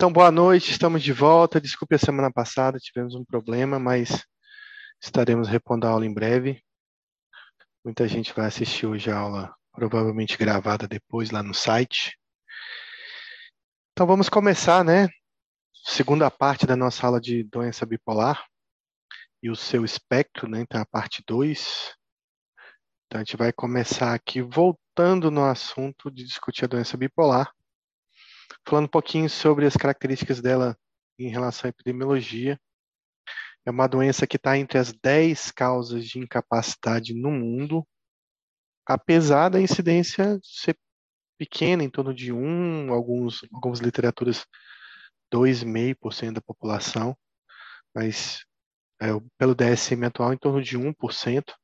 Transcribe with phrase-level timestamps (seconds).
[0.00, 1.60] Então, boa noite, estamos de volta.
[1.60, 4.24] Desculpe a semana passada, tivemos um problema, mas
[4.98, 6.64] estaremos repondo a aula em breve.
[7.84, 12.18] Muita gente vai assistir hoje a aula, provavelmente gravada depois lá no site.
[13.92, 15.06] Então, vamos começar, né?
[15.84, 18.42] Segunda parte da nossa aula de doença bipolar
[19.42, 20.62] e o seu espectro, né?
[20.62, 21.94] Então, a parte 2.
[23.04, 27.52] Então, a gente vai começar aqui voltando no assunto de discutir a doença bipolar
[28.66, 30.76] falando um pouquinho sobre as características dela
[31.18, 32.58] em relação à epidemiologia.
[33.64, 37.86] É uma doença que está entre as 10 causas de incapacidade no mundo,
[38.86, 40.78] apesar da incidência ser
[41.38, 44.46] pequena, em torno de 1, alguns, algumas literaturas
[45.32, 47.16] 2,5% da população,
[47.94, 48.44] mas
[49.00, 49.08] é,
[49.38, 51.54] pelo DSM atual em torno de 1%,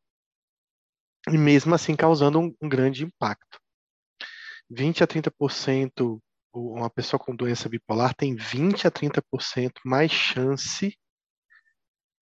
[1.29, 3.59] e mesmo assim causando um, um grande impacto.
[4.71, 6.21] 20 a 30%
[6.57, 10.97] uma pessoa com doença bipolar tem 20 a 30% mais chance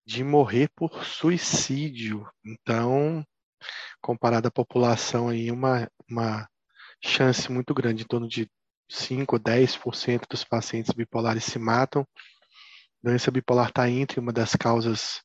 [0.05, 2.29] de morrer por suicídio.
[2.45, 3.25] Então,
[4.01, 6.47] comparado à população aí, uma, uma
[7.03, 8.49] chance muito grande, em torno de
[8.89, 12.05] 5 ou 10% dos pacientes bipolares se matam.
[13.03, 15.21] A doença bipolar está entre uma das causas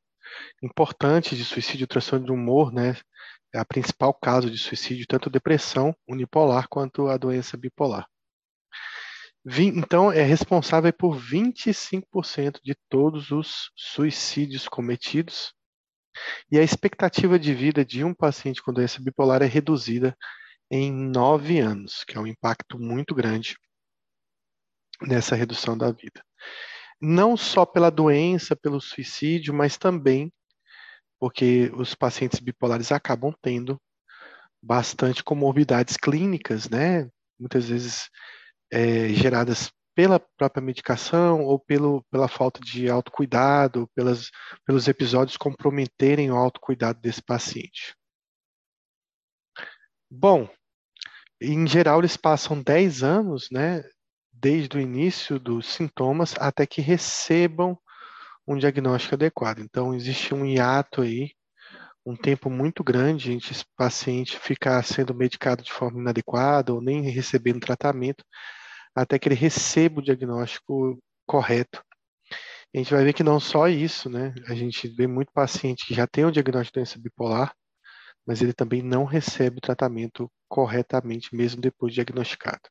[0.62, 2.96] importantes de suicídio, transtorno de humor, né?
[3.52, 8.06] É a principal causa de suicídio, tanto depressão unipolar quanto a doença bipolar.
[9.46, 15.54] Então, é responsável por 25% de todos os suicídios cometidos.
[16.50, 20.16] E a expectativa de vida de um paciente com doença bipolar é reduzida
[20.70, 23.56] em nove anos, que é um impacto muito grande
[25.00, 26.22] nessa redução da vida.
[27.00, 30.30] Não só pela doença, pelo suicídio, mas também
[31.18, 33.80] porque os pacientes bipolares acabam tendo
[34.62, 37.08] bastante comorbidades clínicas, né?
[37.38, 38.08] Muitas vezes
[38.70, 44.30] é, geradas pela própria medicação ou pelo, pela falta de autocuidado, pelas,
[44.64, 47.94] pelos episódios comprometerem o autocuidado desse paciente.
[50.10, 50.48] Bom,
[51.40, 53.82] em geral eles passam 10 anos, né,
[54.32, 57.78] desde o início dos sintomas até que recebam
[58.46, 59.60] um diagnóstico adequado.
[59.60, 61.30] Então existe um hiato aí,
[62.04, 67.02] um tempo muito grande entre esse paciente ficar sendo medicado de forma inadequada ou nem
[67.02, 68.24] recebendo tratamento,
[68.94, 71.82] até que ele receba o diagnóstico correto.
[72.74, 74.32] A gente vai ver que não só isso, né?
[74.46, 77.54] A gente vê muito paciente que já tem o diagnóstico de doença bipolar,
[78.26, 82.68] mas ele também não recebe o tratamento corretamente, mesmo depois de diagnosticado.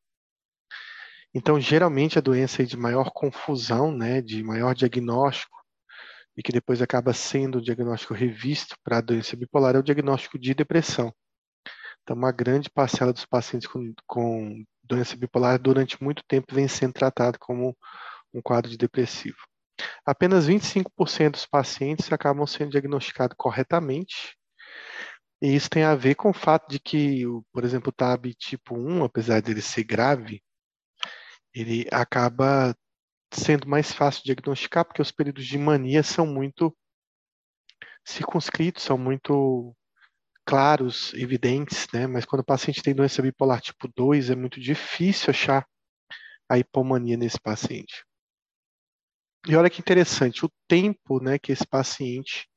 [1.34, 5.58] Então, geralmente, a doença é de maior confusão, né, de maior diagnóstico,
[6.36, 10.40] e que depois acaba sendo o diagnóstico revisto para a doença bipolar, é o diagnóstico
[10.40, 11.14] de depressão.
[12.02, 16.94] Então, uma grande parcela dos pacientes com, com doença bipolar durante muito tempo vem sendo
[16.94, 17.78] tratado como
[18.34, 19.38] um quadro de depressivo.
[20.06, 24.36] Apenas 25% dos pacientes acabam sendo diagnosticados corretamente,
[25.42, 27.24] e isso tem a ver com o fato de que,
[27.54, 30.44] por exemplo, o TAB tipo 1, apesar dele ser grave,
[31.54, 32.76] ele acaba
[33.34, 36.76] sendo mais fácil de diagnosticar, porque os períodos de mania são muito
[38.04, 39.76] circunscritos, são muito
[40.50, 42.08] claros, evidentes, né?
[42.08, 45.64] Mas quando o paciente tem doença bipolar tipo 2, é muito difícil achar
[46.50, 48.04] a hipomania nesse paciente.
[49.48, 52.50] E olha que interessante, o tempo, né, que esse paciente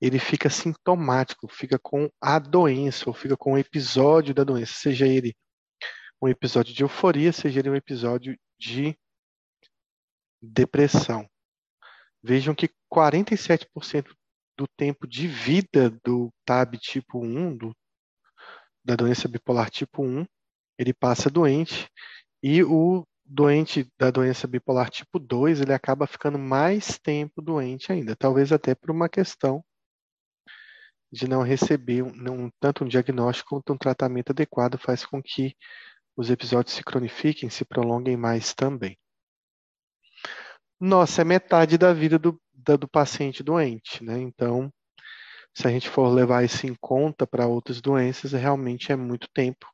[0.00, 5.04] ele fica sintomático, fica com a doença, ou fica com o episódio da doença, seja
[5.04, 5.34] ele
[6.22, 8.96] um episódio de euforia, seja ele um episódio de
[10.40, 11.28] depressão.
[12.22, 14.14] Vejam que 47%
[14.56, 17.76] do tempo de vida do TAB tipo 1, do,
[18.84, 20.24] da doença bipolar tipo 1,
[20.78, 21.88] ele passa doente,
[22.42, 28.14] e o doente da doença bipolar tipo 2, ele acaba ficando mais tempo doente ainda,
[28.16, 29.64] talvez até por uma questão
[31.10, 35.56] de não receber um, tanto um diagnóstico quanto um tratamento adequado faz com que
[36.16, 38.98] os episódios se cronifiquem, se prolonguem mais também.
[40.80, 42.40] Nossa, é metade da vida do,
[42.74, 44.18] do paciente doente, né?
[44.18, 44.72] Então,
[45.54, 49.66] se a gente for levar isso em conta para outras doenças, realmente é muito tempo.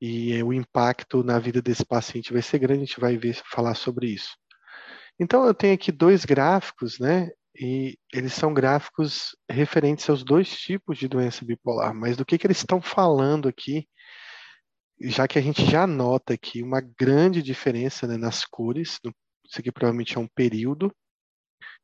[0.00, 3.74] E o impacto na vida desse paciente vai ser grande, a gente vai ver falar
[3.74, 4.36] sobre isso.
[5.18, 7.30] Então, eu tenho aqui dois gráficos, né?
[7.56, 12.46] E eles são gráficos referentes aos dois tipos de doença bipolar, mas do que, que
[12.46, 13.88] eles estão falando aqui,
[15.00, 18.98] já que a gente já nota aqui uma grande diferença né, nas cores,
[19.44, 20.92] isso aqui provavelmente é um período,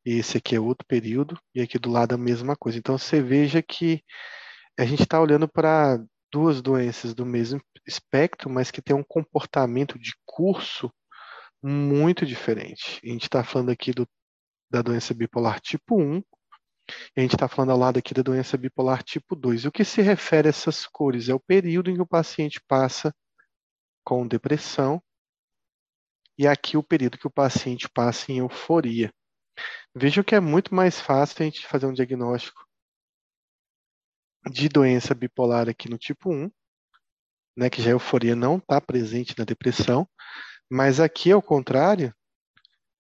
[0.05, 2.79] esse aqui é outro período, e aqui do lado a mesma coisa.
[2.79, 4.03] Então você veja que
[4.79, 5.99] a gente está olhando para
[6.33, 10.93] duas doenças do mesmo espectro, mas que tem um comportamento de curso
[11.63, 13.01] muito diferente.
[13.05, 14.09] A gente está falando aqui do,
[14.71, 16.23] da doença bipolar tipo 1,
[17.17, 19.65] e a gente está falando ao lado aqui da doença bipolar tipo 2.
[19.67, 21.29] O que se refere a essas cores?
[21.29, 23.15] É o período em que o paciente passa
[24.05, 25.01] com depressão
[26.41, 29.13] e aqui o período que o paciente passa em euforia.
[29.95, 32.65] Vejam que é muito mais fácil a gente fazer um diagnóstico
[34.51, 36.51] de doença bipolar aqui no tipo 1,
[37.57, 40.09] né, que já a euforia não está presente na depressão,
[40.71, 42.15] mas aqui, ao contrário,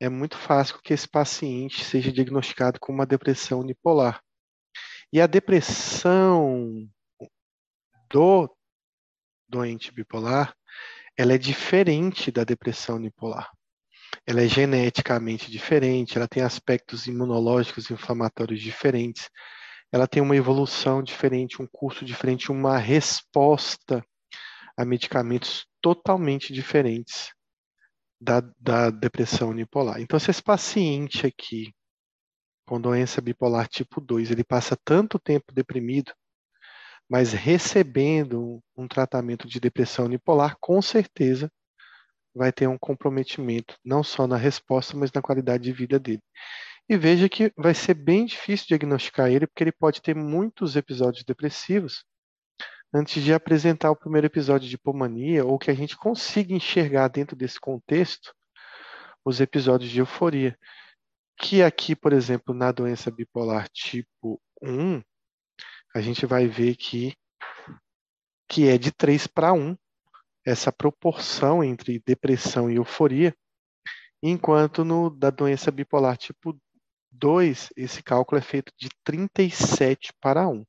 [0.01, 4.21] é muito fácil que esse paciente seja diagnosticado com uma depressão unipolar.
[5.12, 6.89] E a depressão
[8.11, 8.55] do
[9.49, 10.55] doente bipolar,
[11.17, 13.51] ela é diferente da depressão unipolar.
[14.27, 19.29] Ela é geneticamente diferente, ela tem aspectos imunológicos e inflamatórios diferentes,
[19.93, 24.05] ela tem uma evolução diferente, um curso diferente, uma resposta
[24.77, 27.33] a medicamentos totalmente diferentes
[28.21, 30.01] da, da depressão unipolar.
[30.01, 31.73] Então, se esse paciente aqui,
[32.67, 36.12] com doença bipolar tipo 2, ele passa tanto tempo deprimido,
[37.09, 41.51] mas recebendo um tratamento de depressão unipolar, com certeza
[42.35, 46.23] vai ter um comprometimento, não só na resposta, mas na qualidade de vida dele.
[46.88, 51.25] E veja que vai ser bem difícil diagnosticar ele, porque ele pode ter muitos episódios
[51.25, 52.05] depressivos
[52.93, 57.37] antes de apresentar o primeiro episódio de hipomania, ou que a gente consiga enxergar dentro
[57.37, 58.35] desse contexto
[59.25, 60.59] os episódios de euforia.
[61.38, 65.00] Que aqui, por exemplo, na doença bipolar tipo 1,
[65.94, 67.15] a gente vai ver que,
[68.49, 69.76] que é de 3 para 1,
[70.44, 73.34] essa proporção entre depressão e euforia,
[74.22, 76.58] enquanto no da doença bipolar tipo
[77.12, 80.64] 2, esse cálculo é feito de 37 para 1.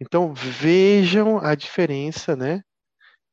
[0.00, 2.62] Então vejam a diferença, né,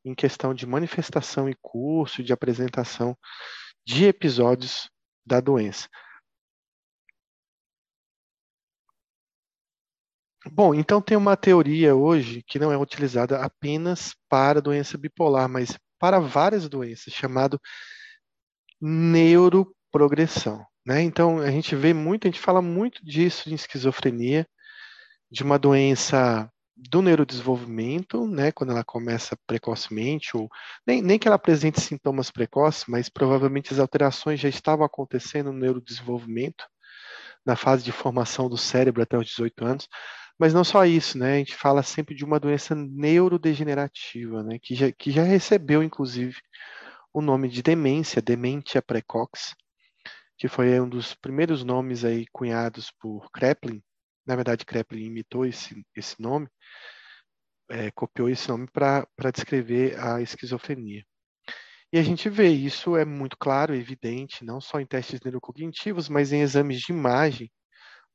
[0.04, 3.16] em questão de manifestação e curso, de apresentação
[3.84, 4.90] de episódios
[5.24, 5.88] da doença.
[10.52, 15.76] Bom, então tem uma teoria hoje que não é utilizada apenas para doença bipolar, mas
[15.98, 17.60] para várias doenças, chamado
[18.80, 20.64] neuroprogressão.
[20.86, 21.02] Né?
[21.02, 24.46] Então a gente vê muito, a gente fala muito disso em esquizofrenia,
[25.30, 30.48] de uma doença do neurodesenvolvimento, né, quando ela começa precocemente, ou
[30.86, 35.58] nem, nem que ela apresente sintomas precoces, mas provavelmente as alterações já estavam acontecendo no
[35.58, 36.64] neurodesenvolvimento,
[37.46, 39.88] na fase de formação do cérebro até os 18 anos.
[40.38, 41.34] Mas não só isso, né?
[41.34, 44.58] A gente fala sempre de uma doença neurodegenerativa, né?
[44.60, 46.36] Que já, que já recebeu, inclusive,
[47.12, 49.54] o nome de demência, demência precox,
[50.38, 53.82] que foi um dos primeiros nomes aí cunhados por Kreplin,
[54.26, 56.48] na verdade, Kreplin imitou esse, esse nome,
[57.70, 61.04] é, copiou esse nome para descrever a esquizofrenia.
[61.92, 66.32] E a gente vê isso é muito claro, evidente, não só em testes neurocognitivos, mas
[66.32, 67.50] em exames de imagem.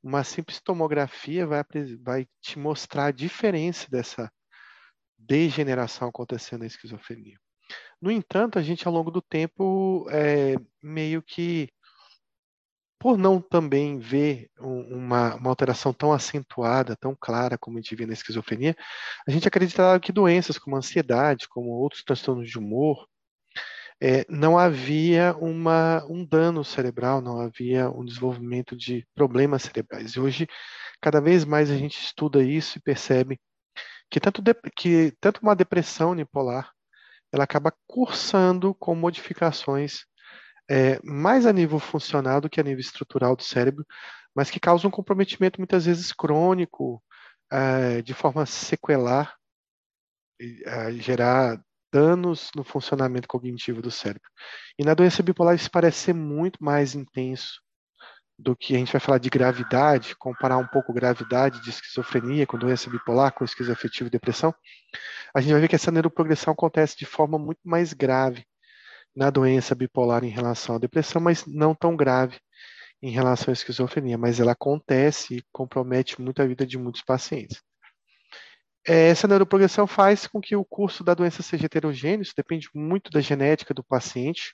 [0.02, 1.62] Uma simples tomografia vai,
[2.02, 4.30] vai te mostrar a diferença dessa
[5.16, 7.38] degeneração acontecendo na esquizofrenia.
[8.00, 11.68] No entanto, a gente, ao longo do tempo, é, meio que
[13.02, 18.06] por não também ver uma, uma, alteração tão acentuada, tão clara como a gente vê
[18.06, 18.76] na esquizofrenia,
[19.26, 23.08] a gente acreditava que doenças como ansiedade, como outros transtornos de humor,
[24.04, 30.12] é, não havia uma, um dano cerebral, não havia um desenvolvimento de problemas cerebrais.
[30.12, 30.48] E hoje,
[31.00, 33.40] cada vez mais a gente estuda isso e percebe
[34.10, 36.72] que tanto, de, que tanto uma depressão unipolar
[37.32, 40.04] ela acaba cursando com modificações
[40.68, 43.86] é, mais a nível funcional do que a nível estrutural do cérebro,
[44.34, 47.00] mas que causa um comprometimento muitas vezes crônico,
[47.52, 49.36] é, de forma sequelar,
[50.40, 54.28] é, gerar danos no funcionamento cognitivo do cérebro.
[54.78, 57.60] E na doença bipolar isso parece ser muito mais intenso
[58.38, 62.58] do que a gente vai falar de gravidade, comparar um pouco gravidade de esquizofrenia com
[62.58, 64.54] doença bipolar, com esquizoafetivo e depressão,
[65.34, 68.44] a gente vai ver que essa neuroprogressão acontece de forma muito mais grave
[69.14, 72.38] na doença bipolar em relação à depressão, mas não tão grave
[73.02, 77.60] em relação à esquizofrenia, mas ela acontece e compromete muito a vida de muitos pacientes.
[78.86, 83.10] É, essa neuroprogressão faz com que o curso da doença seja heterogêneo, isso depende muito
[83.10, 84.52] da genética do paciente,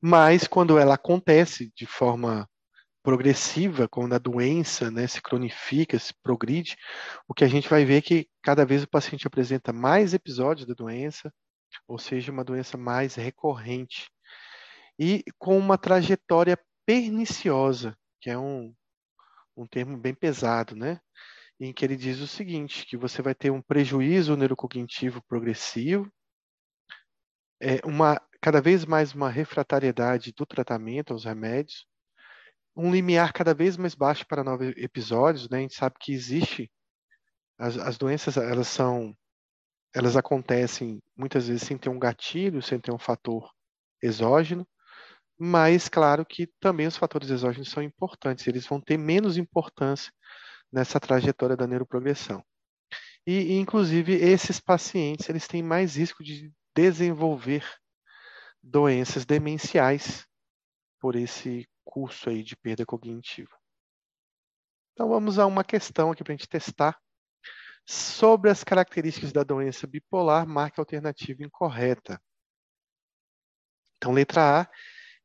[0.00, 2.48] mas quando ela acontece de forma
[3.02, 6.76] progressiva, quando a doença né, se cronifica, se progride,
[7.28, 10.66] o que a gente vai ver é que cada vez o paciente apresenta mais episódios
[10.66, 11.32] da doença,
[11.86, 14.10] ou seja, uma doença mais recorrente
[14.98, 18.74] e com uma trajetória perniciosa, que é um,
[19.56, 21.00] um termo bem pesado, né?
[21.60, 26.10] Em que ele diz o seguinte, que você vai ter um prejuízo neurocognitivo progressivo,
[27.60, 31.86] é, uma cada vez mais uma refratariedade do tratamento aos remédios,
[32.74, 35.58] um limiar cada vez mais baixo para novos episódios, né?
[35.58, 36.70] A gente sabe que existe
[37.58, 39.14] as, as doenças, elas são
[39.94, 43.50] elas acontecem muitas vezes sem ter um gatilho, sem ter um fator
[44.02, 44.66] exógeno,
[45.38, 50.12] mas claro que também os fatores exógenos são importantes, eles vão ter menos importância
[50.72, 52.44] nessa trajetória da neuroprogressão.
[53.26, 57.64] E, inclusive, esses pacientes eles têm mais risco de desenvolver
[58.62, 60.26] doenças demenciais
[60.98, 63.56] por esse curso aí de perda cognitiva.
[64.92, 66.98] Então, vamos a uma questão aqui para a gente testar
[67.86, 72.20] sobre as características da doença bipolar, marca alternativa incorreta.
[73.96, 74.70] Então, letra A,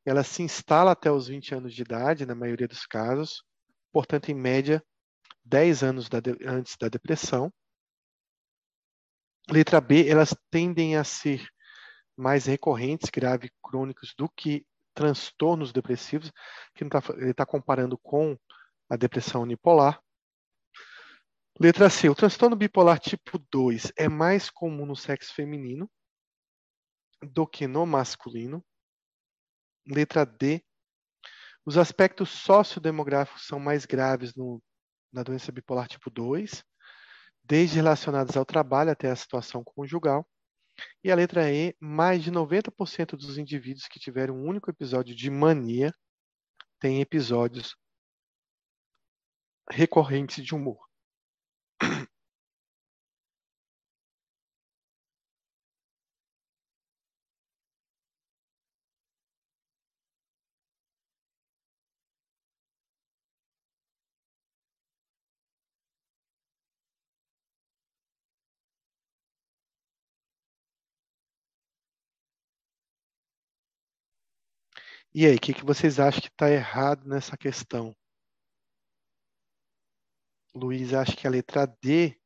[0.06, 3.44] ela se instala até os 20 anos de idade, na maioria dos casos,
[3.92, 4.84] portanto, em média,
[5.46, 7.54] 10 anos da antes da depressão.
[9.50, 11.48] Letra B, elas tendem a ser
[12.18, 16.32] mais recorrentes, graves, crônicos, do que transtornos depressivos,
[16.74, 18.38] que tá, ele está comparando com
[18.90, 20.02] a depressão unipolar.
[21.60, 25.90] Letra C, o transtorno bipolar tipo 2 é mais comum no sexo feminino
[27.22, 28.66] do que no masculino.
[29.88, 30.64] Letra D,
[31.66, 34.62] os aspectos sociodemográficos são mais graves no,
[35.16, 36.64] na doença bipolar tipo 2
[37.44, 40.28] desde relacionadas ao trabalho até a situação conjugal.
[41.04, 45.30] E a letra E, mais de 90% dos indivíduos que tiveram um único episódio de
[45.30, 45.94] mania
[46.80, 47.78] têm episódios
[49.72, 50.85] recorrentes de humor.
[75.18, 77.96] E aí, o que, que vocês acham que está errado nessa questão?
[80.54, 82.20] Luiz acha que a letra D,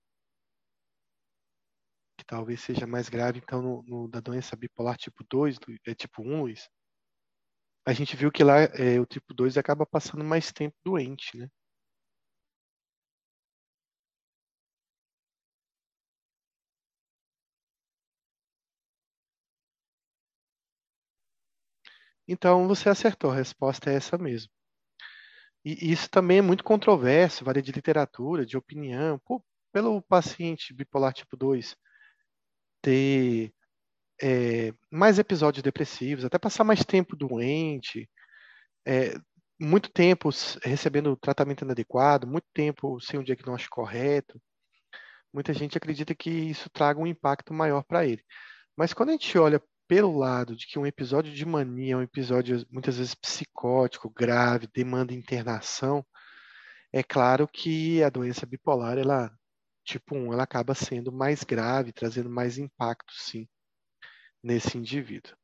[2.18, 6.24] que talvez seja mais grave, então, no, no, da doença bipolar tipo 2, é tipo
[6.24, 6.68] 1, Luiz.
[7.86, 11.48] A gente viu que lá é, o tipo 2 acaba passando mais tempo doente, né?
[22.32, 24.52] Então você acertou, a resposta é essa mesmo.
[25.66, 29.20] E isso também é muito controverso, varia de literatura, de opinião.
[29.26, 29.44] Pô,
[29.74, 31.76] pelo paciente bipolar tipo 2
[32.84, 33.52] ter
[34.22, 38.08] é, mais episódios depressivos, até passar mais tempo doente,
[38.88, 39.16] é,
[39.60, 40.30] muito tempo
[40.64, 44.40] recebendo tratamento inadequado, muito tempo sem um diagnóstico correto,
[45.34, 48.24] muita gente acredita que isso traga um impacto maior para ele.
[48.78, 52.04] Mas quando a gente olha pelo lado de que um episódio de mania é um
[52.04, 56.06] episódio muitas vezes psicótico, grave, demanda internação,
[56.94, 59.36] é claro que a doença bipolar, ela,
[59.84, 63.48] tipo 1, ela acaba sendo mais grave, trazendo mais impacto, sim,
[64.44, 65.36] nesse indivíduo.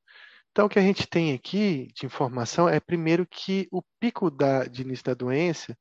[0.52, 4.66] Então, o que a gente tem aqui de informação é, primeiro, que o pico da,
[4.66, 5.76] de início da doença,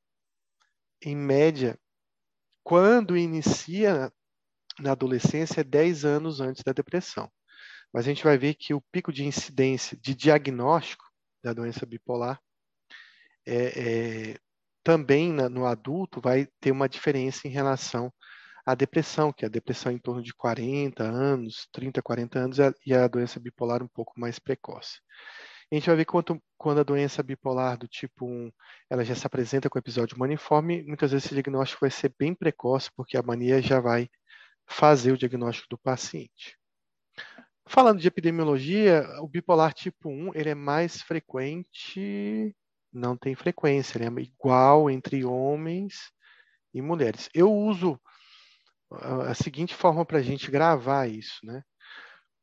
[1.03, 1.79] em média,
[2.63, 4.11] quando inicia
[4.79, 7.31] na adolescência, é 10 anos antes da depressão.
[7.93, 11.05] Mas a gente vai ver que o pico de incidência de diagnóstico
[11.43, 12.39] da doença bipolar
[13.45, 14.39] é, é,
[14.83, 18.11] também na, no adulto vai ter uma diferença em relação
[18.65, 22.93] à depressão, que é a depressão em torno de 40 anos, 30, 40 anos, e
[22.93, 24.99] a doença bipolar um pouco mais precoce.
[25.71, 28.51] A gente vai ver quanto, quando a doença bipolar do tipo 1
[28.89, 32.89] ela já se apresenta com episódio maniforme, muitas vezes esse diagnóstico vai ser bem precoce,
[32.95, 34.07] porque a mania já vai
[34.67, 36.57] fazer o diagnóstico do paciente.
[37.67, 42.55] Falando de epidemiologia, o bipolar tipo 1 ele é mais frequente,
[42.93, 46.11] não tem frequência, ele é igual entre homens
[46.73, 47.27] e mulheres.
[47.33, 47.99] Eu uso
[48.91, 51.63] a seguinte forma para a gente gravar isso, né?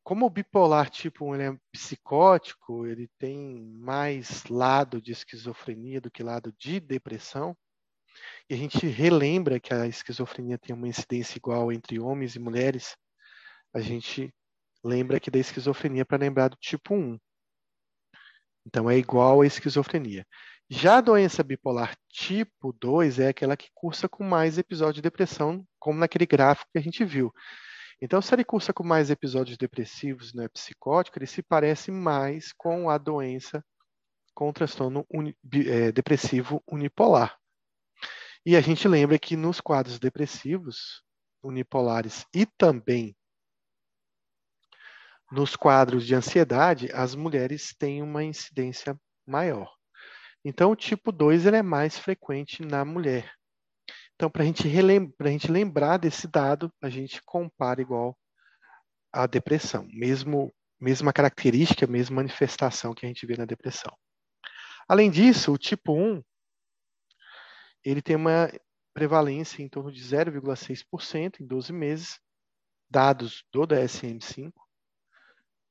[0.03, 6.11] Como o bipolar tipo 1 ele é psicótico, ele tem mais lado de esquizofrenia do
[6.11, 7.55] que lado de depressão,
[8.49, 12.97] e a gente relembra que a esquizofrenia tem uma incidência igual entre homens e mulheres,
[13.73, 14.33] a gente
[14.83, 17.17] lembra aqui da esquizofrenia para lembrar do tipo 1.
[18.65, 20.25] Então é igual à esquizofrenia.
[20.69, 25.65] Já a doença bipolar tipo 2 é aquela que cursa com mais episódios de depressão,
[25.77, 27.31] como naquele gráfico que a gente viu.
[28.01, 32.51] Então, se ele cursa com mais episódios depressivos, não é psicótico, ele se parece mais
[32.51, 33.63] com a doença
[34.33, 35.35] com transtorno uni,
[35.67, 37.37] é, depressivo unipolar.
[38.45, 41.01] E a gente lembra que nos quadros depressivos
[41.41, 43.15] unipolares e também
[45.33, 49.73] nos quadros de ansiedade, as mulheres têm uma incidência maior.
[50.45, 53.33] Então, o tipo 2 ele é mais frequente na mulher.
[54.13, 58.15] Então, para gente a gente lembrar desse dado, a gente compara igual
[59.11, 63.91] à depressão, mesmo mesma característica, mesma manifestação que a gente vê na depressão.
[64.87, 66.21] Além disso, o tipo 1
[67.83, 68.51] ele tem uma
[68.93, 72.19] prevalência em torno de 0,6% em 12 meses,
[72.89, 74.51] dados do DSM-5,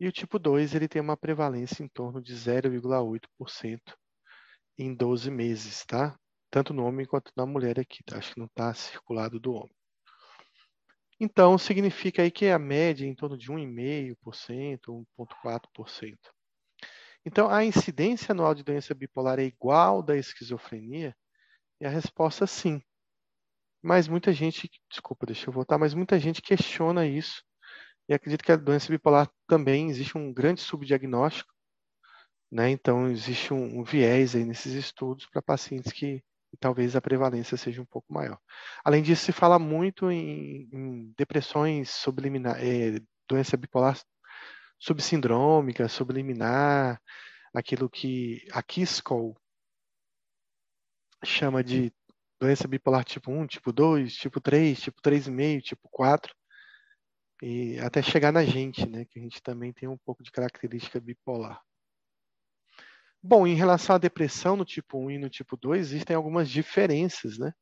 [0.02, 3.78] e o tipo 2 ele tem uma prevalência em torno de 0,8%
[4.76, 6.18] em 12 meses, tá?
[6.50, 8.18] Tanto no homem quanto na mulher aqui, tá?
[8.18, 9.76] Acho que não está circulado do homem.
[11.21, 16.18] Então, significa aí que a média é em torno de 1,5%, 1,4%.
[17.25, 21.14] Então, a incidência anual de doença bipolar é igual da esquizofrenia?
[21.80, 22.82] E a resposta sim.
[23.80, 27.40] Mas muita gente, desculpa, deixa eu voltar, mas muita gente questiona isso
[28.09, 31.52] e acredita que a doença bipolar também existe um grande subdiagnóstico,
[32.50, 32.71] né?
[32.71, 36.23] Então existe um, um viés aí nesses estudos para pacientes que,
[36.61, 38.38] talvez a prevalência seja um pouco maior.
[38.85, 43.99] Além disso, se fala muito em, em depressões subliminar, é, doença bipolar
[44.78, 47.00] subsindrômica, subliminar,
[47.54, 49.35] aquilo que a Kiskel
[51.25, 51.92] chama de
[52.40, 56.35] doença bipolar tipo 1, tipo 2, tipo 3, tipo 3,5, tipo 4,
[57.42, 61.00] e até chegar na gente, né, que a gente também tem um pouco de característica
[61.00, 61.61] bipolar.
[63.20, 67.38] Bom, em relação à depressão no tipo 1 e no tipo 2, existem algumas diferenças,
[67.38, 67.52] né?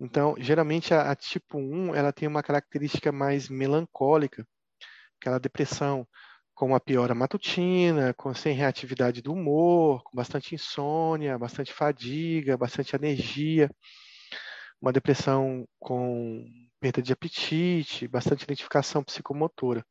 [0.00, 4.46] Então, geralmente a, a tipo 1, ela tem uma característica mais melancólica,
[5.20, 6.06] aquela depressão
[6.54, 12.96] com uma piora matutina, com sem reatividade do humor, com bastante insônia, bastante fadiga, bastante
[12.96, 13.70] energia,
[14.82, 16.44] uma depressão com
[16.80, 19.86] perda de apetite, bastante identificação psicomotora.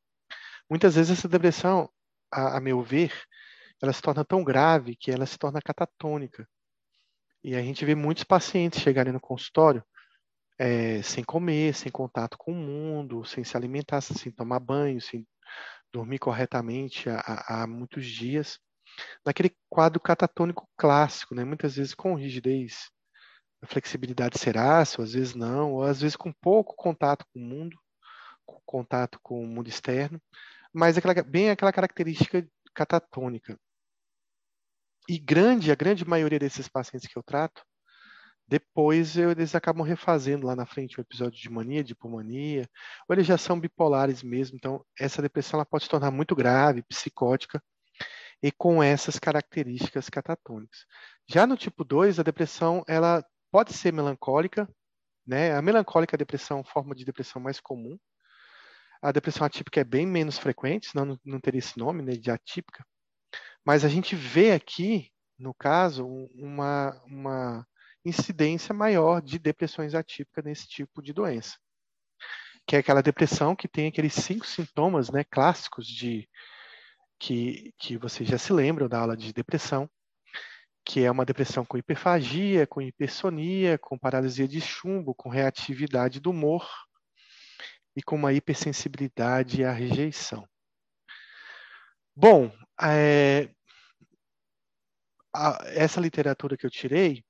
[0.69, 1.89] Muitas vezes essa depressão,
[2.29, 3.13] a, a meu ver,
[3.81, 6.45] ela se torna tão grave que ela se torna catatônica.
[7.41, 9.81] E a gente vê muitos pacientes chegarem no consultório
[10.59, 15.25] é, sem comer, sem contato com o mundo, sem se alimentar, sem tomar banho, sem
[15.91, 18.59] dormir corretamente há, há muitos dias,
[19.25, 21.45] naquele quadro catatônico clássico, né?
[21.45, 22.91] muitas vezes com rigidez,
[23.67, 27.77] flexibilidade serácea, às vezes não, ou às vezes com pouco contato com o mundo,
[28.45, 30.21] com contato com o mundo externo,
[30.73, 33.57] mas aquela, bem aquela característica catatônica.
[35.09, 37.63] E grande, a grande maioria desses pacientes que eu trato,
[38.47, 42.69] depois eles acabam refazendo lá na frente o episódio de mania, de hipomania,
[43.07, 44.57] ou eles já são bipolares mesmo.
[44.57, 47.63] Então, essa depressão ela pode se tornar muito grave, psicótica,
[48.43, 50.85] e com essas características catatônicas.
[51.29, 54.67] Já no tipo 2, a depressão ela pode ser melancólica,
[55.27, 55.53] né?
[55.55, 57.97] A melancólica é a depressão, forma de depressão mais comum.
[59.01, 62.85] A depressão atípica é bem menos frequente, senão não, teria esse nome né, de atípica.
[63.65, 67.67] Mas a gente vê aqui, no caso, uma, uma
[68.05, 71.57] incidência maior de depressões atípicas nesse tipo de doença.
[72.67, 76.27] Que é aquela depressão que tem aqueles cinco sintomas né, clássicos de
[77.19, 79.89] que, que vocês já se lembram da aula de depressão,
[80.85, 86.31] que é uma depressão com hiperfagia, com hipersonia, com paralisia de chumbo, com reatividade do
[86.31, 86.67] humor
[87.95, 90.47] e com uma hipersensibilidade à rejeição.
[92.15, 93.49] Bom, é,
[95.33, 97.23] a, essa literatura que eu tirei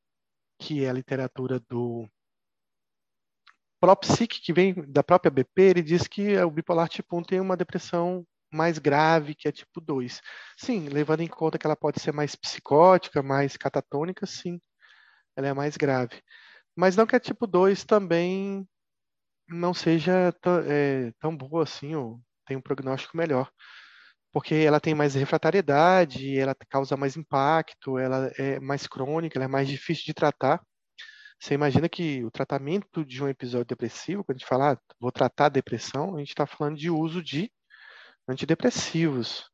[0.61, 2.07] que é a literatura do
[3.79, 7.57] Propsic, que vem da própria BP, ele diz que o bipolar tipo 1 tem uma
[7.57, 10.21] depressão mais grave que a tipo 2.
[10.57, 14.59] Sim, levando em conta que ela pode ser mais psicótica, mais catatônica, sim,
[15.35, 16.21] ela é mais grave.
[16.75, 18.67] Mas não que a tipo 2 também
[19.49, 20.33] não seja
[20.67, 23.51] é, tão boa assim, ou tem um prognóstico melhor
[24.31, 29.47] porque ela tem mais refratariedade, ela causa mais impacto, ela é mais crônica, ela é
[29.47, 30.61] mais difícil de tratar.
[31.39, 35.11] Você imagina que o tratamento de um episódio depressivo, quando a gente fala, ah, vou
[35.11, 37.51] tratar a depressão, a gente está falando de uso de
[38.31, 39.49] antidepressivos.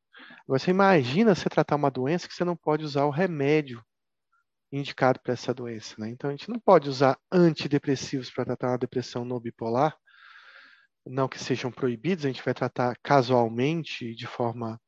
[0.47, 3.83] Você imagina você tratar uma doença que você não pode usar o remédio
[4.71, 5.95] indicado para essa doença.
[5.97, 6.09] Né?
[6.09, 9.97] Então, a gente não pode usar antidepressivos para tratar uma depressão não bipolar,
[11.05, 14.79] não que sejam proibidos, a gente vai tratar casualmente, de forma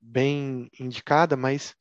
[0.00, 1.74] bem indicada, mas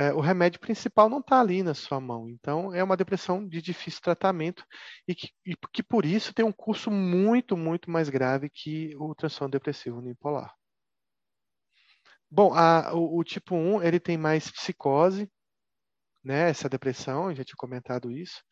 [0.00, 2.26] é, o remédio principal não está ali na sua mão.
[2.30, 4.64] Então, é uma depressão de difícil tratamento
[5.06, 9.14] e que, e que, por isso, tem um curso muito, muito mais grave que o
[9.14, 10.54] transtorno depressivo unipolar.
[12.30, 15.30] Bom, a, o, o, tipo 1, ele tem mais psicose,
[16.24, 18.42] né, essa depressão, já tinha comentado isso.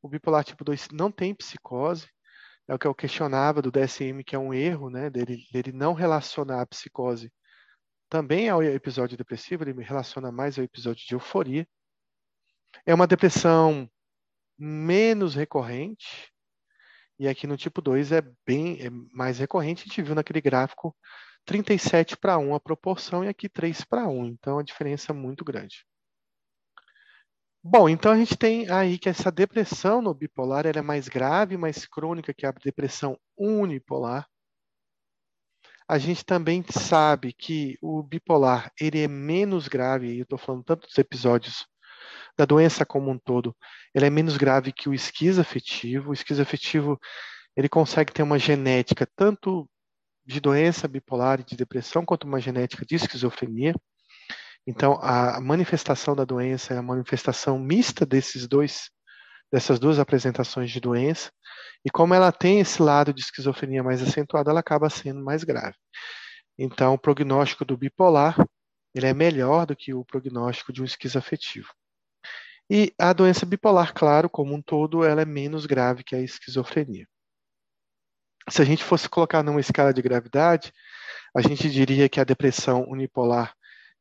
[0.00, 2.08] O bipolar tipo 2 não tem psicose,
[2.68, 5.94] é o que eu questionava do DSM, que é um erro, né, dele, dele não
[5.94, 7.32] relacionar a psicose
[8.12, 11.66] também ao episódio depressivo, ele me relaciona mais ao episódio de euforia.
[12.84, 13.90] É uma depressão
[14.58, 16.30] menos recorrente,
[17.18, 20.94] e aqui no tipo 2 é bem é mais recorrente, a gente viu naquele gráfico
[21.46, 25.42] 37 para 1 a proporção e aqui 3 para 1, então a diferença é muito
[25.42, 25.86] grande.
[27.64, 31.86] Bom, então a gente tem aí que essa depressão no bipolar é mais grave, mais
[31.86, 34.28] crônica que a depressão unipolar.
[35.92, 40.64] A gente também sabe que o bipolar ele é menos grave, e eu estou falando
[40.64, 41.66] tanto dos episódios
[42.34, 43.54] da doença como um todo,
[43.94, 46.08] ele é menos grave que o esquizoafetivo.
[46.08, 46.98] O esquizoafetivo
[47.54, 49.68] ele consegue ter uma genética tanto
[50.24, 53.74] de doença bipolar e de depressão, quanto uma genética de esquizofrenia.
[54.66, 58.88] Então, a manifestação da doença é a manifestação mista desses dois,
[59.52, 61.30] dessas duas apresentações de doença.
[61.84, 65.76] E como ela tem esse lado de esquizofrenia mais acentuado, ela acaba sendo mais grave.
[66.58, 68.36] Então, o prognóstico do bipolar
[68.94, 71.68] ele é melhor do que o prognóstico de um esquizoafetivo.
[72.70, 77.06] E a doença bipolar, claro, como um todo, ela é menos grave que a esquizofrenia.
[78.48, 80.72] Se a gente fosse colocar numa escala de gravidade,
[81.34, 83.54] a gente diria que a depressão unipolar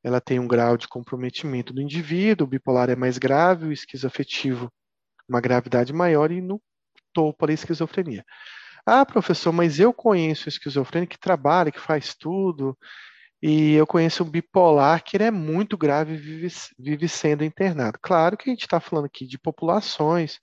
[0.03, 4.71] ela tem um grau de comprometimento do indivíduo, o bipolar é mais grave, o esquizoafetivo
[5.31, 6.61] uma gravidade maior e no
[7.13, 8.25] topo a esquizofrenia.
[8.85, 12.77] Ah, professor, mas eu conheço esquizofrênico que trabalha, que faz tudo,
[13.41, 17.97] e eu conheço o bipolar que ele é muito grave e vive, vive sendo internado.
[18.01, 20.39] Claro que a gente está falando aqui de populações,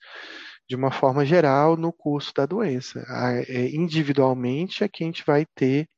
[0.68, 3.04] de uma forma geral, no curso da doença.
[3.48, 5.88] É, individualmente é que a gente vai ter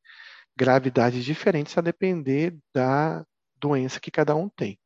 [0.55, 3.25] gravidades diferentes a depender da
[3.55, 4.77] doença que cada um tem.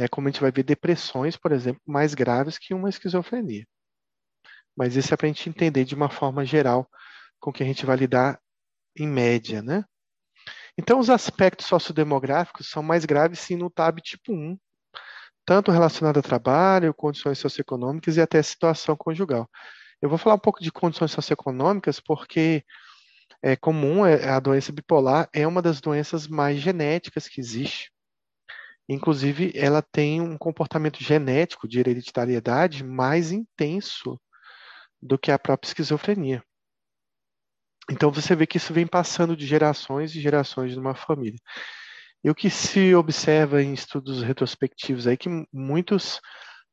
[0.00, 3.66] É como a gente vai ver depressões, por exemplo, mais graves que uma esquizofrenia.
[4.76, 6.88] Mas isso é para a gente entender de uma forma geral
[7.38, 8.40] com que a gente vai lidar
[8.96, 9.84] em média, né?
[10.78, 14.58] Então, os aspectos sociodemográficos são mais graves sim no TAB tipo 1,
[15.44, 19.48] tanto relacionado a trabalho, condições socioeconômicas e até situação conjugal.
[20.00, 22.64] Eu vou falar um pouco de condições socioeconômicas porque
[23.42, 27.90] é comum, é, a doença bipolar é uma das doenças mais genéticas que existe.
[28.92, 34.20] Inclusive, ela tem um comportamento genético de hereditariedade mais intenso
[35.00, 36.42] do que a própria esquizofrenia.
[37.88, 41.38] Então você vê que isso vem passando de gerações e gerações numa família.
[42.24, 46.20] E o que se observa em estudos retrospectivos é que muitos,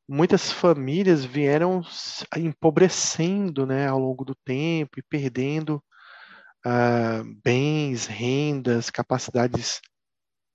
[0.08, 1.82] muitas famílias vieram
[2.36, 5.80] empobrecendo né, ao longo do tempo e perdendo
[6.66, 9.80] uh, bens, rendas, capacidades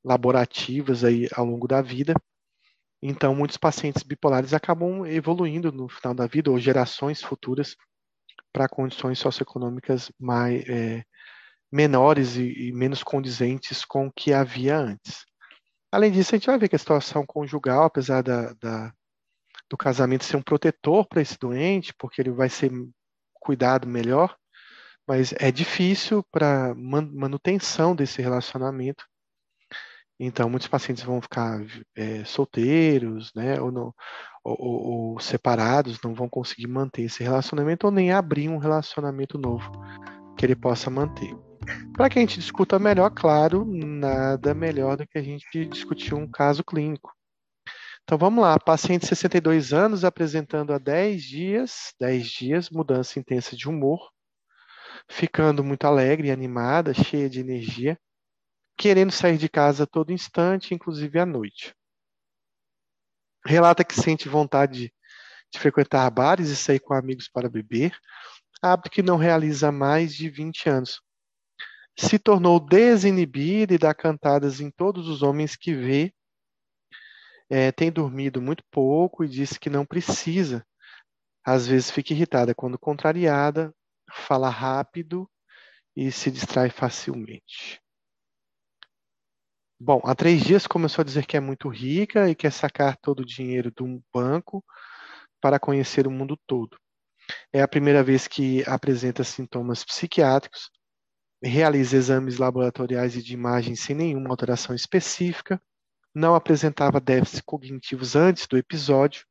[0.03, 2.13] laborativas aí ao longo da vida.
[3.01, 7.75] Então, muitos pacientes bipolares acabam evoluindo no final da vida, ou gerações futuras,
[8.51, 11.03] para condições socioeconômicas mais, é,
[11.71, 15.25] menores e, e, menos condizentes com o que havia antes.
[15.91, 18.93] Além disso, a gente vai ver que a situação conjugal, apesar da, da
[19.69, 22.71] do casamento ser um protetor para esse doente, porque ele vai ser
[23.33, 24.37] cuidado melhor,
[25.07, 29.03] mas é difícil para manutenção desse relacionamento.
[30.19, 31.61] Então, muitos pacientes vão ficar
[31.95, 33.93] é, solteiros, né, ou, não,
[34.43, 39.37] ou, ou, ou, separados, não vão conseguir manter esse relacionamento ou nem abrir um relacionamento
[39.37, 39.71] novo
[40.37, 41.35] que ele possa manter.
[41.93, 46.29] Para que a gente discuta melhor, claro, nada melhor do que a gente discutir um
[46.29, 47.11] caso clínico.
[48.03, 53.55] Então vamos lá, paciente de 62 anos apresentando há 10 dias, 10 dias, mudança intensa
[53.55, 54.09] de humor,
[55.09, 57.97] ficando muito alegre animada, cheia de energia,
[58.77, 61.75] querendo sair de casa a todo instante, inclusive à noite.
[63.45, 64.93] Relata que sente vontade
[65.51, 67.95] de frequentar bares e sair com amigos para beber,
[68.61, 71.01] hábito que não realiza há mais de 20 anos.
[71.97, 76.13] Se tornou desinibida e dá cantadas em todos os homens que vê.
[77.49, 80.65] É, tem dormido muito pouco e disse que não precisa.
[81.45, 83.75] Às vezes fica irritada quando contrariada,
[84.09, 85.29] fala rápido
[85.95, 87.82] e se distrai facilmente.
[89.85, 93.19] Bom, há três dias começou a dizer que é muito rica e quer sacar todo
[93.19, 94.63] o dinheiro de um banco
[95.41, 96.77] para conhecer o mundo todo.
[97.51, 100.71] É a primeira vez que apresenta sintomas psiquiátricos,
[101.43, 105.61] realiza exames laboratoriais e de imagem sem nenhuma alteração específica,
[106.15, 109.25] não apresentava déficits cognitivos antes do episódio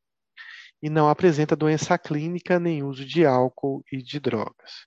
[0.82, 4.86] e não apresenta doença clínica nem uso de álcool e de drogas.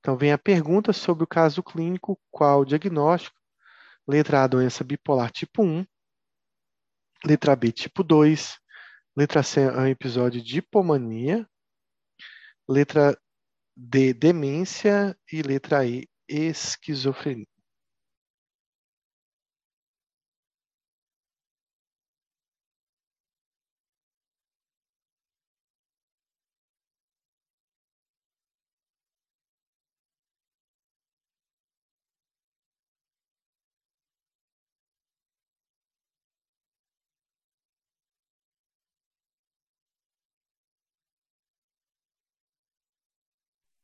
[0.00, 3.37] Então vem a pergunta sobre o caso clínico, qual o diagnóstico?
[4.08, 5.84] Letra A, doença bipolar tipo 1.
[7.26, 8.58] Letra B, tipo 2.
[9.14, 11.46] Letra C, é um episódio de hipomania.
[12.66, 13.14] Letra
[13.76, 17.46] D, demência e letra E, esquizofrenia.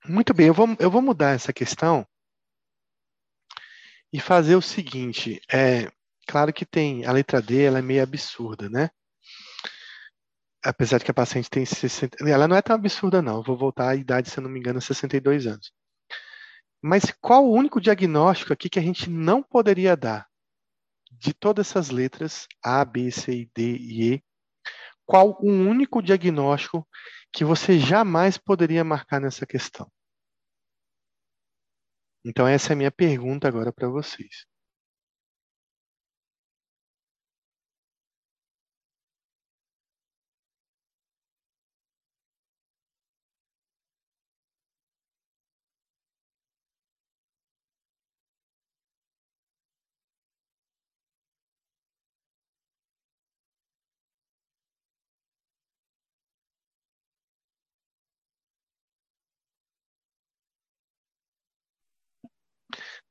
[0.06, 2.06] Muito bem, eu vou, eu vou mudar essa questão
[4.12, 5.40] e fazer o seguinte.
[5.50, 5.90] É,
[6.26, 8.90] claro que tem a letra D, ela é meio absurda, né?
[10.62, 12.18] Apesar de que a paciente tem 60.
[12.28, 13.36] Ela não é tão absurda, não.
[13.36, 15.72] Eu vou voltar à idade, se eu não me engano, 62 anos.
[16.82, 20.28] Mas qual o único diagnóstico aqui que a gente não poderia dar?
[21.10, 24.24] De todas essas letras, A, B, C, D e E,
[25.06, 26.86] qual o único diagnóstico
[27.32, 29.90] que você jamais poderia marcar nessa questão?
[32.24, 34.46] Então, essa é a minha pergunta agora para vocês.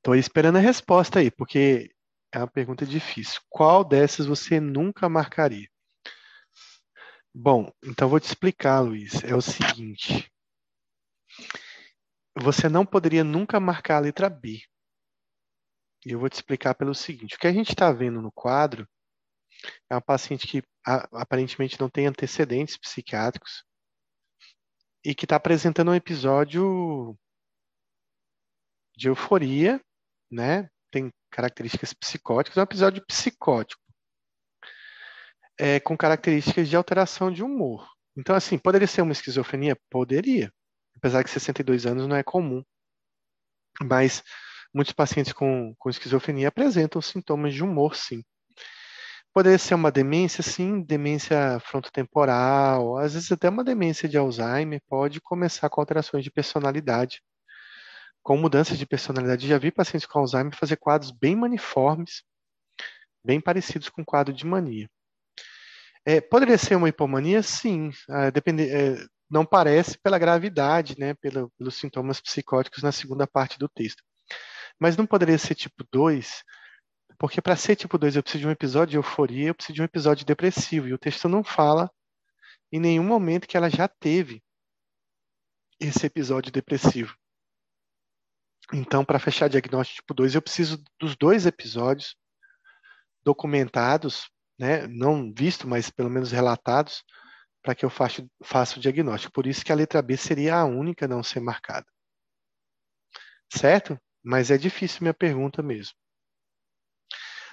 [0.04, 1.90] Estou esperando a resposta aí, porque
[2.30, 3.40] é uma pergunta difícil.
[3.50, 5.70] Qual dessas você nunca marcaria?
[7.34, 9.24] Bom, então vou te explicar, Luiz.
[9.24, 10.30] É o seguinte:
[12.38, 14.62] você não poderia nunca marcar a letra B.
[16.06, 18.86] E eu vou te explicar pelo seguinte: o que a gente está vendo no quadro
[19.90, 20.62] é uma paciente que
[21.14, 23.64] aparentemente não tem antecedentes psiquiátricos
[25.02, 27.18] e que está apresentando um episódio
[28.98, 29.82] de euforia
[30.34, 30.68] né?
[30.92, 33.82] Tem características psicóticas, é um episódio psicótico,
[35.60, 37.88] é, com características de alteração de humor.
[38.18, 39.78] Então, assim, poderia ser uma esquizofrenia?
[39.90, 40.52] Poderia,
[40.96, 42.64] apesar que 62 anos não é comum.
[43.82, 44.24] Mas
[44.74, 48.24] muitos pacientes com, com esquizofrenia apresentam sintomas de humor, sim.
[49.34, 55.20] Poderia ser uma demência, sim, demência frontotemporal, às vezes até uma demência de Alzheimer, pode
[55.22, 57.20] começar com alterações de personalidade
[58.24, 59.48] com mudanças de personalidade.
[59.48, 62.24] Já vi pacientes com Alzheimer fazer quadros bem maniformes,
[63.24, 64.90] bem parecidos com quadro de mania.
[66.06, 67.44] É, poderia ser uma hipomania?
[67.44, 73.28] Sim, é, depende, é, não parece pela gravidade, né, pelo, pelos sintomas psicóticos na segunda
[73.28, 74.04] parte do texto.
[74.80, 76.44] Mas não poderia ser tipo 2,
[77.18, 79.82] porque para ser tipo 2 eu preciso de um episódio de euforia, eu preciso de
[79.82, 81.90] um episódio depressivo, e o texto não fala
[82.72, 84.44] em nenhum momento que ela já teve
[85.80, 87.16] esse episódio depressivo.
[88.72, 92.16] Então, para fechar diagnóstico tipo 2, eu preciso dos dois episódios
[93.24, 97.04] documentados, né, não visto, mas pelo menos relatados,
[97.62, 99.34] para que eu faça, faça o diagnóstico.
[99.34, 101.86] Por isso que a letra B seria a única a não ser marcada.
[103.52, 103.98] Certo?
[104.24, 105.96] Mas é difícil minha pergunta mesmo.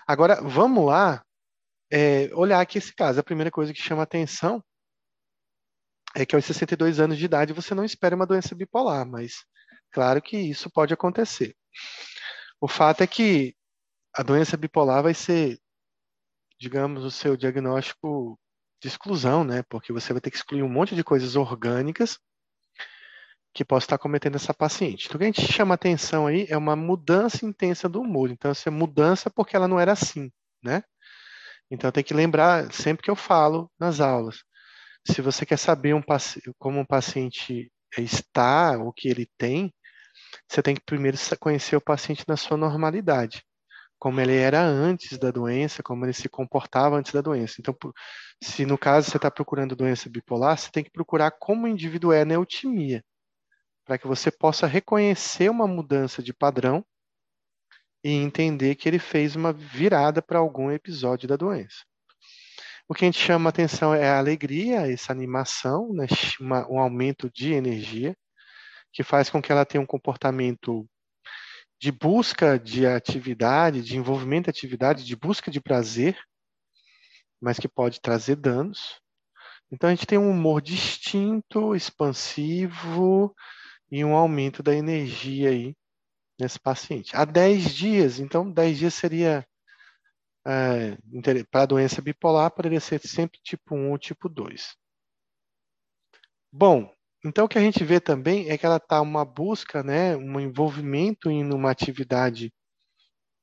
[0.07, 1.25] Agora, vamos lá
[1.91, 3.21] é, olhar aqui esse caso.
[3.21, 4.63] A primeira coisa que chama atenção
[6.15, 9.45] é que aos 62 anos de idade você não espera uma doença bipolar, mas
[9.93, 11.57] Claro que isso pode acontecer.
[12.61, 13.55] O fato é que
[14.15, 15.59] a doença bipolar vai ser,
[16.59, 18.39] digamos, o seu diagnóstico
[18.81, 19.63] de exclusão, né?
[19.65, 22.19] Porque você vai ter que excluir um monte de coisas orgânicas
[23.53, 25.07] que possa estar cometendo essa paciente.
[25.07, 28.31] Então, o que a gente chama atenção aí é uma mudança intensa do humor.
[28.31, 30.31] Então, essa mudança porque ela não era assim,
[30.63, 30.83] né?
[31.71, 34.43] Então, tem que lembrar sempre que eu falo nas aulas.
[35.07, 36.03] Se você quer saber um,
[36.59, 39.73] como um paciente está, o que ele tem,
[40.49, 43.45] você tem que primeiro conhecer o paciente na sua normalidade,
[43.99, 47.57] como ele era antes da doença, como ele se comportava antes da doença.
[47.59, 47.77] Então,
[48.43, 52.13] se no caso você está procurando doença bipolar, você tem que procurar como o indivíduo
[52.13, 53.05] é na eutimia,
[53.85, 56.85] para que você possa reconhecer uma mudança de padrão
[58.03, 61.85] e entender que ele fez uma virada para algum episódio da doença.
[62.89, 66.07] O que a gente chama atenção é a alegria, essa animação, né,
[66.69, 68.17] um aumento de energia
[68.93, 70.89] que faz com que ela tenha um comportamento
[71.81, 76.19] de busca de atividade, de envolvimento de atividade, de busca de prazer,
[77.41, 79.01] mas que pode trazer danos.
[79.73, 83.35] Então a gente tem um humor distinto, expansivo
[83.91, 85.75] e um aumento da energia aí
[86.39, 87.17] nesse paciente.
[87.17, 89.47] Há 10 dias, então 10 dias seria
[90.47, 90.97] é,
[91.51, 94.77] para a doença bipolar, poderia ser sempre tipo 1 ou tipo 2.
[96.53, 96.93] Bom,
[97.25, 100.41] Então, o que a gente vê também é que ela está uma busca, né, um
[100.41, 102.53] envolvimento em uma atividade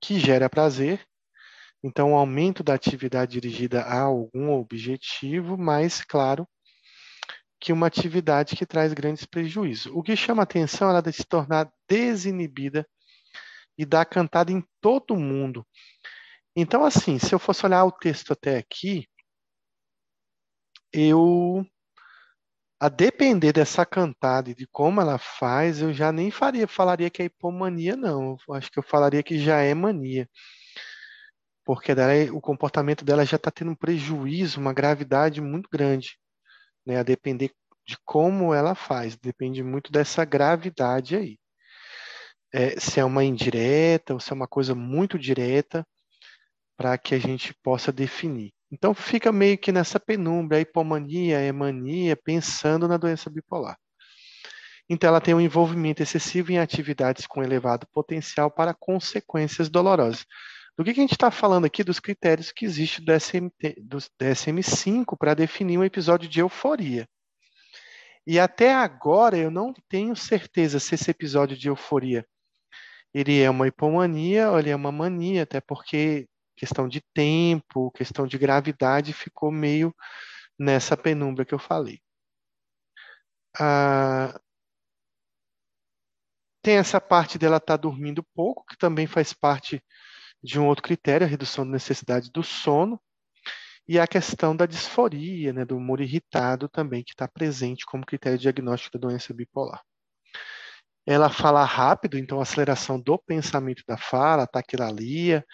[0.01, 1.05] que gera prazer.
[1.83, 6.47] Então, o um aumento da atividade dirigida a algum objetivo, mas, claro,
[7.59, 9.91] que uma atividade que traz grandes prejuízos.
[9.93, 12.87] O que chama atenção é ela de se tornar desinibida
[13.77, 15.65] e dar cantada em todo mundo.
[16.55, 19.07] Então, assim, se eu fosse olhar o texto até aqui,
[20.91, 21.65] eu,
[22.79, 27.21] a depender dessa cantada e de como ela faz, eu já nem faria, falaria que
[27.21, 28.37] é hipomania, não.
[28.47, 30.29] Eu acho que eu falaria que já é mania.
[31.65, 36.17] Porque dela, o comportamento dela já está tendo um prejuízo, uma gravidade muito grande
[36.87, 36.97] né?
[36.99, 37.51] A depender
[37.85, 41.37] de como ela faz, depende muito dessa gravidade aí.
[42.53, 45.85] É, se é uma indireta ou se é uma coisa muito direta,
[46.77, 48.53] para que a gente possa definir.
[48.71, 53.77] Então fica meio que nessa penumbra, a hipomania, a mania, pensando na doença bipolar.
[54.89, 60.25] Então ela tem um envolvimento excessivo em atividades com elevado potencial para consequências dolorosas.
[60.77, 63.11] Do que, que a gente está falando aqui dos critérios que existe do,
[63.83, 67.07] do DSM-5 para definir um episódio de euforia.
[68.25, 72.25] E até agora eu não tenho certeza se esse episódio de euforia
[73.13, 76.27] ele é uma hipomania ou ele é uma mania, até porque
[76.57, 79.95] questão de tempo, questão de gravidade ficou meio
[80.59, 82.01] nessa penumbra que eu falei.
[83.59, 84.39] Ah,
[86.61, 89.81] tem essa parte dela estar tá dormindo pouco, que também faz parte
[90.43, 92.99] de um outro critério, a redução da necessidade do sono,
[93.87, 98.37] e a questão da disforia, né, do humor irritado também, que está presente como critério
[98.37, 99.81] diagnóstico da doença bipolar.
[101.05, 105.45] Ela fala rápido, então aceleração do pensamento da fala, taquilalia,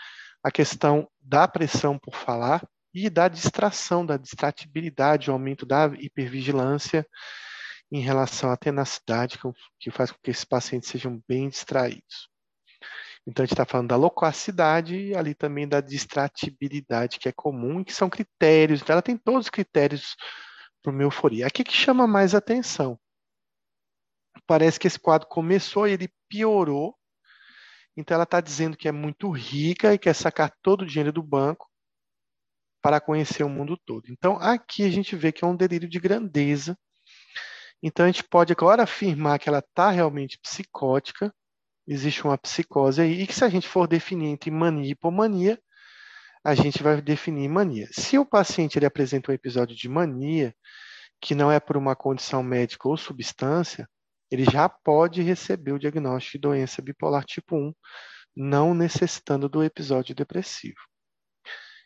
[0.43, 7.07] a questão da pressão por falar e da distração, da distratibilidade, o aumento da hipervigilância
[7.91, 9.39] em relação à tenacidade,
[9.79, 12.29] que faz com que esses pacientes sejam bem distraídos.
[13.25, 17.79] Então, a gente está falando da loquacidade e ali também da distratibilidade, que é comum
[17.79, 18.81] e que são critérios.
[18.81, 20.15] Então, ela tem todos os critérios
[20.81, 21.47] para uma euforia.
[21.47, 22.99] Aqui que chama mais atenção.
[24.45, 26.97] Parece que esse quadro começou e ele piorou.
[27.95, 31.21] Então, ela está dizendo que é muito rica e quer sacar todo o dinheiro do
[31.21, 31.69] banco
[32.81, 34.11] para conhecer o mundo todo.
[34.11, 36.77] Então, aqui a gente vê que é um delírio de grandeza.
[37.81, 41.33] Então, a gente pode agora afirmar que ela está realmente psicótica,
[41.87, 45.59] existe uma psicose aí, e que se a gente for definir entre mania e hipomania,
[46.43, 47.87] a gente vai definir mania.
[47.91, 50.53] Se o paciente ele apresenta um episódio de mania,
[51.21, 53.87] que não é por uma condição médica ou substância,
[54.33, 57.71] ele já pode receber o diagnóstico de doença bipolar tipo 1,
[58.35, 60.79] não necessitando do episódio depressivo.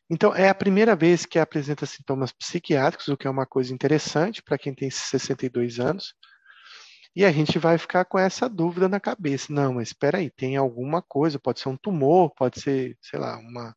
[0.10, 4.41] Então, é a primeira vez que apresenta sintomas psiquiátricos, o que é uma coisa interessante
[4.41, 6.13] para quem tem 62 anos,
[7.13, 9.51] e a gente vai ficar com essa dúvida na cabeça.
[9.51, 13.38] Não, mas espera aí, tem alguma coisa, pode ser um tumor, pode ser, sei lá,
[13.38, 13.75] uma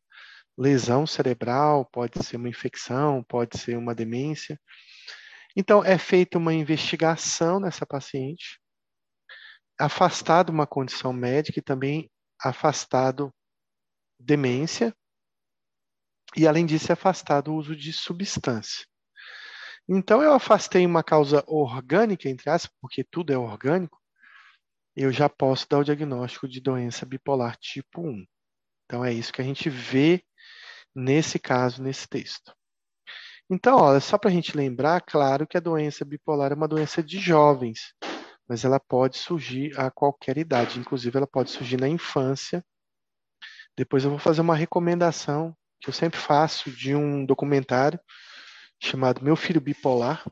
[0.57, 4.57] lesão cerebral, pode ser uma infecção, pode ser uma demência.
[5.57, 8.60] Então, é feita uma investigação nessa paciente,
[9.79, 13.31] afastado uma condição médica e também afastado
[14.19, 14.95] demência,
[16.35, 18.85] e além disso, afastado o uso de substância.
[19.89, 23.99] Então eu afastei uma causa orgânica, entre aspas, porque tudo é orgânico,
[24.95, 28.25] eu já posso dar o diagnóstico de doença bipolar tipo 1.
[28.85, 30.23] Então é isso que a gente vê
[30.95, 32.53] nesse caso, nesse texto.
[33.49, 37.03] Então, olha, só para a gente lembrar, claro que a doença bipolar é uma doença
[37.03, 37.93] de jovens,
[38.51, 42.61] mas ela pode surgir a qualquer idade, inclusive ela pode surgir na infância.
[43.77, 47.97] Depois eu vou fazer uma recomendação que eu sempre faço de um documentário
[48.77, 50.29] chamado Meu Filho Bipolar,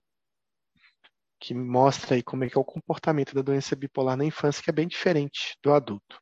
[1.39, 4.69] que mostra aí como é que é o comportamento da doença bipolar na infância, que
[4.69, 6.21] é bem diferente do adulto.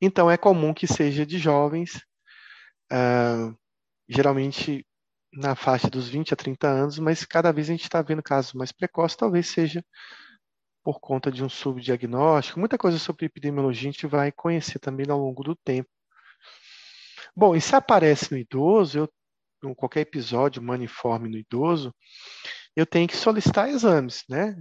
[0.00, 1.96] Então, é comum que seja de jovens,
[2.90, 3.54] uh,
[4.08, 4.86] geralmente
[5.36, 8.52] na faixa dos 20 a 30 anos, mas cada vez a gente está vendo casos
[8.54, 9.84] mais precoces, talvez seja
[10.82, 12.60] por conta de um subdiagnóstico.
[12.60, 15.88] Muita coisa sobre epidemiologia a gente vai conhecer também ao longo do tempo.
[17.34, 19.08] Bom, e se aparece no idoso, eu
[19.74, 21.94] qualquer episódio maniforme no idoso,
[22.76, 24.54] eu tenho que solicitar exames, né?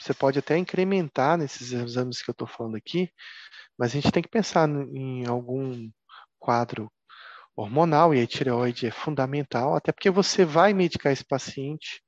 [0.00, 3.10] Você pode até incrementar nesses exames que eu estou falando aqui,
[3.78, 5.90] mas a gente tem que pensar em algum
[6.38, 6.90] quadro
[7.56, 12.02] hormonal, e a tireoide é fundamental, até porque você vai medicar esse paciente,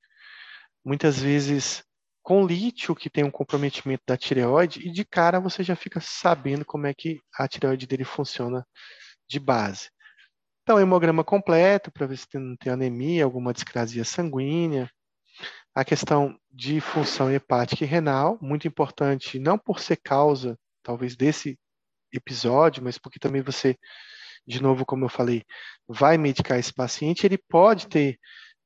[0.84, 1.84] muitas vezes
[2.22, 6.64] com lítio, que tem um comprometimento da tireoide, e de cara você já fica sabendo
[6.64, 8.66] como é que a tireoide dele funciona
[9.28, 9.90] de base.
[10.62, 14.90] Então, hemograma completo, para ver se não tem anemia, alguma discrasia sanguínea.
[15.74, 21.58] A questão de função hepática e renal, muito importante, não por ser causa, talvez, desse
[22.10, 23.76] episódio, mas porque também você,
[24.46, 25.42] de novo, como eu falei,
[25.88, 28.18] vai medicar esse paciente, ele pode ter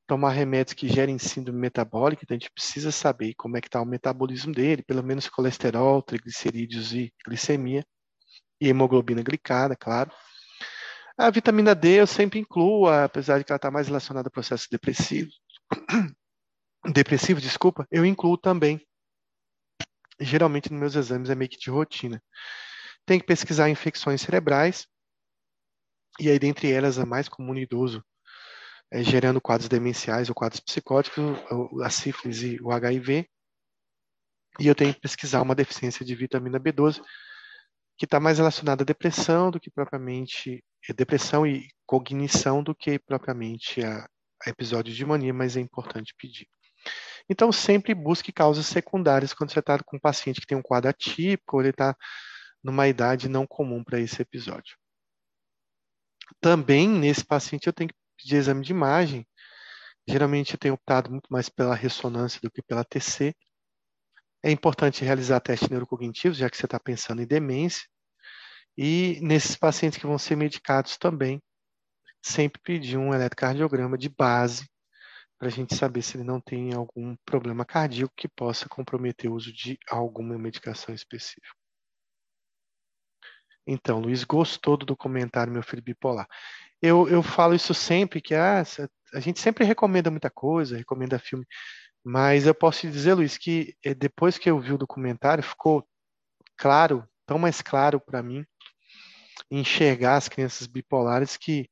[0.08, 3.80] tomar remédios que gerem síndrome metabólica, então a gente precisa saber como é que está
[3.80, 7.84] o metabolismo dele, pelo menos colesterol, triglicerídeos e glicemia,
[8.58, 10.10] e hemoglobina glicada, claro.
[11.16, 14.66] A vitamina D eu sempre incluo, apesar de que ela está mais relacionada a processos
[14.70, 15.34] depressivos.
[16.94, 18.80] Depressivo, desculpa, eu incluo também.
[20.18, 22.22] Geralmente nos meus exames é meio que de rotina.
[23.04, 24.86] Tem que pesquisar infecções cerebrais,
[26.20, 28.02] e aí dentre elas a mais comum no idoso
[28.90, 31.22] é, gerando quadros demenciais ou quadros psicóticos,
[31.82, 33.28] a sífilis e o HIV.
[34.58, 37.00] E eu tenho que pesquisar uma deficiência de vitamina B12,
[37.96, 42.98] que está mais relacionada à depressão do que propriamente é, depressão e cognição do que
[42.98, 44.08] propriamente a,
[44.44, 46.48] a episódio de mania, mas é importante pedir.
[47.28, 50.88] Então, sempre busque causas secundárias quando você está com um paciente que tem um quadro
[50.88, 51.94] atípico ou ele está
[52.64, 54.76] numa idade não comum para esse episódio.
[56.40, 59.26] Também, nesse paciente, eu tenho que de exame de imagem,
[60.08, 63.34] geralmente eu tenho optado muito mais pela ressonância do que pela TC.
[64.42, 67.86] É importante realizar testes neurocognitivos, já que você está pensando em demência.
[68.76, 71.40] E nesses pacientes que vão ser medicados também,
[72.22, 74.68] sempre pedir um eletrocardiograma de base
[75.38, 79.34] para a gente saber se ele não tem algum problema cardíaco que possa comprometer o
[79.34, 81.57] uso de alguma medicação específica.
[83.70, 86.26] Então, Luiz gostou do documentário Meu Filho Bipolar
[86.80, 88.62] eu, eu falo isso sempre, que ah,
[89.12, 91.46] a gente sempre recomenda muita coisa, recomenda filme,
[92.04, 95.86] mas eu posso te dizer, Luiz, que eh, depois que eu vi o documentário, ficou
[96.56, 98.44] claro, tão mais claro para mim,
[99.50, 101.68] enxergar as crianças bipolares que,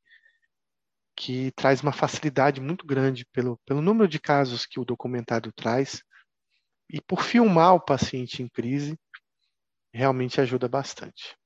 [1.16, 6.02] que traz uma facilidade muito grande pelo, pelo número de casos que o documentário traz
[6.90, 8.98] e por filmar o paciente em crise,
[9.92, 11.36] realmente ajuda bastante.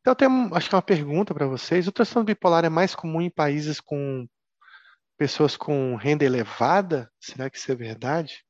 [0.00, 1.86] Então, eu tenho, acho que é uma pergunta para vocês.
[1.86, 4.26] O transtorno bipolar é mais comum em países com
[5.18, 7.10] pessoas com renda elevada?
[7.20, 8.44] Será que isso é verdade?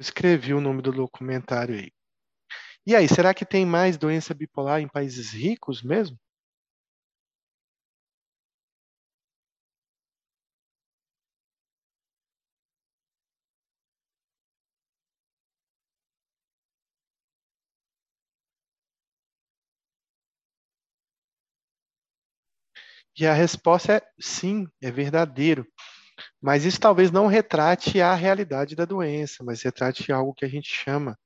[0.00, 1.92] Escrevi o nome do documentário aí.
[2.88, 6.18] E aí, será que tem mais doença bipolar em países ricos mesmo?
[23.18, 25.66] E a resposta é sim, é verdadeiro.
[26.42, 30.68] Mas isso talvez não retrate a realidade da doença, mas retrate algo que a gente
[30.70, 31.18] chama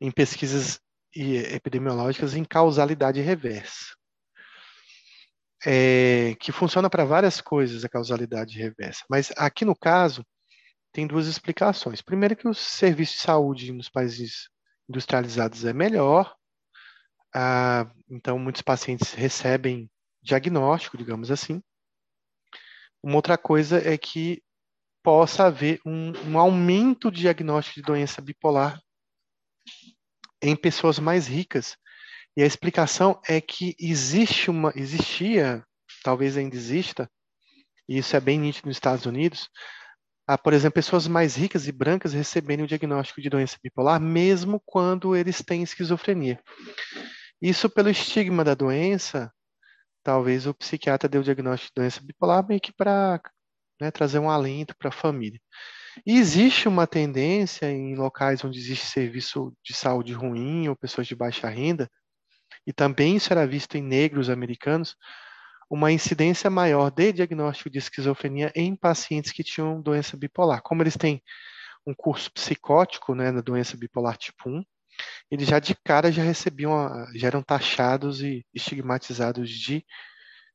[0.00, 0.80] em pesquisas
[1.14, 3.94] epidemiológicas em causalidade reversa,
[5.64, 9.04] é, que funciona para várias coisas a causalidade reversa.
[9.08, 10.24] Mas aqui no caso
[10.92, 12.02] tem duas explicações.
[12.02, 14.48] Primeiro que o serviço de saúde nos países
[14.88, 16.34] industrializados é melhor,
[17.34, 19.90] ah, então muitos pacientes recebem
[20.22, 21.62] diagnóstico, digamos assim.
[23.02, 24.42] Uma outra coisa é que
[25.02, 28.80] possa haver um, um aumento de diagnóstico de doença bipolar
[30.42, 31.76] em pessoas mais ricas.
[32.36, 35.64] E a explicação é que existe uma, existia,
[36.02, 37.10] talvez ainda exista,
[37.88, 39.48] e isso é bem nítido nos Estados Unidos,
[40.26, 44.60] a, por exemplo, pessoas mais ricas e brancas receberem o diagnóstico de doença bipolar, mesmo
[44.66, 46.40] quando eles têm esquizofrenia.
[47.40, 49.32] Isso pelo estigma da doença,
[50.02, 53.20] talvez o psiquiatra dê o diagnóstico de doença bipolar meio que para
[53.80, 55.40] né, trazer um alento para a família.
[56.04, 61.14] E existe uma tendência em locais onde existe serviço de saúde ruim ou pessoas de
[61.16, 61.90] baixa renda,
[62.66, 64.96] e também isso era visto em negros americanos,
[65.70, 70.62] uma incidência maior de diagnóstico de esquizofrenia em pacientes que tinham doença bipolar.
[70.62, 71.22] Como eles têm
[71.86, 74.64] um curso psicótico né, na doença bipolar tipo 1,
[75.30, 79.84] eles já de cara já recebiam, já eram taxados e estigmatizados de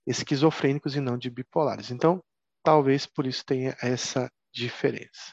[0.07, 1.91] esquizofrênicos e não de bipolares.
[1.91, 2.23] Então,
[2.63, 5.31] talvez por isso tenha essa diferença.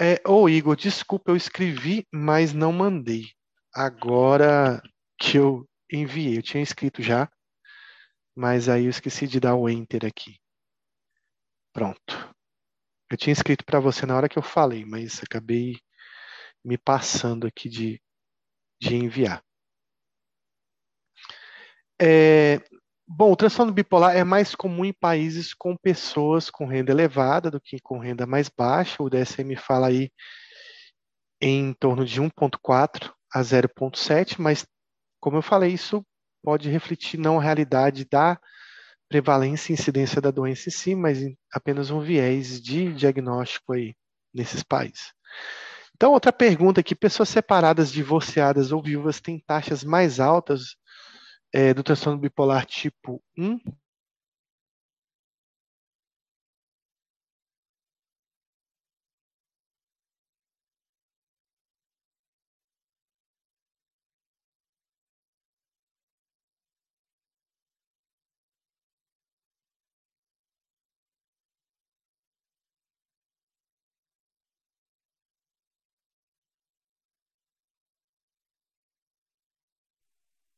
[0.00, 3.30] É, ô Igor, desculpa, eu escrevi, mas não mandei.
[3.72, 4.82] Agora
[5.18, 7.30] que eu enviei, eu tinha escrito já,
[8.36, 10.36] mas aí eu esqueci de dar o enter aqui.
[11.72, 12.34] Pronto.
[13.10, 15.78] Eu tinha escrito para você na hora que eu falei, mas acabei
[16.64, 18.02] me passando aqui de,
[18.80, 19.44] de enviar.
[22.00, 22.58] É,
[23.06, 27.60] Bom, o transtorno bipolar é mais comum em países com pessoas com renda elevada do
[27.60, 29.02] que com renda mais baixa.
[29.02, 30.10] O DSM fala aí
[31.38, 34.66] em torno de 1,4 a 0,7, mas,
[35.20, 36.02] como eu falei, isso
[36.42, 38.40] pode refletir não a realidade da
[39.06, 41.18] prevalência e incidência da doença em si, mas
[41.52, 43.94] apenas um viés de diagnóstico aí
[44.32, 45.12] nesses países.
[45.94, 50.74] Então, outra pergunta aqui: pessoas separadas, divorciadas ou viúvas têm taxas mais altas
[51.54, 53.60] é, do transtorno bipolar tipo 1?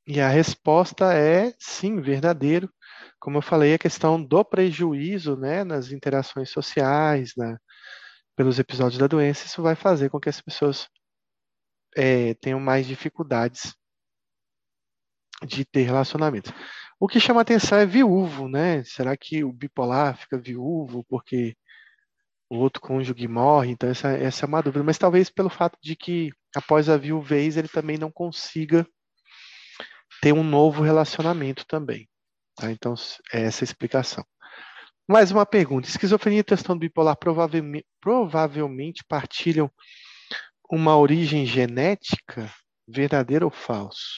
[0.06, 2.70] E a resposta é sim, verdadeiro.
[3.18, 7.32] Como eu falei, a questão do prejuízo né, nas interações sociais,
[8.36, 10.88] pelos episódios da doença, isso vai fazer com que as pessoas
[11.96, 13.74] é, tenham mais dificuldades
[15.44, 16.52] de ter relacionamentos.
[17.00, 18.84] O que chama atenção é viúvo, né?
[18.84, 21.56] Será que o bipolar fica viúvo porque
[22.48, 23.70] o outro cônjuge morre?
[23.72, 24.84] Então, essa, essa é uma dúvida.
[24.84, 28.86] Mas talvez pelo fato de que, após a viuvez, ele também não consiga
[30.20, 32.08] ter um novo relacionamento também.
[32.56, 32.70] Tá?
[32.70, 32.94] Então,
[33.32, 34.24] é essa a explicação.
[35.08, 35.88] Mais uma pergunta.
[35.88, 39.70] Esquizofrenia e transtorno bipolar provavelmente, provavelmente partilham
[40.70, 42.52] uma origem genética,
[42.88, 44.16] verdadeira ou falso?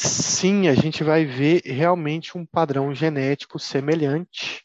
[0.00, 4.62] Sim, a gente vai ver realmente um padrão genético semelhante.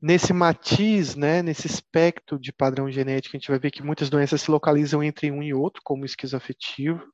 [0.00, 4.40] Nesse matiz, né, nesse espectro de padrão genético, a gente vai ver que muitas doenças
[4.40, 7.06] se localizam entre um e outro, como esquizoafetivo.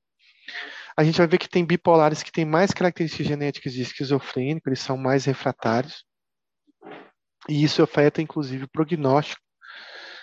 [0.96, 4.78] A gente vai ver que tem bipolares que têm mais características genéticas de esquizofrênico, eles
[4.78, 6.04] são mais refratários.
[7.48, 9.42] E isso afeta, inclusive, o prognóstico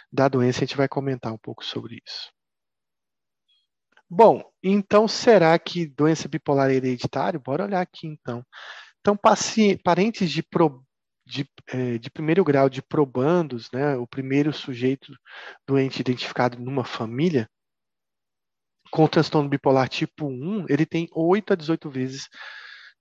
[0.09, 0.59] da doença.
[0.59, 2.31] A gente vai comentar um pouco sobre isso.
[4.15, 7.39] Bom, então será que doença bipolar é hereditária?
[7.39, 8.45] Bora olhar aqui então.
[8.99, 9.17] Então,
[9.83, 10.85] parentes de, pro,
[11.25, 15.11] de, é, de, primeiro grau de probandos, né, o primeiro sujeito
[15.67, 17.49] doente identificado numa família,
[18.91, 22.29] com transtorno bipolar tipo 1, ele tem 8 a 18 vezes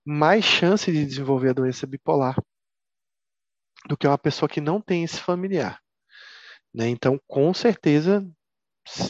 [0.03, 2.35] mais chance de desenvolver a doença bipolar
[3.87, 5.79] do que uma pessoa que não tem esse familiar.
[6.73, 6.87] Né?
[6.89, 8.27] Então, com certeza,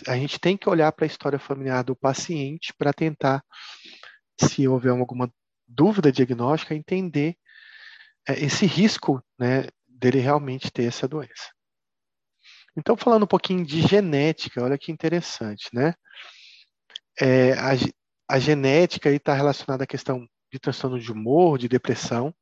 [0.07, 3.43] a gente tem que olhar para a história familiar do paciente para tentar,
[4.39, 5.32] se houver alguma
[5.67, 7.36] dúvida diagnóstica, entender
[8.28, 11.51] é, esse risco né, dele realmente ter essa doença.
[12.76, 15.93] Então, falando um pouquinho de genética, olha que interessante, né?
[17.19, 17.71] É, a,
[18.28, 22.34] a genética está relacionada à questão de transtorno de humor, de depressão.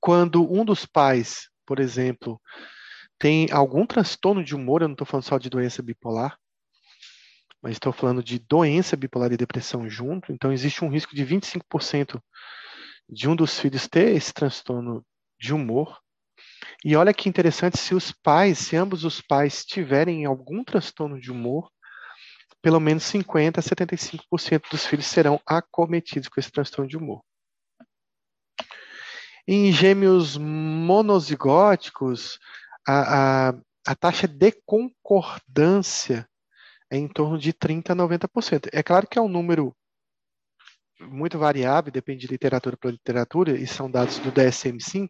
[0.00, 2.40] Quando um dos pais, por exemplo,
[3.22, 6.36] tem algum transtorno de humor, eu não estou falando só de doença bipolar,
[7.62, 12.20] mas estou falando de doença bipolar e depressão junto, então existe um risco de 25%
[13.08, 15.06] de um dos filhos ter esse transtorno
[15.38, 16.00] de humor.
[16.84, 21.30] E olha que interessante, se os pais, se ambos os pais tiverem algum transtorno de
[21.30, 21.70] humor,
[22.60, 27.22] pelo menos 50 a 75% dos filhos serão acometidos com esse transtorno de humor.
[29.46, 32.40] Em gêmeos monozigóticos,
[32.86, 33.54] a, a,
[33.86, 36.28] a taxa de concordância
[36.90, 38.68] é em torno de 30% a 90%.
[38.72, 39.74] É claro que é um número
[41.00, 45.08] muito variável, depende de literatura para literatura, e são dados do DSM-5,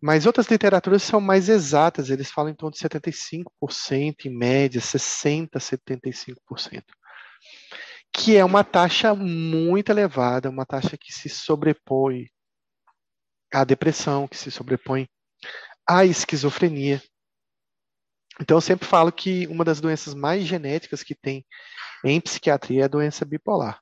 [0.00, 5.48] mas outras literaturas são mais exatas, eles falam em torno de 75%, em média, 60%,
[5.52, 6.82] 75%,
[8.12, 12.26] que é uma taxa muito elevada, uma taxa que se sobrepõe
[13.52, 15.06] à depressão, que se sobrepõe
[15.88, 17.02] a esquizofrenia.
[18.40, 21.44] Então, eu sempre falo que uma das doenças mais genéticas que tem
[22.04, 23.80] em psiquiatria é a doença bipolar.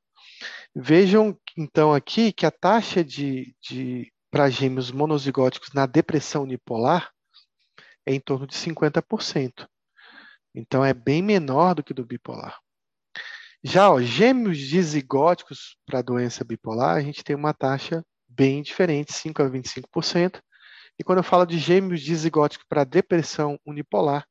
[0.75, 7.11] Vejam, então, aqui que a taxa de, de para gêmeos monozigóticos na depressão unipolar
[8.07, 9.67] é em torno de 50%.
[10.55, 12.59] Então, é bem menor do que do bipolar.
[13.63, 19.43] Já ó, gêmeos dizigóticos para doença bipolar, a gente tem uma taxa bem diferente, 5
[19.43, 20.41] a 25%.
[20.99, 24.27] E quando eu falo de gêmeos dizigóticos para depressão unipolar,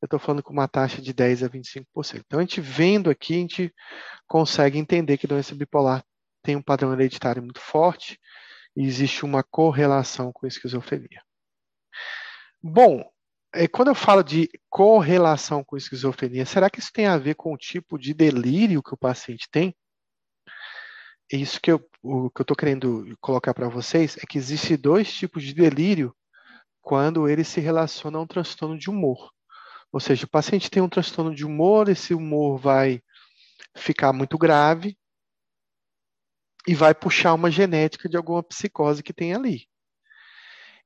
[0.00, 2.22] eu estou falando com uma taxa de 10 a 25%.
[2.26, 3.74] Então, a gente vendo aqui, a gente
[4.26, 6.02] consegue entender que doença bipolar
[6.42, 8.18] tem um padrão hereditário muito forte
[8.74, 11.22] e existe uma correlação com esquizofrenia.
[12.62, 13.04] Bom,
[13.52, 17.52] é, quando eu falo de correlação com esquizofrenia, será que isso tem a ver com
[17.52, 19.74] o tipo de delírio que o paciente tem?
[21.32, 25.12] Isso que eu, o que eu estou querendo colocar para vocês é que existem dois
[25.12, 26.14] tipos de delírio
[26.80, 29.30] quando ele se relaciona a um transtorno de humor.
[29.92, 33.02] Ou seja, o paciente tem um transtorno de humor, esse humor vai
[33.76, 34.96] ficar muito grave
[36.66, 39.68] e vai puxar uma genética de alguma psicose que tem ali.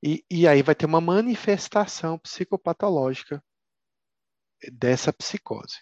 [0.03, 3.43] E, e aí vai ter uma manifestação psicopatológica
[4.71, 5.79] dessa psicose.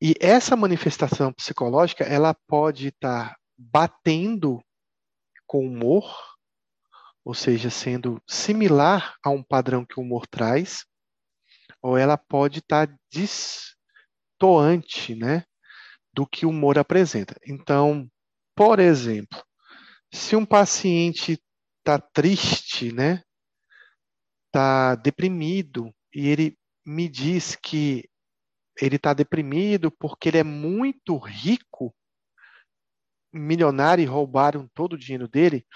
[0.00, 4.62] E essa manifestação psicológica, ela pode estar batendo
[5.46, 6.14] com o humor,
[7.24, 10.84] ou seja, sendo similar a um padrão que o humor traz,
[11.82, 13.74] ou ela pode estar distoante,
[15.14, 15.44] né,
[16.12, 17.34] do que o humor apresenta.
[17.46, 18.08] Então,
[18.54, 19.42] por exemplo,
[20.12, 21.38] se um paciente
[21.88, 23.22] está triste, né?
[24.46, 28.08] Está deprimido e ele me diz que
[28.80, 31.94] ele está deprimido porque ele é muito rico,
[33.32, 35.66] milionário e roubaram todo o dinheiro dele.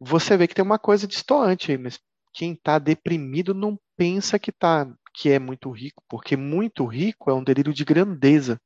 [0.00, 1.98] Você vê que tem uma coisa distoante aí, mas
[2.32, 4.86] quem está deprimido não pensa que tá
[5.16, 8.60] que é muito rico, porque muito rico é um delírio de grandeza.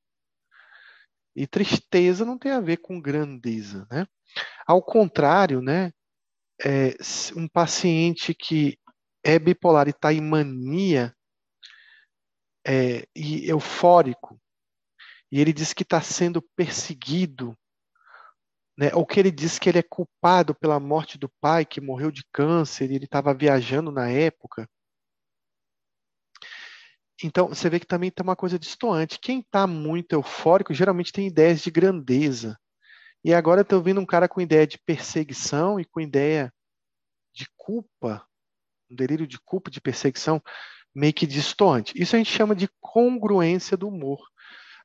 [1.36, 4.06] E tristeza não tem a ver com grandeza, né?
[4.66, 5.92] Ao contrário, né?
[6.64, 6.96] é,
[7.36, 8.78] um paciente que
[9.24, 11.14] é bipolar e está em mania
[12.66, 14.40] é, e eufórico,
[15.30, 17.56] e ele diz que está sendo perseguido,
[18.78, 22.12] né, ou que ele diz que ele é culpado pela morte do pai, que morreu
[22.12, 24.68] de câncer, e ele estava viajando na época.
[27.24, 29.18] Então, você vê que também tem uma coisa distoante.
[29.20, 32.56] Quem está muito eufórico geralmente tem ideias de grandeza.
[33.24, 36.52] E agora estou vendo um cara com ideia de perseguição e com ideia
[37.34, 38.24] de culpa,
[38.88, 40.40] um delírio de culpa, de perseguição,
[40.94, 42.00] meio que distoante.
[42.00, 44.20] Isso a gente chama de congruência do humor.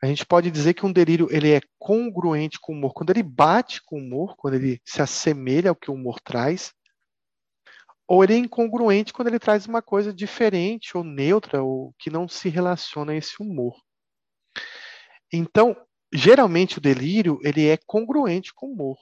[0.04, 3.24] A gente pode dizer que um delírio ele é congruente com o humor quando ele
[3.24, 6.74] bate com o humor, quando ele se assemelha ao que o humor traz,
[8.06, 12.28] ou ele é incongruente quando ele traz uma coisa diferente ou neutra ou que não
[12.28, 13.82] se relaciona a esse humor.
[15.32, 15.74] Então,
[16.14, 18.98] geralmente o delírio ele é congruente com o humor.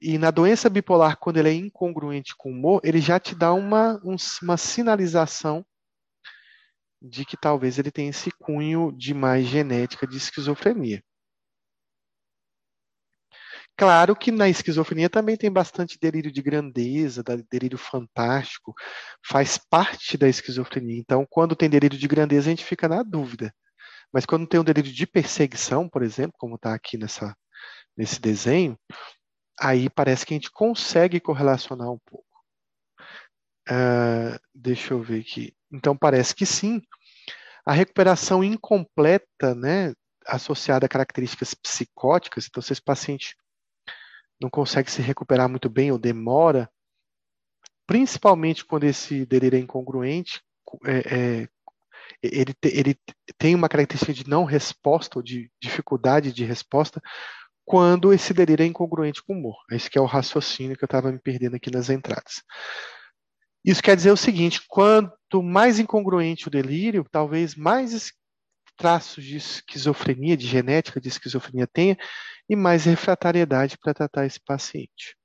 [0.00, 3.52] E na doença bipolar, quando ele é incongruente com o humor, ele já te dá
[3.52, 5.66] uma, um, uma sinalização
[7.00, 11.02] de que talvez ele tenha esse cunho de mais genética de esquizofrenia.
[13.76, 18.74] Claro que na esquizofrenia também tem bastante delírio de grandeza, delírio fantástico,
[19.24, 20.98] faz parte da esquizofrenia.
[20.98, 23.54] Então, quando tem delírio de grandeza, a gente fica na dúvida.
[24.12, 27.36] Mas quando tem um delírio de perseguição, por exemplo, como está aqui nessa,
[27.96, 28.76] nesse desenho,
[29.60, 32.26] aí parece que a gente consegue correlacionar um pouco.
[33.68, 35.54] Uh, deixa eu ver aqui.
[35.72, 36.80] Então, parece que sim.
[37.64, 39.92] A recuperação incompleta, né,
[40.26, 43.36] associada a características psicóticas, então, se esse paciente
[44.40, 46.70] não consegue se recuperar muito bem ou demora,
[47.86, 50.42] principalmente quando esse delírio é incongruente,
[50.84, 51.48] é, é,
[52.22, 52.98] ele, te, ele
[53.36, 57.00] tem uma característica de não resposta ou de dificuldade de resposta,
[57.64, 59.56] quando esse delírio é incongruente com o humor.
[59.70, 62.42] Esse que é o raciocínio que eu estava me perdendo aqui nas entradas.
[63.64, 64.62] Isso quer dizer o seguinte:
[65.28, 68.12] quanto mais incongruente o delírio, talvez mais
[68.76, 71.96] traços de esquizofrenia, de genética de esquizofrenia tenha,
[72.48, 75.16] e mais refratariedade para tratar esse paciente.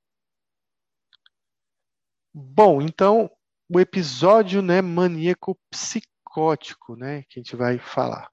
[2.34, 3.30] Bom, então,
[3.70, 8.28] o episódio né, maníaco psicótico, né, que a gente vai falar,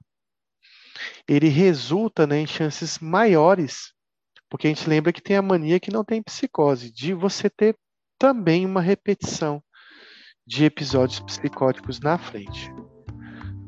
[1.27, 3.93] ele resulta né, em chances maiores
[4.49, 7.73] porque a gente lembra que tem a mania que não tem psicose, de você ter
[8.19, 9.63] também uma repetição
[10.51, 12.69] de episódios psicóticos na frente.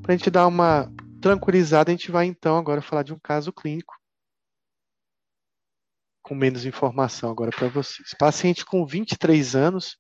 [0.01, 3.53] Para a gente dar uma tranquilizada, a gente vai então agora falar de um caso
[3.53, 3.97] clínico
[6.21, 8.13] com menos informação agora para vocês.
[8.19, 9.97] Paciente com 23 anos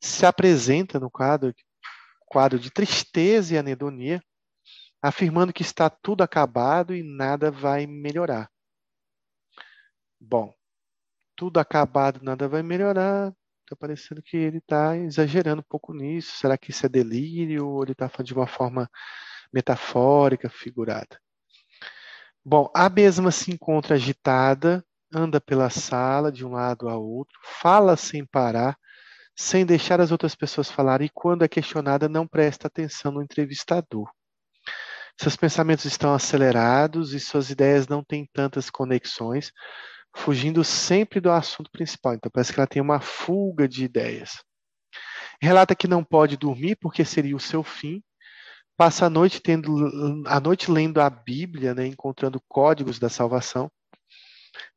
[0.00, 1.52] se apresenta no quadro,
[2.26, 4.22] quadro de tristeza e anedonia,
[5.02, 8.48] afirmando que está tudo acabado e nada vai melhorar.
[10.20, 10.54] Bom,
[11.34, 13.34] tudo acabado, nada vai melhorar.
[13.72, 16.36] Tá parecendo que ele está exagerando um pouco nisso.
[16.36, 18.90] Será que isso é delírio ou ele está falando de uma forma
[19.50, 21.18] metafórica, figurada?
[22.44, 27.96] Bom, a mesma se encontra agitada, anda pela sala de um lado a outro, fala
[27.96, 28.76] sem parar,
[29.34, 34.10] sem deixar as outras pessoas falarem, e quando é questionada, não presta atenção no entrevistador.
[35.18, 39.50] Seus pensamentos estão acelerados e suas ideias não têm tantas conexões,
[40.14, 42.14] fugindo sempre do assunto principal.
[42.14, 44.42] Então, parece que ela tem uma fuga de ideias.
[45.40, 48.02] Relata que não pode dormir porque seria o seu fim.
[48.76, 53.70] Passa a noite tendo a noite lendo a Bíblia, né, encontrando códigos da salvação.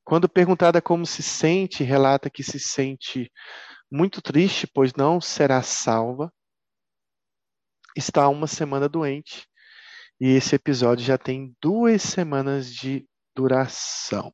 [0.03, 3.31] Quando perguntada como se sente, relata que se sente
[3.91, 6.31] muito triste, pois não será salva.
[7.95, 9.47] Está uma semana doente
[10.19, 13.05] e esse episódio já tem duas semanas de
[13.35, 14.33] duração.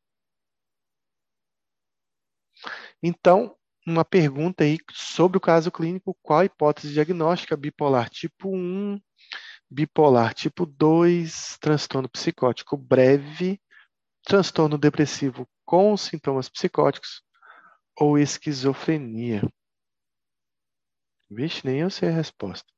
[3.02, 9.00] Então, uma pergunta aí sobre o caso clínico: qual a hipótese diagnóstica bipolar tipo 1,
[9.70, 13.60] bipolar tipo 2, transtorno psicótico breve,
[14.24, 17.24] transtorno depressivo com sintomas psicóticos
[18.00, 19.42] ou esquizofrenia?
[21.30, 22.72] Vixe, nem eu sei a resposta.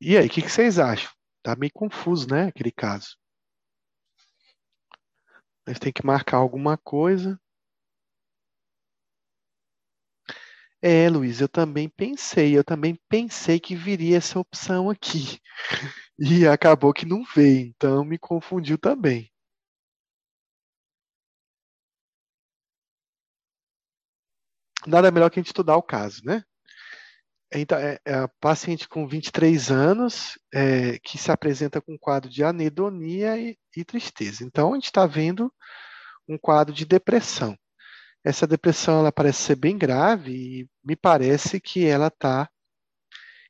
[0.00, 1.08] E aí, o que, que vocês acham?
[1.42, 2.46] Tá meio confuso, né?
[2.48, 3.16] Aquele caso.
[5.64, 7.40] Mas tem que marcar alguma coisa.
[10.82, 15.40] É, Luiz, eu também pensei, eu também pensei que viria essa opção aqui.
[16.20, 19.30] E acabou que não veio, então me confundiu também.
[24.86, 26.42] Nada melhor que a gente estudar o caso, né?
[27.52, 32.28] Então, é, é a paciente com 23 anos é, que se apresenta com um quadro
[32.28, 34.44] de anedonia e, e tristeza.
[34.44, 35.52] Então, a gente está vendo
[36.28, 37.56] um quadro de depressão.
[38.22, 42.50] Essa depressão ela parece ser bem grave e me parece que ela está,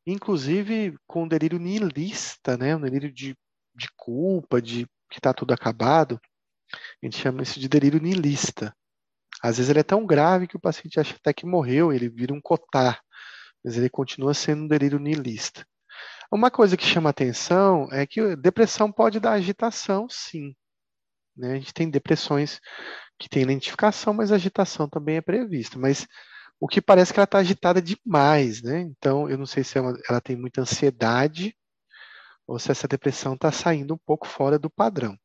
[0.06, 2.76] inclusive, com um delírio nihilista, né?
[2.76, 3.36] um delírio de,
[3.74, 6.20] de culpa, de que está tudo acabado.
[7.02, 8.72] A gente chama isso de delírio nihilista.
[9.42, 12.34] Às vezes ele é tão grave que o paciente acha até que morreu, ele vira
[12.34, 13.00] um cotar
[13.64, 15.66] mas ele continua sendo um delírio niilista.
[16.30, 20.54] Uma coisa que chama atenção é que depressão pode dar agitação, sim.
[21.36, 21.52] Né?
[21.52, 22.60] A gente tem depressões
[23.18, 25.78] que têm identificação, mas agitação também é prevista.
[25.78, 26.06] Mas
[26.60, 28.80] o que parece que ela está agitada demais, né?
[28.80, 31.56] Então, eu não sei se ela, ela tem muita ansiedade
[32.46, 35.16] ou se essa depressão está saindo um pouco fora do padrão.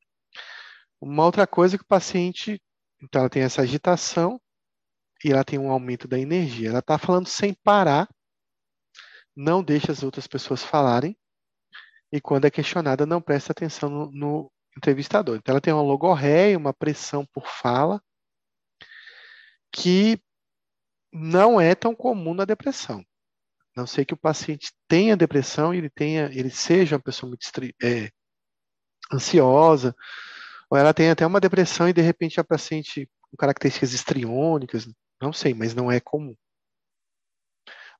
[1.01, 2.61] Uma outra coisa é que o paciente,
[3.01, 4.39] então, ela tem essa agitação
[5.23, 6.69] e ela tem um aumento da energia.
[6.69, 8.07] Ela está falando sem parar
[9.36, 11.17] não deixa as outras pessoas falarem
[12.11, 15.38] e quando é questionada não presta atenção no, no entrevistador.
[15.38, 18.01] Então ela tem uma logorreia, uma pressão por fala
[19.71, 20.19] que
[21.11, 23.03] não é tão comum na depressão.
[23.75, 27.43] Não sei que o paciente tenha depressão ele tenha, ele seja uma pessoa muito
[27.84, 28.11] é,
[29.11, 29.95] ansiosa,
[30.69, 34.88] ou ela tem até uma depressão e de repente a paciente com características estriônicas,
[35.21, 36.36] não sei, mas não é comum.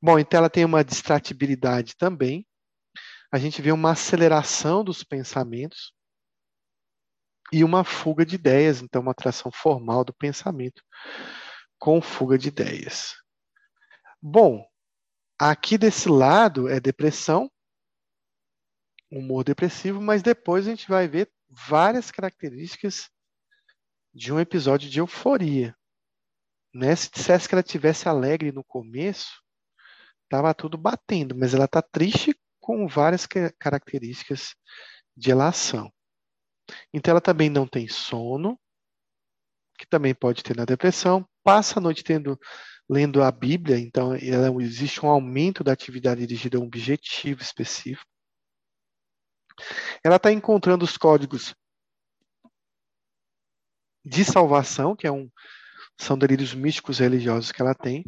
[0.06, 2.46] Bom, então ela tem uma distratibilidade também.
[3.32, 5.94] A gente vê uma aceleração dos pensamentos
[7.54, 10.84] e uma fuga de ideias, então uma atração formal do pensamento
[11.80, 13.16] com fuga de ideias.
[14.22, 14.68] Bom,
[15.40, 17.50] aqui desse lado é depressão,
[19.10, 23.10] humor depressivo, mas depois a gente vai ver várias características
[24.14, 25.74] de um episódio de euforia.
[26.74, 26.94] Né?
[26.94, 29.43] Se dissesse que ela tivesse alegre no começo,
[30.34, 33.28] estava tudo batendo, mas ela está triste com várias
[33.60, 34.56] características
[35.16, 35.94] de elação.
[36.92, 38.60] Então ela também não tem sono,
[39.78, 42.40] que também pode ter na depressão, passa a noite tendo
[42.90, 48.10] lendo a Bíblia, então ela, existe um aumento da atividade dirigida a um objetivo específico.
[50.04, 51.56] Ela está encontrando os códigos
[54.04, 55.30] de salvação, que é um,
[55.98, 58.04] são delírios místicos religiosos que ela tem.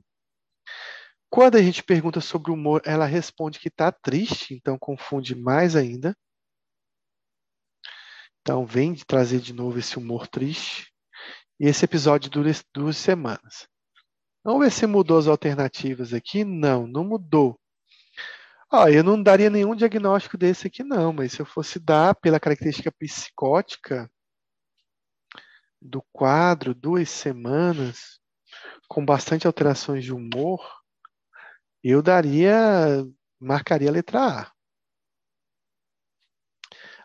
[1.30, 5.76] Quando a gente pergunta sobre o humor, ela responde que está triste, então confunde mais
[5.76, 6.16] ainda.
[8.42, 10.94] Então, vem de trazer de novo esse humor triste.
[11.60, 13.68] E esse episódio dura duas semanas.
[14.44, 16.44] Vamos ver se mudou as alternativas aqui.
[16.44, 17.60] Não, não mudou.
[18.72, 22.40] Ah, eu não daria nenhum diagnóstico desse aqui, não, mas se eu fosse dar pela
[22.40, 24.10] característica psicótica
[25.82, 28.20] do quadro, duas semanas,
[28.88, 30.60] com bastante alterações de humor,
[31.92, 32.56] eu daria,
[33.40, 34.52] marcaria a letra A.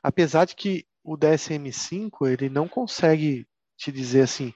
[0.02, 4.52] Apesar de que o DSM-5 ele não consegue te dizer assim,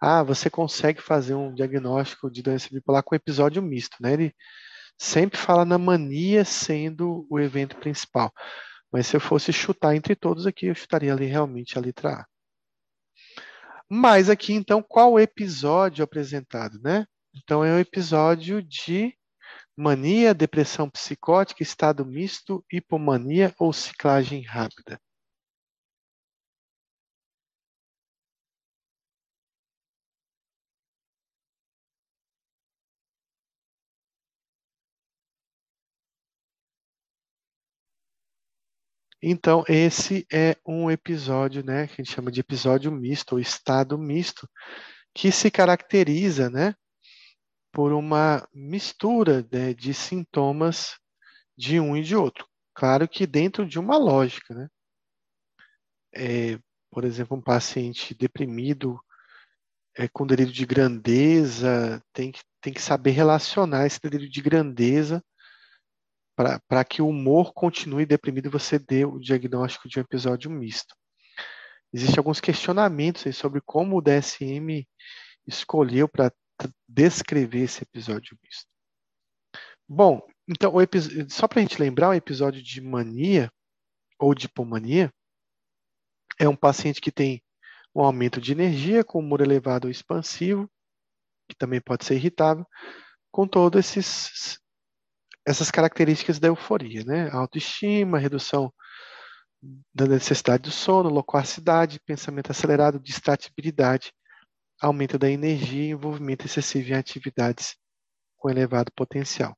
[0.00, 4.12] ah, você consegue fazer um diagnóstico de doença bipolar com episódio misto, né?
[4.12, 4.34] Ele
[4.98, 8.32] sempre fala na mania sendo o evento principal.
[8.92, 12.26] Mas se eu fosse chutar entre todos aqui, eu chutaria ali realmente a letra A.
[13.88, 17.06] Mas aqui, então, qual episódio apresentado, né?
[17.34, 19.17] Então, é o episódio de
[19.78, 25.00] mania, depressão psicótica, estado misto, hipomania ou ciclagem rápida.
[39.22, 43.98] Então, esse é um episódio, né, que a gente chama de episódio misto ou estado
[43.98, 44.48] misto,
[45.14, 46.74] que se caracteriza, né,
[47.78, 50.98] por uma mistura né, de sintomas
[51.56, 52.44] de um e de outro.
[52.74, 54.68] Claro que dentro de uma lógica, né?
[56.12, 56.58] É,
[56.90, 58.98] por exemplo, um paciente deprimido
[59.96, 65.24] é, com delírio de grandeza tem que, tem que saber relacionar esse delírio de grandeza
[66.34, 70.96] para que o humor continue deprimido você dê o diagnóstico de um episódio misto.
[71.92, 74.84] Existem alguns questionamentos sobre como o DSM
[75.46, 76.32] escolheu para
[76.88, 78.66] descrever esse episódio misto.
[79.88, 80.72] Bom, então,
[81.28, 83.50] só para a gente lembrar, o episódio de mania
[84.18, 85.12] ou de hipomania
[86.38, 87.42] é um paciente que tem
[87.94, 90.70] um aumento de energia com humor elevado ou expansivo,
[91.48, 92.66] que também pode ser irritável,
[93.30, 94.58] com esses
[95.46, 97.30] essas características da euforia, né?
[97.30, 98.70] Autoestima, redução
[99.94, 104.12] da necessidade do sono, loquacidade, pensamento acelerado, distratibilidade,
[104.80, 107.76] aumento da energia e envolvimento excessivo em atividades
[108.36, 109.56] com elevado potencial.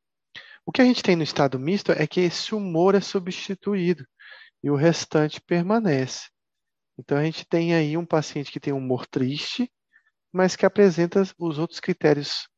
[0.64, 4.06] O que a gente tem no estado misto é que esse humor é substituído
[4.62, 6.28] e o restante permanece.
[6.98, 9.70] Então a gente tem aí um paciente que tem um humor triste,
[10.32, 12.48] mas que apresenta os outros critérios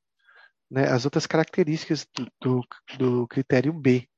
[0.72, 4.08] né, as outras características do, do, do, critério B.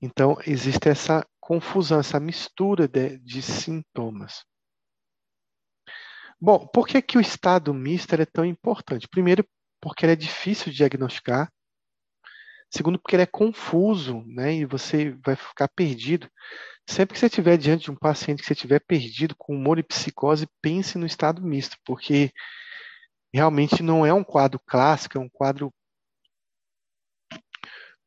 [0.00, 4.44] Então, existe essa confusão, essa mistura de, de sintomas.
[6.40, 9.08] Bom, por que, que o estado misto é tão importante?
[9.08, 9.44] Primeiro,
[9.80, 11.50] porque ele é difícil de diagnosticar.
[12.70, 14.54] Segundo, porque ele é confuso, né?
[14.54, 16.30] E você vai ficar perdido.
[16.88, 19.82] Sempre que você estiver diante de um paciente que você estiver perdido com humor e
[19.82, 22.32] psicose, pense no estado misto, porque
[23.32, 25.72] realmente não é um quadro clássico, é um quadro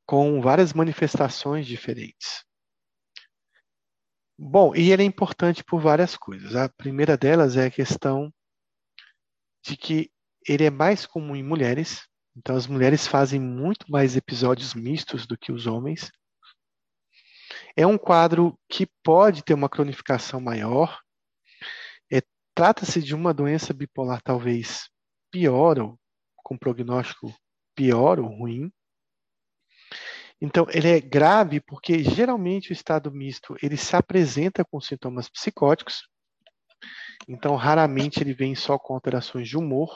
[0.06, 2.44] com várias manifestações diferentes.
[4.44, 6.56] Bom, e ele é importante por várias coisas.
[6.56, 8.34] A primeira delas é a questão
[9.64, 10.12] de que
[10.48, 15.38] ele é mais comum em mulheres, então as mulheres fazem muito mais episódios mistos do
[15.38, 16.12] que os homens.
[17.78, 21.00] É um quadro que pode ter uma cronificação maior.
[22.12, 22.20] É,
[22.56, 24.90] Trata-se de uma doença bipolar talvez
[25.30, 26.00] pior ou
[26.38, 27.32] com prognóstico
[27.76, 28.72] pior ou ruim.
[30.42, 36.08] Então, ele é grave porque geralmente o estado misto ele se apresenta com sintomas psicóticos.
[37.28, 39.96] Então, raramente ele vem só com alterações de humor.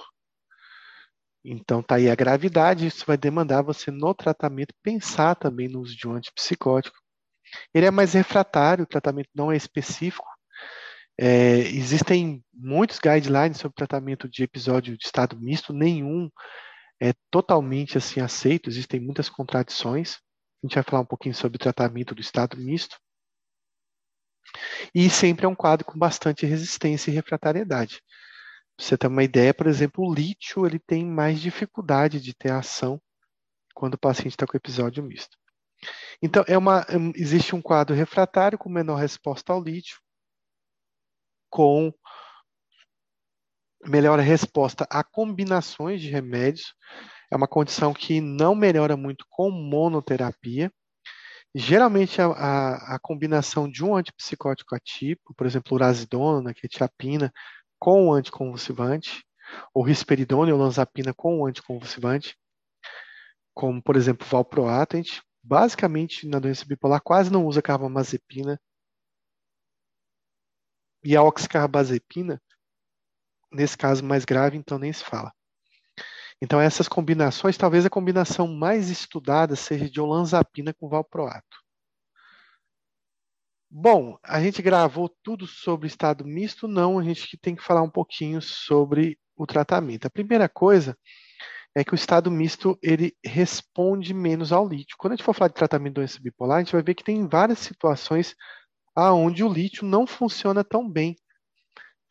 [1.44, 5.96] Então, tá aí a gravidade, isso vai demandar você no tratamento pensar também no uso
[5.96, 6.98] de um antipsicótico.
[7.74, 10.28] Ele é mais refratário, o tratamento não é específico,
[11.18, 16.30] é, existem muitos guidelines sobre tratamento de episódio de estado misto, nenhum
[17.00, 20.18] é totalmente assim aceito, existem muitas contradições.
[20.64, 22.98] A gente vai falar um pouquinho sobre o tratamento do estado misto.
[24.94, 28.02] E sempre é um quadro com bastante resistência e refratariedade.
[28.76, 32.52] Pra você ter uma ideia, por exemplo, o lítio ele tem mais dificuldade de ter
[32.52, 33.02] ação
[33.74, 35.38] quando o paciente está com episódio misto.
[36.22, 36.86] Então, é uma,
[37.16, 40.00] existe um quadro refratário com menor resposta ao lítio,
[41.50, 41.94] com
[43.86, 46.74] melhor resposta a combinações de remédios.
[47.32, 50.72] É uma condição que não melhora muito com monoterapia.
[51.54, 57.32] Geralmente, a, a, a combinação de um antipsicótico atipo, por exemplo, urazidona, quetiapina,
[57.80, 59.24] com o anticonvulsivante,
[59.74, 62.36] ou risperidona e olanzapina com o anticonvulsivante,
[63.54, 68.60] como, por exemplo, valproato, a gente basicamente na doença bipolar quase não usa carbamazepina
[71.04, 72.42] e a oxcarbazepina,
[73.52, 75.32] nesse caso mais grave, então nem se fala.
[76.42, 81.58] Então, essas combinações, talvez a combinação mais estudada seja de olanzapina com valproato.
[83.70, 86.68] Bom, a gente gravou tudo sobre estado misto?
[86.68, 90.06] Não, a gente tem que falar um pouquinho sobre o tratamento.
[90.06, 90.98] A primeira coisa
[91.76, 94.98] é que o estado misto ele responde menos ao lítio.
[95.00, 97.04] Quando a gente for falar de tratamento de doença bipolar, a gente vai ver que
[97.04, 98.36] tem várias situações
[98.96, 101.16] aonde o lítio não funciona tão bem.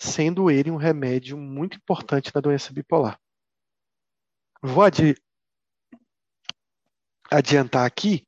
[0.01, 3.19] sendo ele um remédio muito importante na doença bipolar.
[4.67, 5.15] Vou adi
[7.31, 8.27] adiantar aqui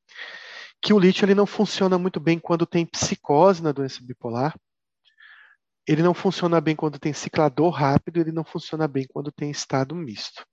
[0.83, 4.55] que o lítio ele não funciona muito bem quando tem psicose na doença bipolar.
[5.89, 9.95] Ele não funciona bem quando tem ciclador rápido, ele não funciona bem quando tem estado
[9.95, 10.45] misto.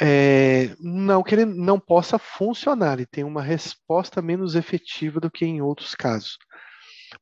[0.00, 5.44] É, não que ele não possa funcionar, ele tem uma resposta menos efetiva do que
[5.44, 6.36] em outros casos.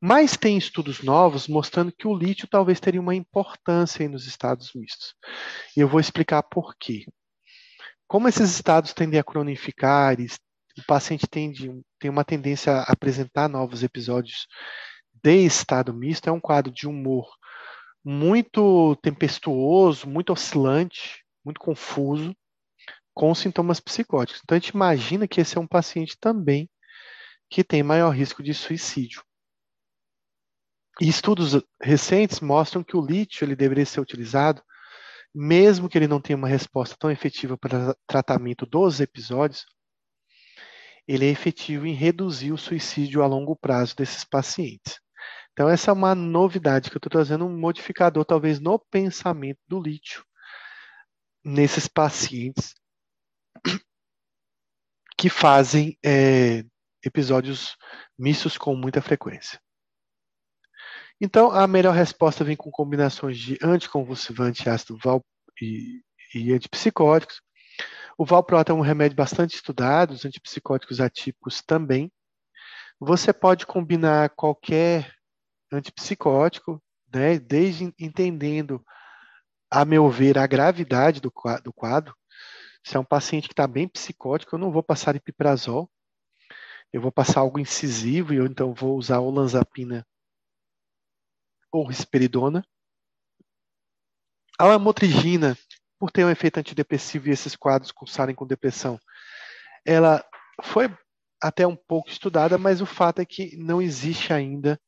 [0.01, 5.14] Mas tem estudos novos mostrando que o lítio talvez teria uma importância nos estados mistos.
[5.76, 7.05] E eu vou explicar por quê.
[8.07, 13.82] Como esses estados tendem a cronificar, o paciente tende, tem uma tendência a apresentar novos
[13.82, 14.46] episódios
[15.22, 17.26] de estado misto, é um quadro de humor
[18.04, 22.32] muito tempestuoso, muito oscilante, muito confuso,
[23.12, 24.40] com sintomas psicóticos.
[24.44, 26.70] Então a gente imagina que esse é um paciente também
[27.50, 29.24] que tem maior risco de suicídio.
[31.00, 34.62] E estudos recentes mostram que o lítio ele deveria ser utilizado
[35.39, 39.66] mesmo que ele não tenha uma resposta tão efetiva para tratamento dos episódios,
[41.07, 44.99] ele é efetivo em reduzir o suicídio a longo prazo desses pacientes.
[45.53, 49.78] Então, essa é uma novidade que eu estou trazendo, um modificador, talvez, no pensamento do
[49.78, 50.24] lítio,
[51.45, 52.74] nesses pacientes
[55.18, 56.64] que fazem é,
[57.05, 57.76] episódios
[58.18, 59.61] mistos com muita frequência.
[61.20, 65.24] Então, a melhor resposta vem com combinações de anticonvulsivante, ácido val
[65.60, 66.02] e,
[66.34, 67.40] e antipsicóticos.
[68.18, 72.12] O valproato é um remédio bastante estudado, os antipsicóticos atípicos também.
[73.00, 75.14] Você pode combinar qualquer
[75.72, 78.84] antipsicótico, né, desde entendendo,
[79.70, 82.14] a meu ver, a gravidade do, quadro.
[82.84, 85.90] Se é um paciente que está bem psicótico, eu não vou passar ipiprazol,
[86.92, 90.06] eu vou passar algo incisivo, e eu então vou usar olanzapina
[91.77, 92.64] ou risperidona.
[94.59, 95.57] A lamotrigina,
[95.99, 98.99] por ter um efeito antidepressivo e esses quadros cursarem com depressão,
[99.85, 100.24] ela
[100.62, 100.91] foi
[101.41, 104.81] até um pouco estudada, mas o fato é que não existe ainda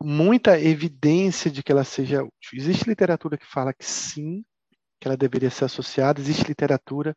[0.00, 2.52] muita evidência de que ela seja útil.
[2.52, 4.44] Existe literatura que fala que sim,
[5.00, 7.16] que ela deveria ser associada, existe literatura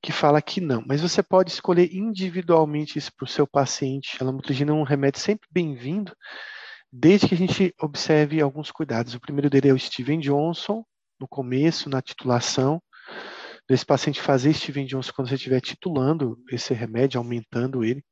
[0.00, 4.16] que fala que não, mas você pode escolher individualmente isso para o seu paciente.
[4.20, 6.16] A lamotrigina é um remédio sempre bem-vindo,
[6.92, 9.14] desde que a gente observe alguns cuidados.
[9.14, 10.84] O primeiro dele é o Steven Johnson,
[11.18, 12.82] no começo, na titulação,
[13.66, 18.04] desse paciente fazer Steven Johnson quando você estiver titulando esse remédio, aumentando ele,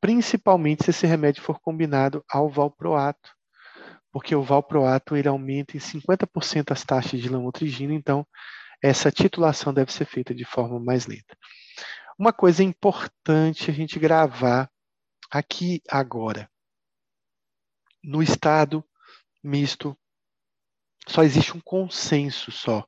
[0.00, 3.30] principalmente se esse remédio for combinado ao valproato,
[4.12, 8.24] porque o valproato ele aumenta em 50% as taxas de lamotrigina, então
[8.82, 11.36] essa titulação deve ser feita de forma mais lenta.
[12.18, 14.70] Uma coisa importante a gente gravar
[15.30, 16.48] aqui agora
[18.02, 18.84] no estado
[19.42, 19.96] misto,
[21.06, 22.86] só existe um consenso só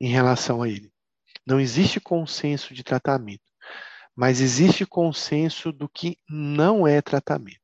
[0.00, 0.92] em relação a ele.
[1.46, 3.44] Não existe consenso de tratamento,
[4.14, 7.58] mas existe consenso do que não é tratamento.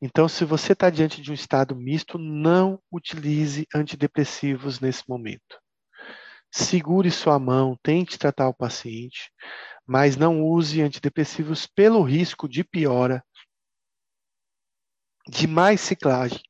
[0.00, 5.58] Então, se você está diante de um estado misto, não utilize antidepressivos nesse momento.
[6.50, 9.30] Segure sua mão, tente tratar o paciente,
[9.86, 13.24] mas não use antidepressivos pelo risco de piora
[15.28, 16.40] de mais ciclagem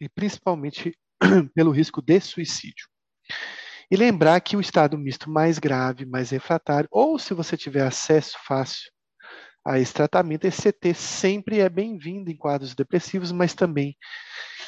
[0.00, 0.96] e principalmente
[1.54, 2.88] pelo risco de suicídio.
[3.90, 8.36] E lembrar que o estado misto mais grave, mais refratário, ou se você tiver acesso
[8.46, 8.90] fácil
[9.66, 13.96] a esse tratamento, esse CT sempre é bem-vindo em quadros depressivos, mas também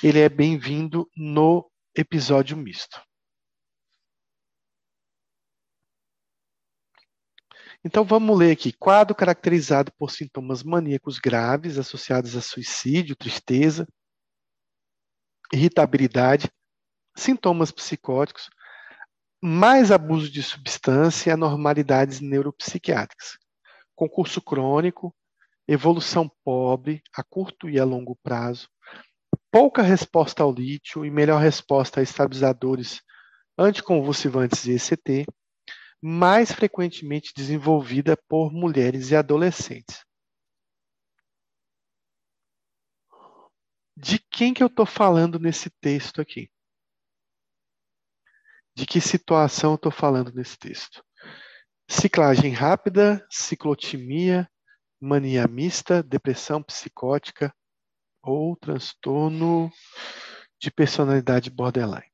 [0.02, 3.00] ele é bem-vindo no episódio misto.
[7.84, 8.72] Então vamos ler aqui.
[8.72, 13.86] Quadro caracterizado por sintomas maníacos graves associados a suicídio, tristeza,
[15.52, 16.48] irritabilidade,
[17.16, 18.48] sintomas psicóticos,
[19.42, 23.36] mais abuso de substância e anormalidades neuropsiquiátricas.
[23.96, 25.14] Concurso crônico,
[25.66, 28.68] evolução pobre a curto e a longo prazo,
[29.50, 33.02] pouca resposta ao lítio e melhor resposta a estabilizadores
[33.58, 35.26] anticonvulsivantes e ECT,
[36.02, 40.04] mais frequentemente desenvolvida por mulheres e adolescentes.
[43.96, 46.50] De quem que eu estou falando nesse texto aqui?
[48.74, 51.04] De que situação eu estou falando nesse texto?
[51.88, 54.50] Ciclagem rápida, ciclotimia,
[55.00, 57.54] mania mista, depressão psicótica
[58.22, 59.70] ou transtorno
[60.60, 62.11] de personalidade borderline.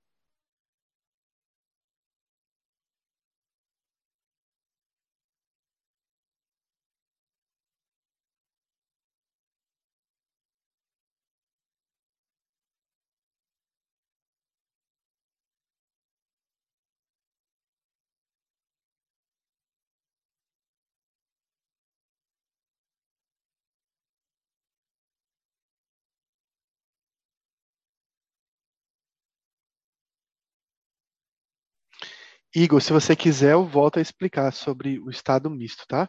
[32.55, 36.09] Igor, se você quiser, eu volto a explicar sobre o estado misto, tá?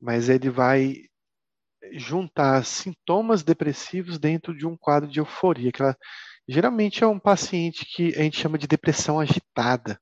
[0.00, 0.94] Mas ele vai
[1.92, 5.96] juntar sintomas depressivos dentro de um quadro de euforia, que ela,
[6.48, 10.00] geralmente é um paciente que a gente chama de depressão agitada.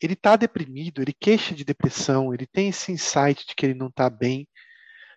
[0.00, 3.88] Ele está deprimido, ele queixa de depressão, ele tem esse insight de que ele não
[3.88, 4.46] está bem.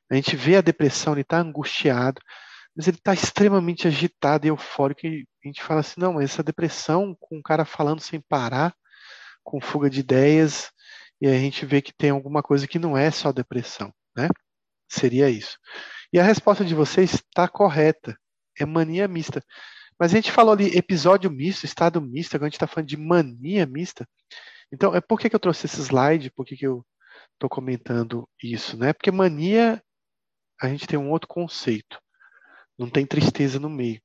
[0.10, 2.22] A gente vê a depressão, ele está angustiado,
[2.76, 5.06] mas ele está extremamente agitado e eufórico.
[5.06, 8.76] E a gente fala assim: não, essa depressão, com o cara falando sem parar,
[9.44, 10.72] com fuga de ideias,
[11.22, 14.28] e a gente vê que tem alguma coisa que não é só depressão, né?
[14.90, 15.58] Seria isso.
[16.12, 18.18] E a resposta de vocês está correta.
[18.60, 19.44] É mania mista.
[20.00, 22.98] Mas a gente falou ali episódio misto, estado misto, agora a gente está falando de
[22.98, 24.08] mania mista.
[24.72, 26.32] Então, é por que, que eu trouxe esse slide?
[26.32, 26.86] Por que, que eu
[27.34, 28.78] estou comentando isso?
[28.78, 28.94] Né?
[28.94, 29.82] Porque mania,
[30.62, 32.00] a gente tem um outro conceito.
[32.78, 34.02] Não tem tristeza no meio.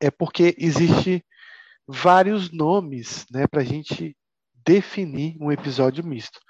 [0.00, 1.24] É porque existe
[1.86, 4.16] vários nomes né, para a gente
[4.64, 6.40] definir um episódio misto.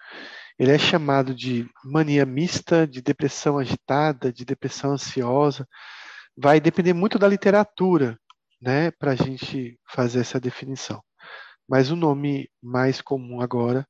[0.59, 5.69] Ele é chamado de mania mista, de depressão agitada, de depressão ansiosa.
[6.37, 8.19] Vai depender muito da literatura,
[8.61, 11.03] né, para a gente fazer essa definição.
[11.69, 13.87] Mas o nome mais comum agora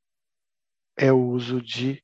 [0.96, 2.02] é o uso de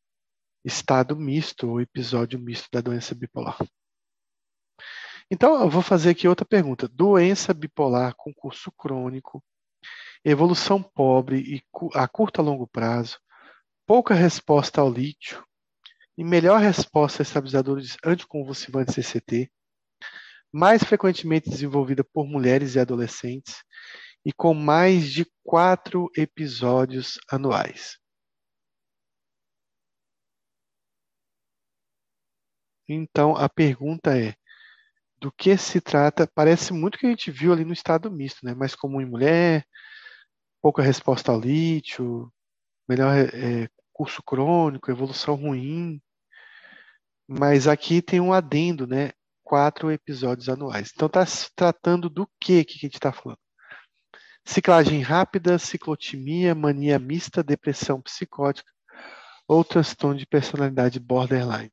[0.64, 3.58] estado misto ou episódio misto da doença bipolar.
[5.30, 6.88] Então, eu vou fazer aqui outra pergunta.
[6.88, 9.42] Doença bipolar com curso crônico,
[10.24, 11.62] evolução pobre e
[11.94, 13.18] a curto a longo prazo,
[13.86, 15.44] pouca resposta ao lítio
[16.16, 19.50] e melhor resposta a estabilizadores anticonvulsivantes CCT,
[20.52, 23.62] mais frequentemente desenvolvida por mulheres e adolescentes
[24.24, 27.98] e com mais de quatro episódios anuais.
[32.88, 34.34] Então, a pergunta é:
[35.22, 36.28] do que se trata?
[36.34, 38.54] Parece muito que a gente viu ali no estado misto, né?
[38.54, 39.64] Mais comum em mulher,
[40.60, 42.28] pouca resposta ao lítio,
[42.88, 46.02] melhor é, curso crônico, evolução ruim.
[47.28, 49.12] Mas aqui tem um adendo, né?
[49.44, 50.90] Quatro episódios anuais.
[50.92, 53.38] Então está se tratando do que que a gente está falando?
[54.44, 58.68] Ciclagem rápida, ciclotimia, mania mista, depressão psicótica
[59.46, 61.70] ou transtorno de personalidade borderline.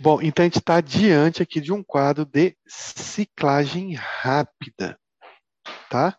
[0.00, 4.96] Bom, então a gente está diante aqui de um quadro de ciclagem rápida,
[5.90, 6.16] tá?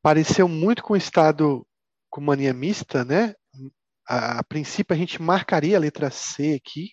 [0.00, 1.66] Pareceu muito com o estado
[2.08, 3.34] com mania mista, né?
[4.08, 6.92] A, a princípio a gente marcaria a letra C aqui,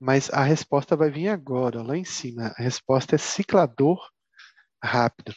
[0.00, 2.54] mas a resposta vai vir agora, lá em cima.
[2.56, 4.00] A resposta é ciclador
[4.82, 5.34] rápido.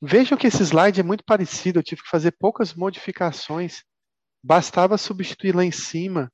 [0.00, 3.82] Vejam que esse slide é muito parecido, eu tive que fazer poucas modificações.
[4.42, 6.32] Bastava substituir lá em cima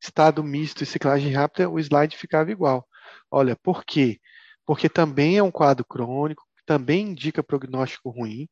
[0.00, 2.86] estado misto e ciclagem rápida, o slide ficava igual.
[3.30, 4.18] Olha, por quê?
[4.64, 8.48] Porque também é um quadro crônico, também indica prognóstico ruim.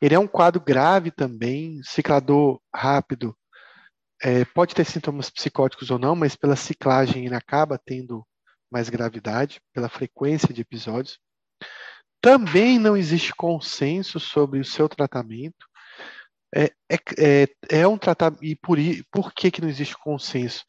[0.00, 3.36] Ele é um quadro grave também, ciclador rápido,
[4.22, 8.26] é, pode ter sintomas psicóticos ou não, mas pela ciclagem ele acaba tendo
[8.70, 11.18] mais gravidade, pela frequência de episódios.
[12.20, 15.66] Também não existe consenso sobre o seu tratamento
[16.54, 17.48] é, é, é,
[17.80, 18.44] é um tratamento.
[18.44, 18.78] E por,
[19.10, 20.64] por que, que não existe consenso?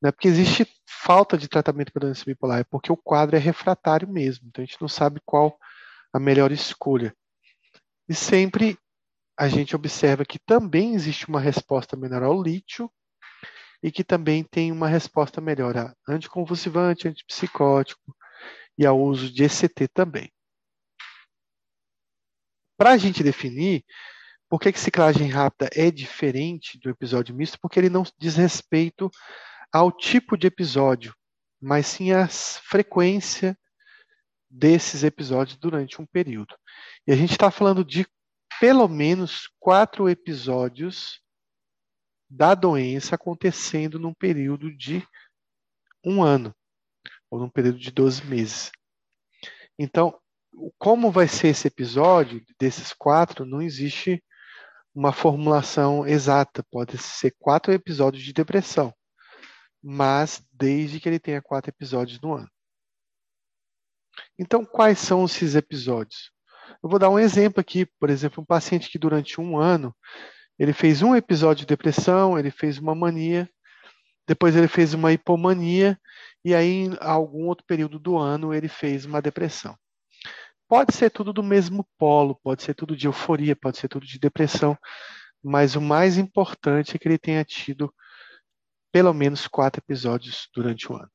[0.00, 3.38] Não é porque existe falta de tratamento para doença bipolar, é porque o quadro é
[3.38, 4.46] refratário mesmo.
[4.48, 5.58] Então a gente não sabe qual
[6.12, 7.14] a melhor escolha.
[8.06, 8.78] E sempre
[9.38, 12.92] a gente observa que também existe uma resposta menor ao lítio
[13.82, 18.14] e que também tem uma resposta melhor a anticonvulsivante, antipsicótico
[18.76, 20.30] e ao uso de ECT também.
[22.76, 23.84] Para a gente definir,
[24.50, 27.56] por que, ciclagem rápida é diferente do episódio misto?
[27.60, 29.08] Porque ele não diz respeito
[29.72, 31.14] ao tipo de episódio,
[31.62, 33.56] mas sim à frequência
[34.50, 36.56] desses episódios durante um período.
[37.06, 38.04] E a gente está falando de
[38.58, 41.22] pelo menos quatro episódios
[42.28, 45.06] da doença acontecendo num período de
[46.04, 46.52] um ano,
[47.30, 48.72] ou num período de 12 meses.
[49.78, 50.20] Então,
[50.76, 54.20] como vai ser esse episódio desses quatro, não existe
[55.00, 58.92] uma formulação exata, pode ser quatro episódios de depressão,
[59.82, 62.50] mas desde que ele tenha quatro episódios no ano.
[64.38, 66.30] Então, quais são esses episódios?
[66.82, 69.96] Eu vou dar um exemplo aqui, por exemplo, um paciente que durante um ano
[70.58, 73.48] ele fez um episódio de depressão, ele fez uma mania,
[74.28, 75.98] depois ele fez uma hipomania
[76.44, 79.74] e aí em algum outro período do ano ele fez uma depressão.
[80.70, 84.20] Pode ser tudo do mesmo polo, pode ser tudo de euforia, pode ser tudo de
[84.20, 84.78] depressão,
[85.42, 87.92] mas o mais importante é que ele tenha tido
[88.92, 91.10] pelo menos quatro episódios durante o ano.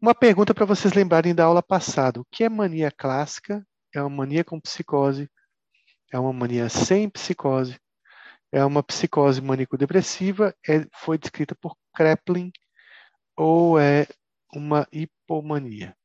[0.00, 3.66] Uma pergunta para vocês lembrarem da aula passada: o que é mania clássica?
[3.92, 5.28] É uma mania com psicose?
[6.12, 7.80] É uma mania sem psicose?
[8.52, 10.54] É uma psicose maníaco-depressiva?
[10.68, 12.52] É, foi descrita por Kraepelin
[13.36, 14.06] ou é
[14.54, 15.96] uma hipomania?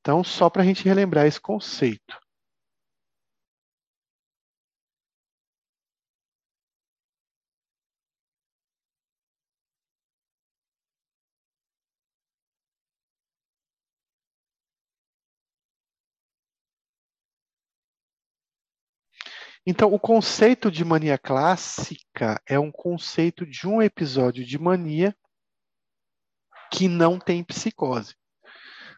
[0.00, 2.18] Então, só para a gente relembrar esse conceito.
[19.66, 25.14] Então, o conceito de mania clássica é um conceito de um episódio de mania
[26.72, 28.19] que não tem psicose.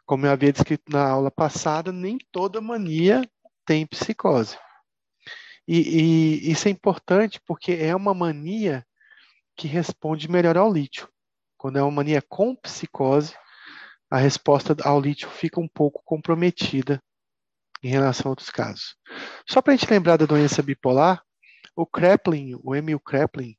[0.06, 3.28] Como eu havia descrito na aula passada, nem toda mania
[3.64, 4.56] tem psicose.
[5.66, 8.84] E, e isso é importante porque é uma mania
[9.56, 11.08] que responde melhor ao lítio.
[11.56, 13.34] Quando é uma mania com psicose,
[14.10, 17.02] a resposta ao lítio fica um pouco comprometida
[17.82, 18.96] em relação a outros casos.
[19.48, 21.22] Só para a gente lembrar da doença bipolar,
[21.74, 23.56] o Kraepelin, o Emil Kraepelin,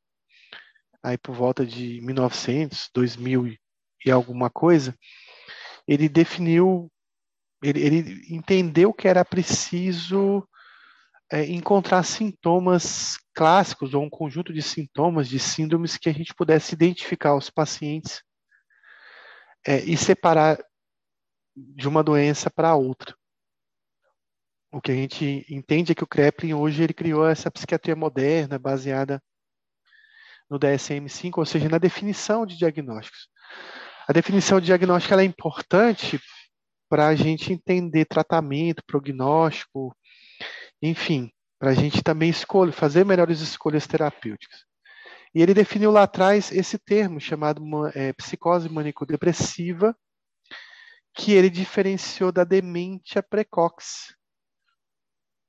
[1.01, 3.57] aí por volta de 1900, 2000
[4.05, 4.97] e alguma coisa,
[5.87, 6.91] ele definiu,
[7.61, 10.47] ele, ele entendeu que era preciso
[11.31, 16.73] é, encontrar sintomas clássicos ou um conjunto de sintomas, de síndromes que a gente pudesse
[16.73, 18.21] identificar os pacientes
[19.65, 20.63] é, e separar
[21.55, 23.15] de uma doença para outra
[24.73, 28.57] o que a gente entende é que o Kreplin hoje ele criou essa psiquiatria moderna
[28.57, 29.21] baseada
[30.49, 33.29] no DSM-5, ou seja, na definição de diagnósticos.
[34.07, 36.19] A definição de diagnóstico é importante
[36.89, 39.95] para a gente entender tratamento, prognóstico,
[40.81, 44.65] enfim, para a gente também escolher, fazer melhores escolhas terapêuticas.
[45.33, 47.63] E ele definiu lá atrás esse termo chamado
[47.95, 49.95] é, psicose maníaco-depressiva,
[51.15, 54.13] que ele diferenciou da demência precoce,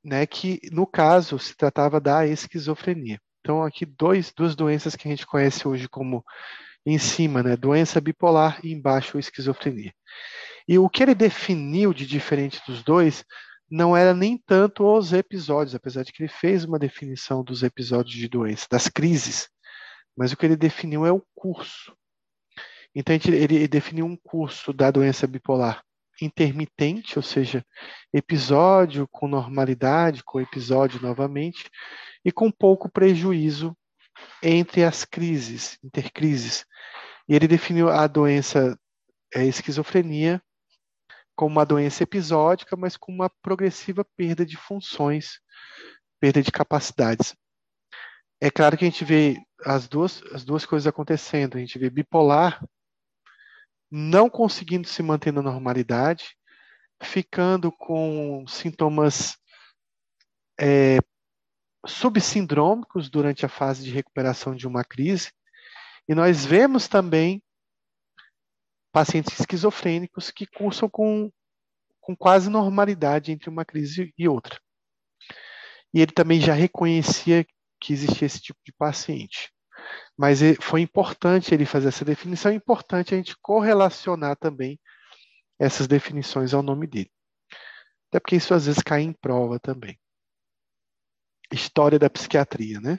[0.05, 3.21] né, que no caso se tratava da esquizofrenia.
[3.41, 6.25] Então aqui dois, duas doenças que a gente conhece hoje como
[6.87, 9.93] em cima, né, doença bipolar e embaixo esquizofrenia.
[10.69, 13.25] E o que ele definiu de diferente dos dois
[13.71, 18.15] não era nem tanto os episódios, apesar de que ele fez uma definição dos episódios
[18.15, 19.49] de doença, das crises,
[20.17, 21.95] mas o que ele definiu é o curso.
[22.95, 25.83] Então ele definiu um curso da doença bipolar
[26.23, 27.65] intermitente, ou seja,
[28.13, 31.69] episódio com normalidade, com episódio novamente,
[32.25, 33.77] e com pouco prejuízo
[34.43, 36.65] entre as crises, intercrises.
[37.29, 38.79] E ele definiu a doença
[39.35, 40.41] a esquizofrenia
[41.35, 45.41] como uma doença episódica, mas com uma progressiva perda de funções,
[46.21, 47.35] perda de capacidades.
[48.41, 51.57] É claro que a gente vê as duas, as duas coisas acontecendo.
[51.57, 52.65] A gente vê bipolar
[53.91, 56.37] não conseguindo se manter na normalidade,
[57.03, 59.37] ficando com sintomas
[60.61, 60.99] é,
[61.87, 65.31] subsindrômicos durante a fase de recuperação de uma crise.
[66.09, 67.43] E nós vemos também
[68.93, 71.31] pacientes esquizofrênicos que cursam com,
[72.01, 74.59] com quase normalidade entre uma crise e outra.
[75.93, 77.45] E ele também já reconhecia
[77.81, 79.53] que existia esse tipo de paciente.
[80.17, 84.79] Mas foi importante ele fazer essa definição, é importante a gente correlacionar também
[85.59, 87.11] essas definições ao nome dele.
[88.09, 89.99] Até porque isso às vezes cai em prova também.
[91.53, 92.97] História da psiquiatria, né?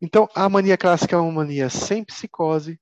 [0.00, 2.80] Então, a mania clássica é uma mania sem psicose.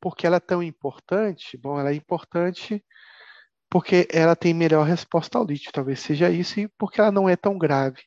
[0.00, 1.56] Porque ela é tão importante?
[1.56, 2.84] Bom, ela é importante
[3.70, 7.34] porque ela tem melhor resposta ao lítio, talvez seja isso, e porque ela não é
[7.34, 8.04] tão grave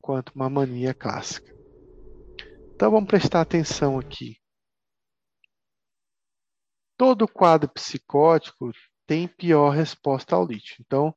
[0.00, 1.52] quanto uma mania clássica.
[2.74, 4.38] Então vamos prestar atenção aqui.
[6.96, 8.70] Todo quadro psicótico
[9.06, 10.76] tem pior resposta ao lítio.
[10.80, 11.14] Então,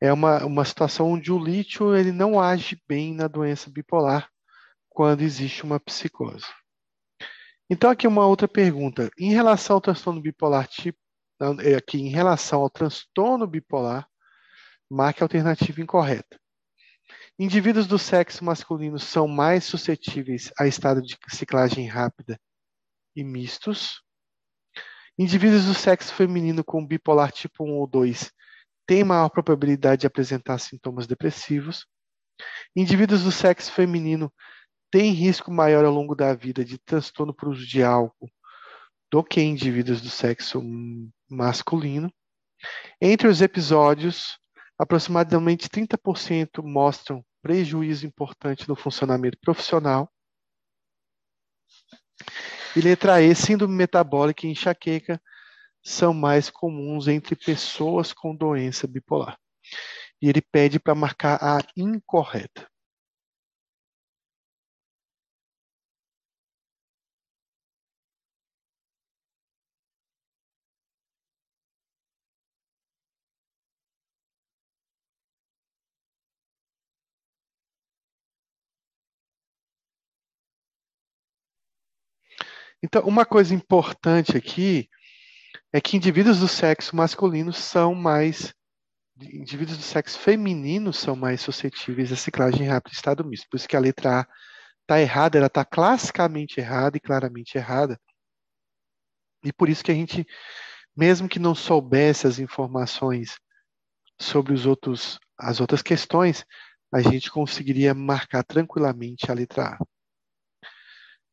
[0.00, 4.28] é uma, uma situação onde o lítio ele não age bem na doença bipolar
[4.88, 6.46] quando existe uma psicose.
[7.68, 9.10] Então, aqui uma outra pergunta.
[9.18, 10.98] Em relação ao transtorno bipolar tipo,
[11.62, 14.06] é aqui em relação ao transtorno bipolar,
[14.90, 16.38] marque a alternativa incorreta.
[17.38, 22.38] Indivíduos do sexo masculino são mais suscetíveis a estado de ciclagem rápida
[23.16, 24.02] e mistos.
[25.18, 28.30] Indivíduos do sexo feminino com bipolar tipo 1 ou 2
[28.86, 31.86] têm maior probabilidade de apresentar sintomas depressivos.
[32.74, 34.32] Indivíduos do sexo feminino
[34.90, 38.30] têm risco maior ao longo da vida de transtorno por uso de álcool
[39.10, 40.62] do que indivíduos do sexo
[41.28, 42.12] masculino.
[43.00, 44.38] Entre os episódios,
[44.78, 50.10] aproximadamente 30% mostram prejuízo importante no funcionamento profissional.
[52.74, 55.20] E letra E, síndrome metabólica e enxaqueca
[55.84, 59.38] são mais comuns entre pessoas com doença bipolar.
[60.22, 62.66] E ele pede para marcar a incorreta.
[82.82, 84.88] Então, uma coisa importante aqui
[85.74, 88.54] é que indivíduos do sexo masculino são mais
[89.20, 93.48] indivíduos do sexo feminino são mais suscetíveis à ciclagem rápida de estado misto.
[93.50, 94.26] Por isso que a letra A
[94.82, 97.98] está errada, ela está classicamente errada e claramente errada.
[99.44, 100.24] E por isso que a gente,
[100.96, 103.36] mesmo que não soubesse as informações
[104.16, 106.44] sobre os outros, as outras questões,
[106.92, 109.93] a gente conseguiria marcar tranquilamente a letra A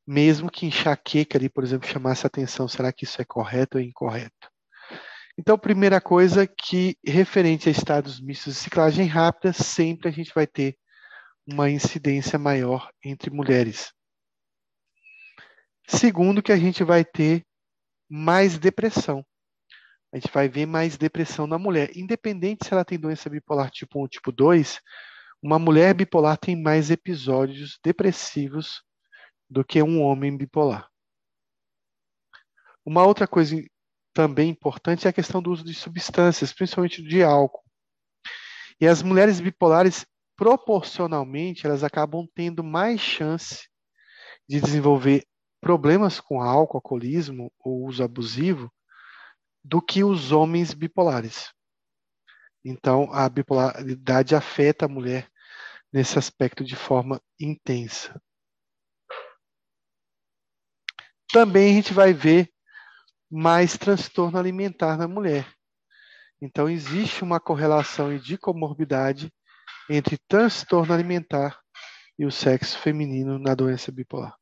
[0.06, 4.50] mesmo que enxaqueca ali, por exemplo, chamasse atenção, será que isso é correto ou incorreto?
[5.38, 10.46] Então, primeira coisa que referente a estados mistos de ciclagem rápida, sempre a gente vai
[10.46, 10.78] ter
[11.48, 13.92] uma incidência maior entre mulheres.
[15.88, 17.44] Segundo, que a gente vai ter
[18.10, 19.26] mais depressão.
[20.14, 21.90] A gente vai ver mais depressão na mulher.
[21.96, 24.80] Independente se ela tem doença bipolar tipo 1 ou tipo 2,
[25.42, 28.84] uma mulher bipolar tem mais episódios depressivos
[29.52, 30.90] do que um homem bipolar.
[32.86, 33.62] Uma outra coisa
[34.14, 37.62] também importante é a questão do uso de substâncias, principalmente de álcool.
[38.80, 40.06] E as mulheres bipolares,
[40.38, 43.68] proporcionalmente, elas acabam tendo mais chance
[44.48, 45.28] de desenvolver
[45.60, 48.72] problemas com álcool, alcoolismo ou uso abusivo
[49.62, 51.52] do que os homens bipolares.
[52.64, 55.30] Então, a bipolaridade afeta a mulher
[55.92, 58.20] nesse aspecto de forma intensa
[61.32, 62.52] também a gente vai ver
[63.30, 65.48] mais transtorno alimentar na mulher.
[66.42, 69.32] Então, existe uma correlação de comorbidade
[69.90, 71.60] entre transtorno alimentar
[72.18, 74.36] e o sexo feminino na doença bipolar.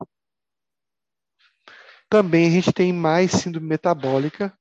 [2.10, 4.58] Também a gente tem mais síndrome metabólica,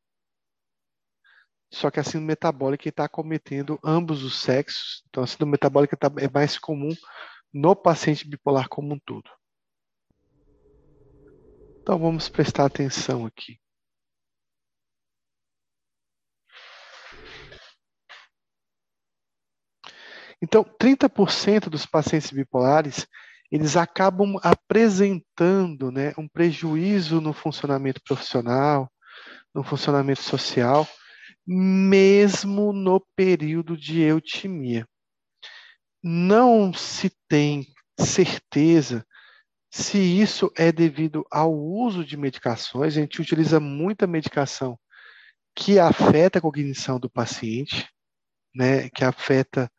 [1.73, 5.03] só que a síndrome metabólica está cometendo ambos os sexos.
[5.09, 6.95] Então, a síndrome metabólica tá, é mais comum
[7.53, 9.31] no paciente bipolar como um todo.
[11.89, 13.59] Então vamos prestar atenção aqui.
[20.43, 23.07] Então, 30% dos pacientes bipolares,
[23.51, 28.93] eles acabam apresentando né, um prejuízo no funcionamento profissional,
[29.55, 30.87] no funcionamento social,
[31.47, 34.87] mesmo no período de eutimia.
[36.03, 37.67] Não se tem
[37.99, 39.07] certeza
[39.71, 44.79] se isso é devido ao uso de medicações, a gente utiliza muita medicação
[45.55, 47.89] que afeta a cognição do paciente,
[48.55, 49.71] né, que afeta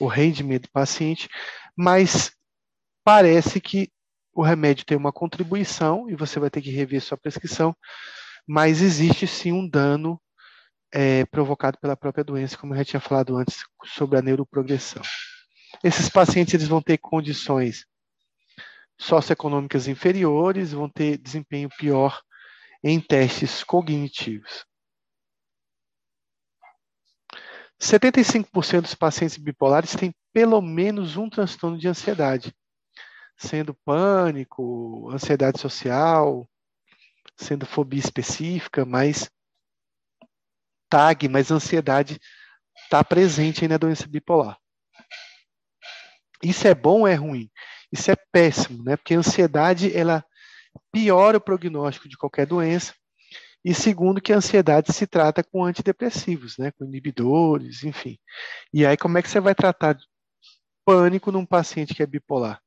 [0.00, 1.28] o rendimento do paciente,
[1.76, 2.32] mas
[3.04, 3.90] parece que
[4.34, 7.74] o remédio tem uma contribuição e você vai ter que rever sua prescrição,
[8.46, 10.20] mas existe sim um dano
[10.92, 15.02] é, provocado pela própria doença, como eu já tinha falado antes sobre a neuroprogressão.
[15.82, 17.84] Esses pacientes eles vão ter condições
[18.98, 22.20] socioeconômicas inferiores vão ter desempenho pior
[22.82, 24.66] em testes cognitivos.
[27.80, 32.52] 75% dos pacientes bipolares têm pelo menos um transtorno de ansiedade,
[33.36, 36.48] sendo pânico, ansiedade social,
[37.36, 39.30] sendo fobia específica, mas
[40.90, 42.20] TAG, mas ansiedade
[42.82, 44.58] está presente aí na doença bipolar.
[46.42, 47.50] Isso é bom ou é ruim?
[47.92, 48.96] Isso é péssimo, né?
[48.96, 50.24] Porque a ansiedade ela
[50.92, 52.94] piora o prognóstico de qualquer doença.
[53.64, 56.70] E segundo, que a ansiedade se trata com antidepressivos, né?
[56.72, 58.18] Com inibidores, enfim.
[58.72, 59.98] E aí, como é que você vai tratar
[60.84, 62.60] pânico num paciente que é bipolar?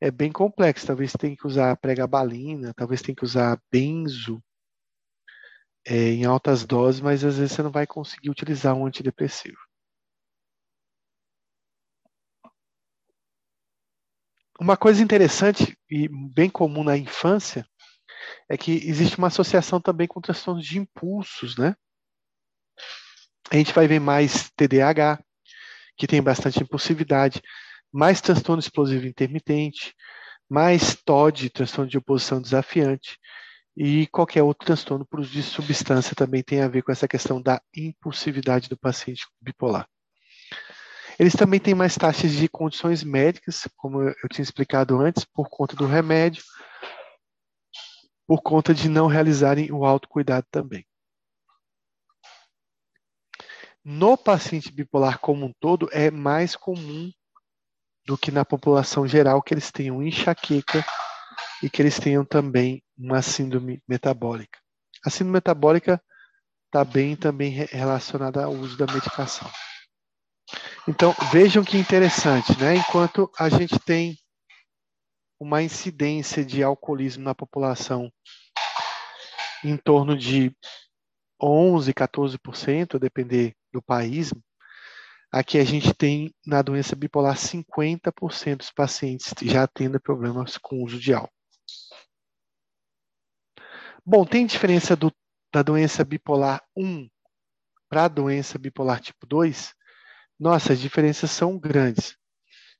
[0.00, 0.86] É bem complexo.
[0.86, 4.42] Talvez tenha que usar pregabalina, talvez tenha que usar benzo
[5.86, 9.58] é, em altas doses, mas às vezes você não vai conseguir utilizar um antidepressivo.
[14.62, 17.66] Uma coisa interessante e bem comum na infância
[18.48, 21.74] é que existe uma associação também com transtornos de impulsos, né?
[23.50, 25.20] A gente vai ver mais TDAH,
[25.96, 27.42] que tem bastante impulsividade,
[27.92, 29.96] mais transtorno explosivo intermitente,
[30.48, 33.18] mais TOD, transtorno de oposição desafiante,
[33.76, 37.42] e qualquer outro transtorno por uso de substância também tem a ver com essa questão
[37.42, 39.88] da impulsividade do paciente bipolar.
[41.18, 45.76] Eles também têm mais taxas de condições médicas, como eu tinha explicado antes, por conta
[45.76, 46.42] do remédio,
[48.26, 50.86] por conta de não realizarem o autocuidado também.
[53.84, 57.10] No paciente bipolar como um todo, é mais comum
[58.06, 60.84] do que na população geral que eles tenham enxaqueca
[61.62, 64.58] e que eles tenham também uma síndrome metabólica.
[65.04, 66.02] A síndrome metabólica
[66.66, 69.50] está bem também relacionada ao uso da medicação.
[70.88, 72.76] Então, vejam que interessante, né?
[72.76, 74.16] Enquanto a gente tem
[75.38, 78.12] uma incidência de alcoolismo na população
[79.64, 80.54] em torno de
[81.40, 84.32] 11, 14%, a depender do país,
[85.34, 91.00] Aqui a gente tem na doença bipolar 50% dos pacientes já tendo problemas com uso
[91.00, 91.32] de álcool.
[94.04, 95.10] Bom, tem diferença do,
[95.50, 97.08] da doença bipolar 1
[97.88, 99.72] para a doença bipolar tipo 2?
[100.42, 102.16] Nossa, as diferenças são grandes.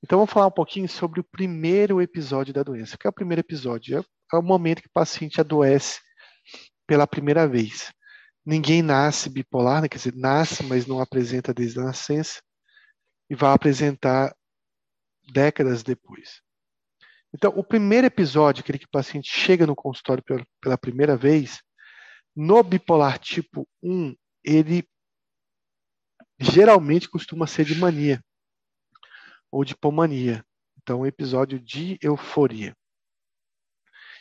[0.02, 2.96] Então vamos falar um pouquinho sobre o primeiro episódio da doença.
[2.96, 4.00] O que é o primeiro episódio?
[4.00, 6.00] É, é o momento que o paciente adoece
[6.88, 7.92] pela primeira vez.
[8.44, 9.88] Ninguém nasce bipolar, né?
[9.88, 12.42] quer dizer, nasce, mas não apresenta desde a nascença,
[13.30, 14.34] e vai apresentar
[15.32, 16.42] décadas depois.
[17.32, 21.62] Então, o primeiro episódio, aquele que o paciente chega no consultório pela, pela primeira vez,
[22.34, 24.84] no bipolar tipo 1, ele
[26.42, 28.22] geralmente costuma ser de mania
[29.50, 30.44] ou de hipomania.
[30.80, 32.76] Então, episódio de euforia.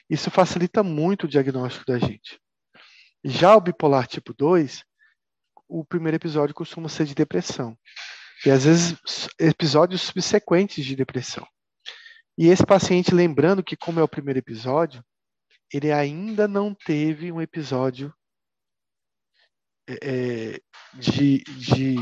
[0.10, 2.40] Isso facilita muito o diagnóstico da gente.
[3.24, 4.84] Já o bipolar tipo 2,
[5.68, 7.78] o primeiro episódio costuma ser de depressão.
[8.46, 11.48] E às vezes episódios subsequentes de depressão.
[12.38, 15.04] E esse paciente, lembrando que, como é o primeiro episódio,
[15.72, 18.14] ele ainda não teve um episódio
[20.02, 20.60] é,
[20.94, 21.96] de, de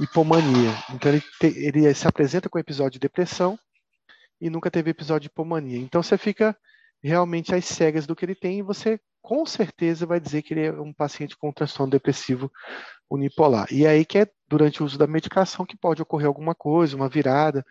[0.00, 0.72] hipomania.
[0.94, 3.58] Então, ele, te, ele se apresenta com episódio de depressão
[4.40, 5.78] e nunca teve episódio de hipomania.
[5.78, 6.56] Então, você fica
[7.02, 10.66] realmente às cegas do que ele tem e você com certeza vai dizer que ele
[10.66, 12.50] é um paciente com transtorno depressivo
[13.10, 13.66] unipolar.
[13.70, 16.96] E é aí que é durante o uso da medicação que pode ocorrer alguma coisa,
[16.96, 17.64] uma virada,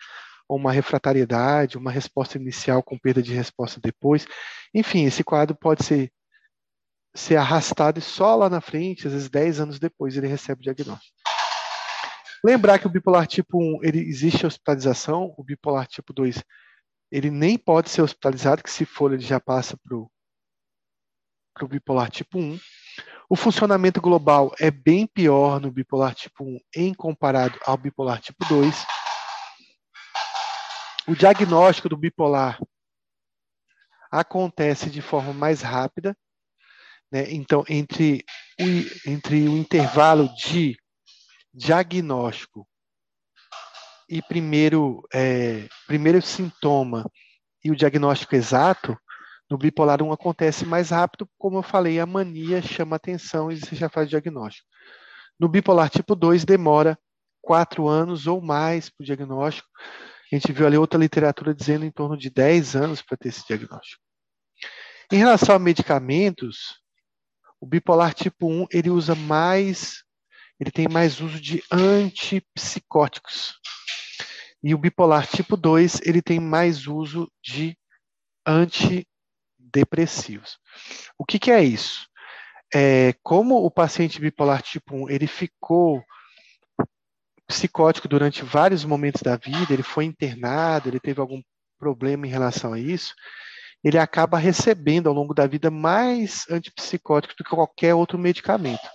[0.47, 4.27] ou uma refratariedade, uma resposta inicial com perda de resposta depois.
[4.73, 6.11] Enfim, esse quadro pode ser,
[7.20, 10.64] ser arrastado e só lá na frente, às vezes 10 anos depois, ele recebe o
[10.64, 11.18] diagnóstico.
[12.44, 16.41] Lembrar que o bipolar tipo 1, ele existe hospitalização, o bipolar tipo 2,
[17.12, 20.10] ele nem pode ser hospitalizado, que se for, ele já passa para o
[21.68, 22.58] bipolar tipo 1.
[23.30, 28.46] O funcionamento global é bem pior no bipolar tipo 1 em comparado ao bipolar tipo
[28.46, 28.86] 2.
[31.08, 32.60] O diagnóstico do bipolar
[34.10, 36.18] acontece de forma mais rápida.
[37.11, 37.31] Né?
[37.31, 38.23] Então, entre
[38.60, 40.76] o, entre o intervalo de
[41.53, 42.68] diagnóstico
[44.07, 47.10] e primeiro, é, primeiro sintoma
[47.64, 48.98] e o diagnóstico exato,
[49.49, 53.76] no bipolar 1 acontece mais rápido, como eu falei, a mania chama atenção e você
[53.76, 54.68] já faz diagnóstico.
[55.40, 56.98] No bipolar tipo 2 demora
[57.41, 59.68] quatro anos ou mais para o diagnóstico.
[60.31, 63.45] A gente viu ali outra literatura dizendo em torno de 10 anos para ter esse
[63.48, 64.02] diagnóstico.
[65.11, 66.80] Em relação a medicamentos,
[67.60, 70.03] o bipolar tipo 1 ele usa mais,
[70.60, 73.60] ele tem mais uso de antipsicóticos.
[74.61, 77.77] E o bipolar tipo 2 ele tem mais uso de
[78.45, 79.07] anti
[79.57, 80.57] depressivos.
[81.18, 82.07] O que, que é isso?
[82.73, 86.03] É, como o paciente bipolar tipo 1 ele ficou
[87.48, 91.41] psicótico durante vários momentos da vida, ele foi internado, ele teve algum
[91.80, 93.15] problema em relação a isso,
[93.84, 98.88] ele acaba recebendo ao longo da vida mais antipsicóticos do que qualquer outro medicamento.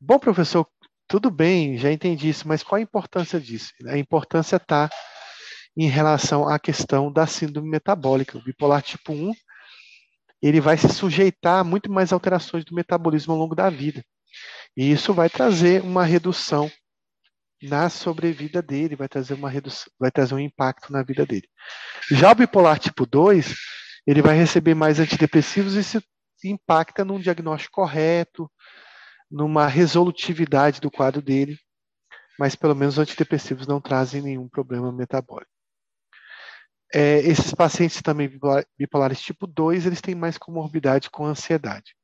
[0.00, 0.66] Bom, professor,
[1.08, 3.72] tudo bem, já entendi isso, mas qual a importância disso?
[3.86, 4.88] A importância está
[5.76, 8.38] em relação à questão da síndrome metabólica.
[8.38, 9.32] O bipolar tipo 1
[10.40, 14.04] ele vai se sujeitar a muito mais alterações do metabolismo ao longo da vida.
[14.76, 16.70] E isso vai trazer uma redução
[17.68, 21.48] na sobrevida dele, vai trazer uma redução, vai trazer um impacto na vida dele.
[22.10, 23.54] Já o bipolar tipo 2,
[24.06, 26.02] ele vai receber mais antidepressivos e isso
[26.44, 28.50] impacta num diagnóstico correto,
[29.30, 31.58] numa resolutividade do quadro dele,
[32.38, 35.50] mas pelo menos os antidepressivos não trazem nenhum problema metabólico.
[36.94, 38.30] é, esses pacientes também
[38.78, 41.94] bipolares tipo 2, eles têm mais comorbidade com ansiedade.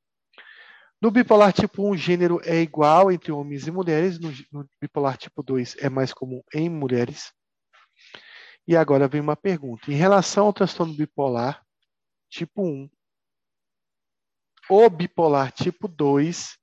[1.01, 5.16] No bipolar tipo 1, o gênero é igual entre homens e mulheres, no, no bipolar
[5.16, 7.32] tipo 2 é mais comum em mulheres.
[8.68, 9.90] E agora vem uma pergunta.
[9.90, 11.64] Em relação ao transtorno bipolar
[12.28, 12.90] tipo 1,
[14.68, 16.59] o bipolar tipo 2,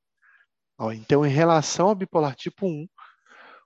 [0.77, 2.87] ó, então em relação ao bipolar tipo 1,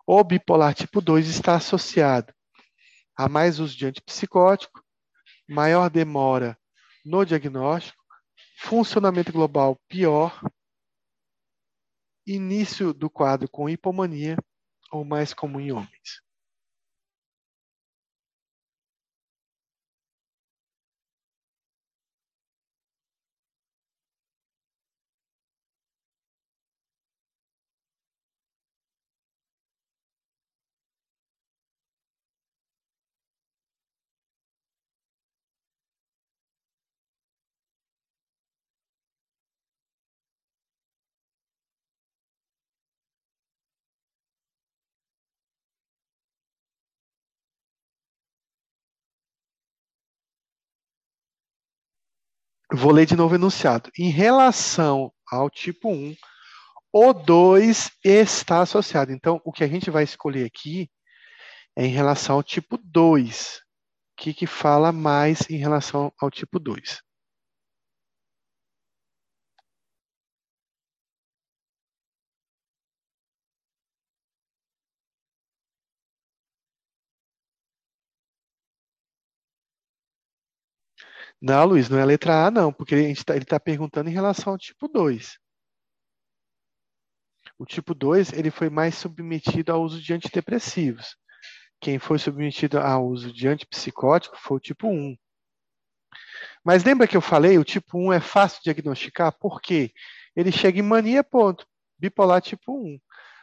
[0.07, 2.34] o bipolar tipo 2 está associado
[3.15, 4.81] a mais uso de antipsicótico,
[5.48, 6.57] maior demora
[7.06, 8.02] no diagnóstico,
[8.57, 10.41] funcionamento global pior,
[12.26, 14.38] início do quadro com hipomania,
[14.91, 16.22] ou mais comum em homens.
[52.73, 53.91] Vou ler de novo o enunciado.
[53.99, 56.15] Em relação ao tipo 1,
[56.93, 59.11] o 2 está associado.
[59.11, 60.89] Então, o que a gente vai escolher aqui
[61.76, 63.57] é em relação ao tipo 2.
[63.57, 67.02] O que, que fala mais em relação ao tipo 2?
[81.41, 84.59] Não, Luiz, não é letra A, não, porque ele está tá perguntando em relação ao
[84.59, 85.39] tipo 2.
[87.57, 91.15] O tipo 2 ele foi mais submetido ao uso de antidepressivos.
[91.80, 95.15] Quem foi submetido ao uso de antipsicótico foi o tipo 1.
[96.63, 99.91] Mas lembra que eu falei, o tipo 1 é fácil de diagnosticar, porque
[100.35, 101.65] ele chega em mania, ponto.
[101.97, 102.99] Bipolar tipo 1.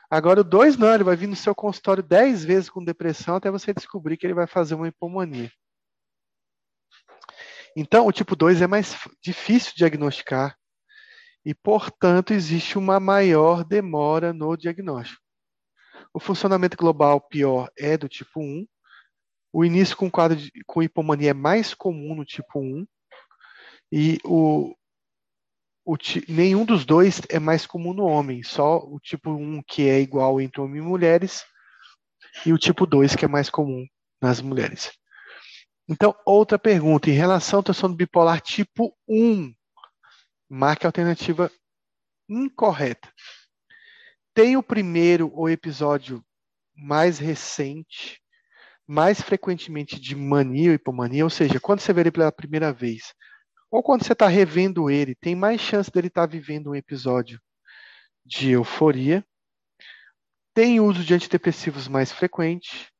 [0.09, 3.51] Agora o 2 não, ele vai vir no seu consultório 10 vezes com depressão até
[3.51, 5.51] você descobrir que ele vai fazer uma hipomania.
[7.81, 10.59] Então, o tipo 2 é mais difícil diagnosticar
[11.47, 15.23] e, portanto, existe uma maior demora no diagnóstico.
[16.13, 18.67] O funcionamento global pior é do tipo 1.
[19.53, 22.85] O início com quadro de, com hipomania é mais comum no tipo 1.
[23.93, 24.75] E o,
[25.85, 25.97] o,
[26.29, 30.41] nenhum dos dois é mais comum no homem, só o tipo 1 que é igual
[30.41, 31.45] entre homens e mulheres
[32.45, 33.87] e o tipo 2 que é mais comum
[34.21, 34.91] nas mulheres.
[35.89, 39.55] Então, outra pergunta, em relação ao transtorno bipolar tipo 1,
[40.47, 41.51] marque a alternativa
[42.29, 43.11] incorreta.
[44.35, 46.23] Tem o primeiro o episódio
[46.77, 48.21] mais recente,
[48.87, 53.15] mais frequentemente de mania ou hipomania, ou seja, quando você vê ele pela primeira vez,
[53.71, 57.41] ou quando você está revendo ele, tem mais chance dele estar tá vivendo um episódio
[58.25, 59.25] de euforia.
[60.55, 62.91] Tem uso de antidepressivos mais frequente,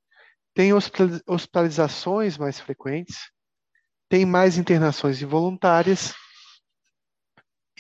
[0.59, 3.31] tem hospitalizações mais frequentes,
[4.09, 6.17] tem mais internações involuntárias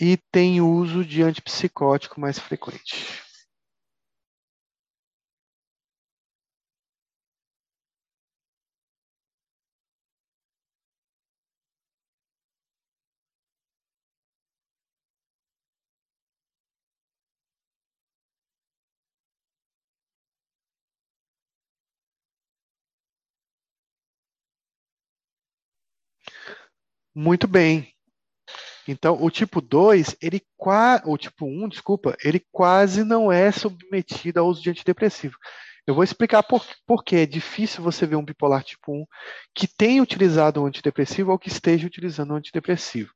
[0.00, 3.20] e tem uso de antipsicótico mais frequente.
[27.20, 27.92] Muito bem.
[28.86, 30.40] Então, o tipo 2, ele
[31.04, 35.36] o tipo 1, um, desculpa, ele quase não é submetido ao uso de antidepressivo.
[35.84, 39.04] Eu vou explicar por, por que é difícil você ver um bipolar tipo 1
[39.52, 43.12] que tenha utilizado um antidepressivo ou que esteja utilizando um antidepressivo.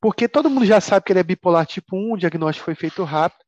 [0.00, 3.04] Porque todo mundo já sabe que ele é bipolar tipo 1, o diagnóstico foi feito
[3.04, 3.44] rápido,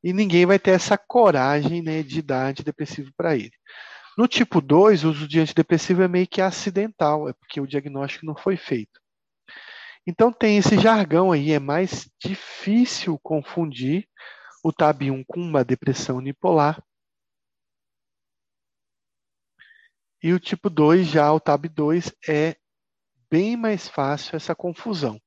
[0.00, 3.52] e ninguém vai ter essa coragem né, de dar antidepressivo para ele.
[4.16, 8.26] No tipo 2, o uso de antidepressivo é meio que acidental, é porque o diagnóstico
[8.26, 9.00] não foi feito.
[10.06, 14.06] Então tem esse jargão aí, é mais difícil confundir
[14.62, 16.82] o TAB1 com uma depressão unipolar.
[20.22, 22.56] E o tipo 2, já o TAB2, é
[23.30, 25.20] bem mais fácil essa confusão.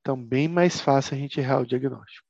[0.00, 2.25] Então, bem mais fácil a gente errar o diagnóstico.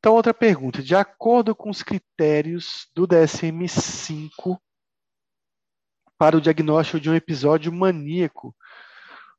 [0.00, 0.82] Então, outra pergunta.
[0.82, 4.58] De acordo com os critérios do DSM-5
[6.16, 8.56] para o diagnóstico de um episódio maníaco,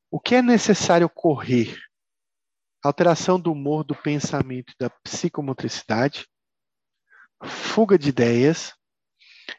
[0.09, 1.75] o que é necessário ocorrer?
[2.83, 6.27] Alteração do humor, do pensamento e da psicomotricidade,
[7.43, 8.75] fuga de ideias,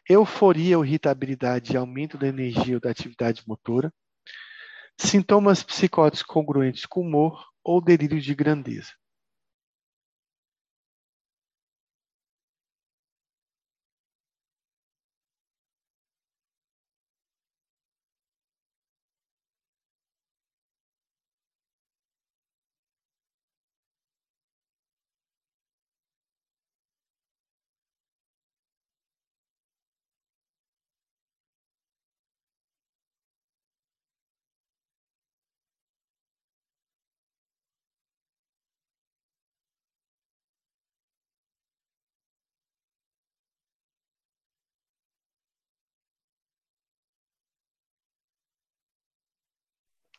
[0.09, 3.93] euforia ou irritabilidade e aumento da energia ou da atividade motora,
[4.97, 8.91] sintomas psicóticos congruentes com humor ou delírio de grandeza.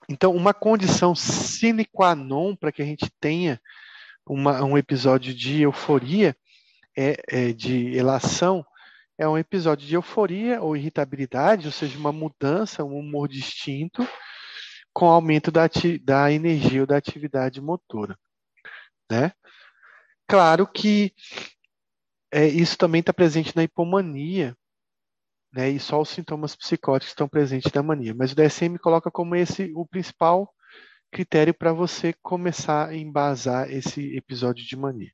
[0.09, 3.61] Então, uma condição sine qua non para que a gente tenha
[4.27, 6.37] uma, um episódio de euforia,
[6.97, 8.65] é, é, de elação,
[9.19, 14.07] é um episódio de euforia ou irritabilidade, ou seja, uma mudança, um humor distinto,
[14.93, 15.69] com aumento da,
[16.03, 18.19] da energia ou da atividade motora.
[19.11, 19.33] Né?
[20.27, 21.13] Claro que
[22.33, 24.57] é, isso também está presente na hipomania,
[25.55, 28.15] né, e só os sintomas psicóticos estão presentes da mania.
[28.15, 30.53] Mas o DSM coloca como esse o principal
[31.13, 35.13] critério para você começar a embasar esse episódio de mania.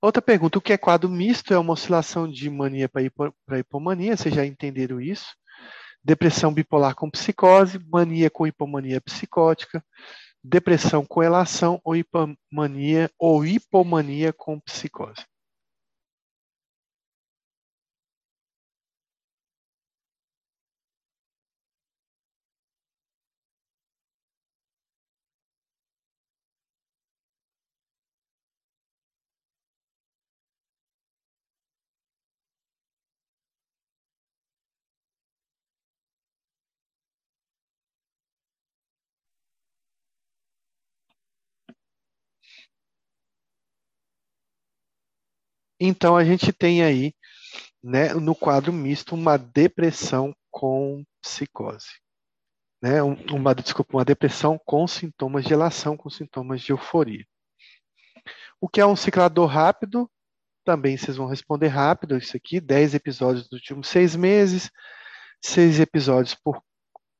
[0.00, 1.52] Outra pergunta: o que é quadro misto?
[1.52, 5.26] É uma oscilação de mania para hipo, hipomania, vocês já entenderam isso?
[6.02, 9.84] Depressão bipolar com psicose, mania com hipomania psicótica,
[10.42, 15.26] depressão com elação ou hipomania ou hipomania com psicose.
[45.80, 47.14] Então a gente tem aí,
[47.82, 52.00] né, no quadro misto, uma depressão com psicose.
[52.80, 57.24] Né, uma, desculpa, uma depressão com sintomas de relação, com sintomas de euforia.
[58.60, 60.10] O que é um ciclador rápido?
[60.64, 64.70] Também vocês vão responder rápido isso aqui, 10 episódios nos últimos seis meses,
[65.42, 66.62] seis episódios por,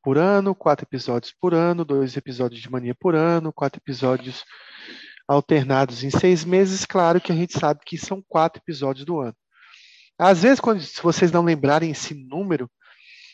[0.03, 4.45] por ano, quatro episódios por ano, dois episódios de mania por ano, quatro episódios
[5.29, 9.37] alternados em seis meses, claro que a gente sabe que são quatro episódios do ano.
[10.19, 12.69] Às vezes, quando, se vocês não lembrarem esse número,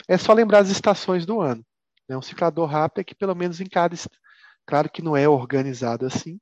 [0.08, 1.64] é só lembrar as estações do ano.
[2.08, 2.16] Né?
[2.16, 3.96] Um ciclador rápido é que pelo menos em cada.
[4.66, 6.38] Claro que não é organizado assim,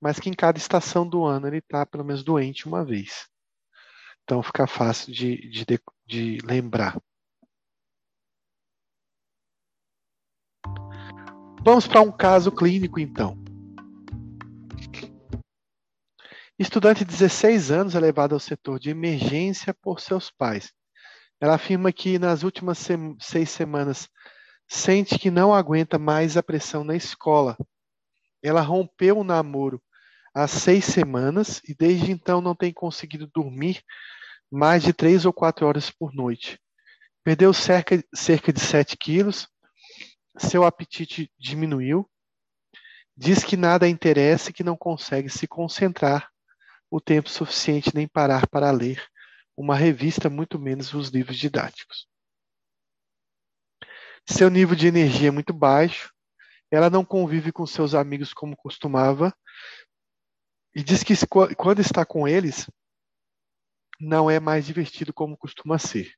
[0.00, 3.26] mas que em cada estação do ano ele está pelo menos doente uma vez.
[4.22, 5.64] Então fica fácil de, de,
[6.06, 7.00] de lembrar.
[11.64, 13.47] Vamos para um caso clínico, então.
[16.60, 20.72] Estudante de 16 anos é levada ao setor de emergência por seus pais.
[21.40, 22.84] Ela afirma que nas últimas
[23.20, 24.08] seis semanas
[24.66, 27.56] sente que não aguenta mais a pressão na escola.
[28.42, 29.80] Ela rompeu o namoro
[30.34, 33.80] há seis semanas e desde então não tem conseguido dormir
[34.50, 36.60] mais de três ou quatro horas por noite.
[37.22, 39.46] Perdeu cerca, cerca de 7 quilos,
[40.36, 42.10] seu apetite diminuiu,
[43.16, 46.28] diz que nada interessa e que não consegue se concentrar
[46.90, 49.04] o tempo suficiente nem parar para ler
[49.56, 52.08] uma revista, muito menos os livros didáticos.
[54.26, 56.12] Seu nível de energia é muito baixo,
[56.70, 59.34] ela não convive com seus amigos como costumava,
[60.74, 61.14] e diz que
[61.56, 62.70] quando está com eles,
[64.00, 66.12] não é mais divertido como costuma ser.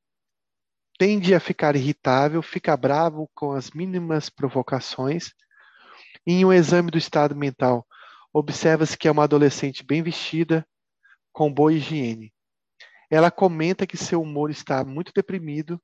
[0.98, 5.32] Tende a ficar irritável, fica bravo com as mínimas provocações.
[6.26, 7.86] Em um exame do estado mental,
[8.32, 10.66] observa-se que é uma adolescente bem vestida,
[11.32, 12.32] com boa higiene.
[13.10, 15.80] Ela comenta que seu humor está muito deprimido,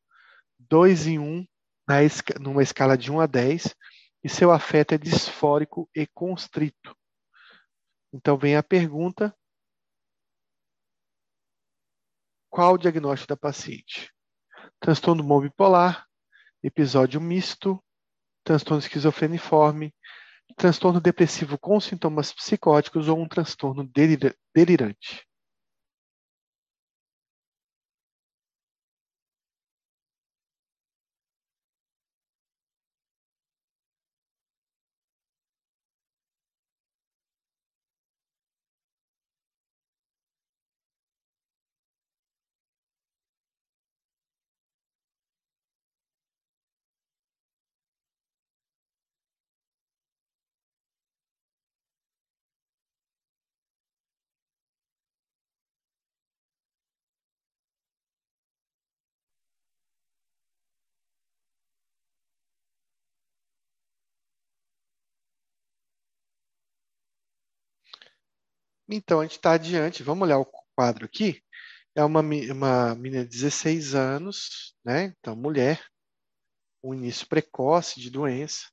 [0.59, 1.47] dois em um,
[1.89, 1.97] na
[2.41, 3.75] numa escala de 1 a 10,
[4.23, 6.97] e seu afeto é disfórico e constrito.
[8.13, 9.37] Então vem a pergunta:
[12.51, 14.13] qual o diagnóstico da paciente?
[14.81, 16.07] Transtorno bipolar,
[16.63, 17.83] episódio misto,
[18.45, 19.95] transtorno esquizofreniforme,
[20.57, 23.89] transtorno depressivo com sintomas psicóticos ou um transtorno
[24.55, 25.27] delirante.
[68.89, 71.43] Então, a gente está adiante, vamos olhar o quadro aqui.
[71.95, 75.15] É uma, uma menina de 16 anos, né?
[75.19, 75.85] Então, mulher,
[76.83, 78.71] um início precoce de doença.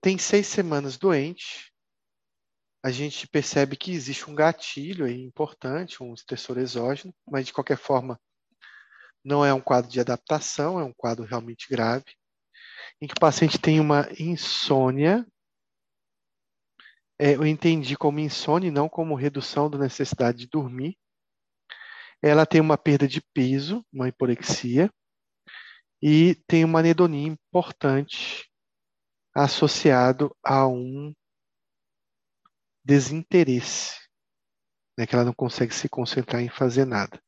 [0.00, 1.72] Tem seis semanas doente.
[2.82, 7.76] A gente percebe que existe um gatilho aí importante, um estressor exógeno, mas de qualquer
[7.76, 8.18] forma
[9.24, 12.06] não é um quadro de adaptação, é um quadro realmente grave,
[13.00, 15.26] em que o paciente tem uma insônia.
[17.18, 20.96] É, eu entendi como insônia, não como redução da necessidade de dormir
[22.22, 24.90] ela tem uma perda de peso, uma hiporexia,
[26.02, 28.48] e tem uma anedonia importante
[29.34, 31.12] associado a um
[32.84, 33.96] desinteresse,
[34.96, 37.20] né, que ela não consegue se concentrar em fazer nada.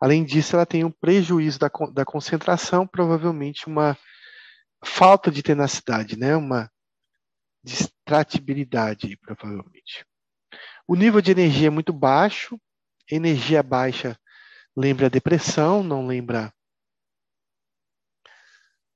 [0.00, 3.96] Além disso, ela tem um prejuízo da, da concentração, provavelmente uma
[4.84, 6.70] falta de tenacidade, né, uma
[7.66, 10.06] distratibilidade, provavelmente.
[10.86, 12.60] O nível de energia é muito baixo,
[13.10, 14.16] energia baixa
[14.76, 16.52] lembra depressão, não lembra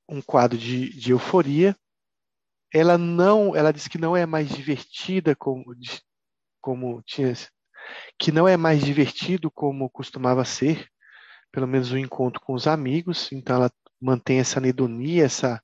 [0.09, 1.77] um quadro de, de euforia.
[2.73, 5.65] Ela não, ela diz que não é mais divertida como,
[6.61, 7.33] como tinha,
[8.19, 10.89] que não é mais divertido como costumava ser,
[11.51, 13.33] pelo menos o encontro com os amigos.
[13.33, 15.63] Então ela mantém essa anedonia, essa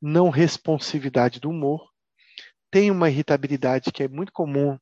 [0.00, 1.93] não responsividade do humor.
[2.74, 4.76] Tem uma irritabilidade que é muito comum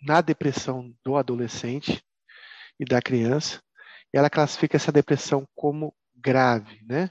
[0.00, 2.02] na depressão do adolescente
[2.80, 3.62] e da criança
[4.10, 7.10] ela classifica essa depressão como grave, né?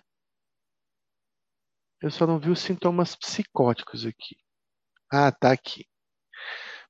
[2.01, 4.35] Eu só não vi os sintomas psicóticos aqui.
[5.11, 5.85] Ah, tá aqui.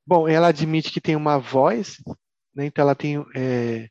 [0.08, 1.98] Bom, ela admite que tem uma voz,
[2.56, 2.68] né?
[2.68, 3.90] então ela tem, é,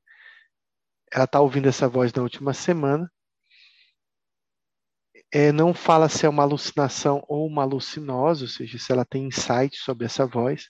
[1.13, 3.07] ela está ouvindo essa voz na última semana.
[5.35, 9.27] É, não fala se é uma alucinação ou uma alucinose, ou seja, se ela tem
[9.29, 10.69] insight sobre essa voz.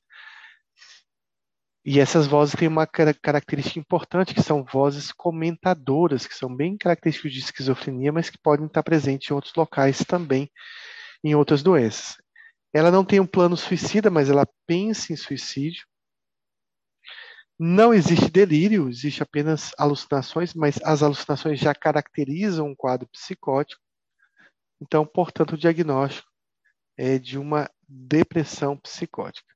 [1.84, 7.32] E essas vozes têm uma característica importante, que são vozes comentadoras, que são bem características
[7.32, 10.48] de esquizofrenia, mas que podem estar presentes em outros locais também,
[11.24, 12.16] em outras doenças.
[12.72, 15.84] Ela não tem um plano suicida, mas ela pensa em suicídio.
[17.58, 23.81] Não existe delírio, existe apenas alucinações, mas as alucinações já caracterizam um quadro psicótico.
[24.82, 26.28] Então, portanto, o diagnóstico
[26.98, 29.46] é de uma depressão psicótica.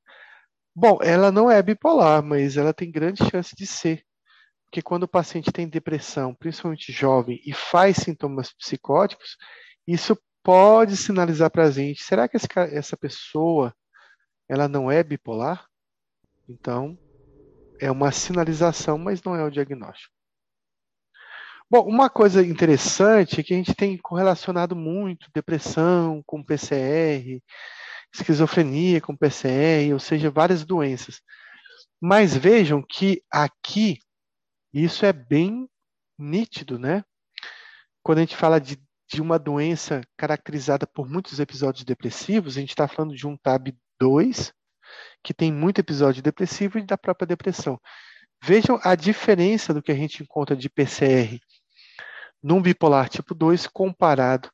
[0.73, 4.05] Bom, ela não é bipolar, mas ela tem grande chance de ser.
[4.65, 9.37] Porque quando o paciente tem depressão, principalmente jovem, e faz sintomas psicóticos,
[9.85, 13.75] isso pode sinalizar para a gente, será que essa pessoa
[14.49, 15.67] ela não é bipolar?
[16.49, 16.97] Então,
[17.81, 20.16] é uma sinalização, mas não é o diagnóstico.
[21.69, 27.43] Bom, uma coisa interessante é que a gente tem correlacionado muito depressão com PCR,
[28.15, 31.21] esquizofrenia com PCR, ou seja, várias doenças.
[32.01, 33.99] Mas vejam que aqui
[34.73, 35.69] isso é bem
[36.17, 37.05] nítido, né?
[38.01, 38.79] Quando a gente fala de,
[39.13, 43.77] de uma doença caracterizada por muitos episódios depressivos, a gente está falando de um TAB
[43.99, 44.53] 2,
[45.23, 47.81] que tem muito episódio depressivo, e da própria depressão.
[48.43, 51.41] Vejam a diferença do que a gente encontra de PCR
[52.47, 54.49] num bipolar tipo 2 comparado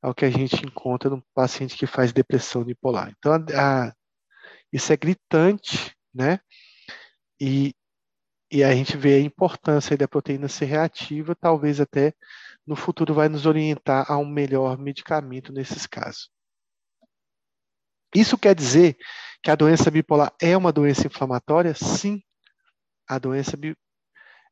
[0.00, 3.12] ao que a gente encontra no paciente que faz depressão bipolar.
[3.18, 3.92] Então, a, a,
[4.72, 6.38] isso é gritante, né?
[7.40, 7.74] E,
[8.52, 12.14] e a gente vê a importância da proteína ser reativa, talvez até
[12.64, 16.30] no futuro vai nos orientar a um melhor medicamento nesses casos.
[18.14, 18.96] Isso quer dizer
[19.42, 21.74] que a doença bipolar é uma doença inflamatória?
[21.74, 22.22] Sim,
[23.08, 23.56] a doença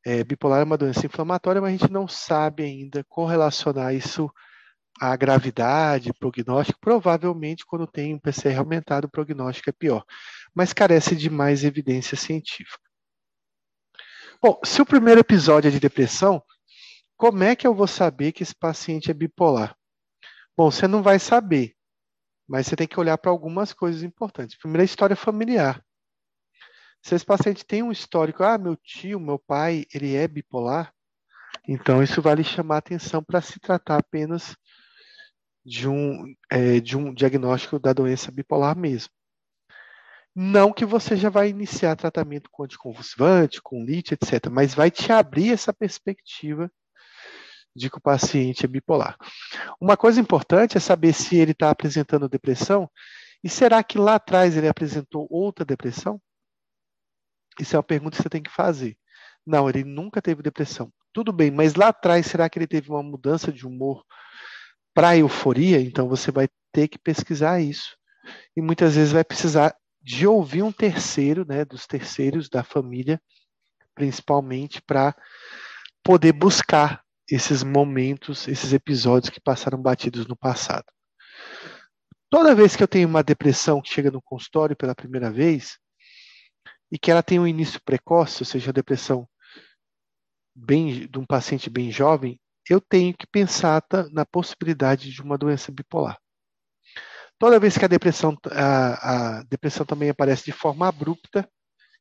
[0.04, 4.30] é, bipolar é uma doença inflamatória, mas a gente não sabe ainda correlacionar isso
[5.00, 10.04] a gravidade, prognóstico, provavelmente quando tem um PCR aumentado, o prognóstico é pior,
[10.54, 12.82] mas carece de mais evidência científica.
[14.40, 16.42] Bom, se o primeiro episódio é de depressão,
[17.16, 19.76] como é que eu vou saber que esse paciente é bipolar?
[20.56, 21.74] Bom, você não vai saber,
[22.48, 24.58] mas você tem que olhar para algumas coisas importantes.
[24.58, 25.82] Primeiro, a história familiar.
[27.02, 30.94] Se esse paciente tem um histórico, ah, meu tio, meu pai, ele é bipolar,
[31.68, 34.56] então isso vai lhe chamar atenção para se tratar apenas
[35.64, 39.10] de um, é, de um diagnóstico da doença bipolar mesmo.
[40.34, 45.12] Não que você já vai iniciar tratamento com anticonvulsivante, com LIT, etc., mas vai te
[45.12, 46.70] abrir essa perspectiva
[47.74, 49.16] de que o paciente é bipolar.
[49.80, 52.90] Uma coisa importante é saber se ele está apresentando depressão
[53.44, 56.20] e será que lá atrás ele apresentou outra depressão?
[57.60, 58.96] Isso é uma pergunta que você tem que fazer.
[59.46, 60.92] Não, ele nunca teve depressão.
[61.12, 64.04] Tudo bem, mas lá atrás será que ele teve uma mudança de humor
[64.94, 67.96] para euforia, então você vai ter que pesquisar isso.
[68.56, 73.20] E muitas vezes vai precisar de ouvir um terceiro, né, dos terceiros da família,
[73.94, 75.14] principalmente para
[76.02, 80.86] poder buscar esses momentos, esses episódios que passaram batidos no passado.
[82.28, 85.78] Toda vez que eu tenho uma depressão que chega no consultório pela primeira vez
[86.92, 89.26] e que ela tem um início precoce, ou seja, a depressão
[90.54, 92.38] bem, de um paciente bem jovem,
[92.68, 93.82] eu tenho que pensar
[94.12, 96.18] na possibilidade de uma doença bipolar.
[97.38, 101.48] Toda vez que a depressão, a, a depressão também aparece de forma abrupta,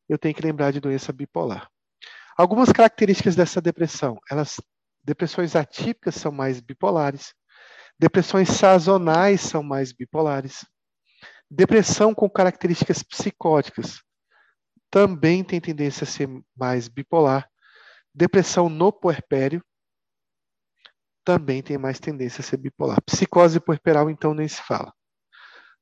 [0.10, 1.70] eu tenho que lembrar de doença bipolar.
[2.38, 4.60] Algumas características dessa depressão, elas,
[5.02, 7.34] depressões atípicas são mais bipolares,
[7.98, 10.66] depressões sazonais são mais bipolares,
[11.50, 14.02] depressão com características psicóticas
[14.92, 17.50] também tem tendência a ser mais bipolar,
[18.14, 19.64] depressão no puerpério
[21.24, 23.02] também tem mais tendência a ser bipolar.
[23.04, 24.94] Psicose puerperal, então, nem se fala.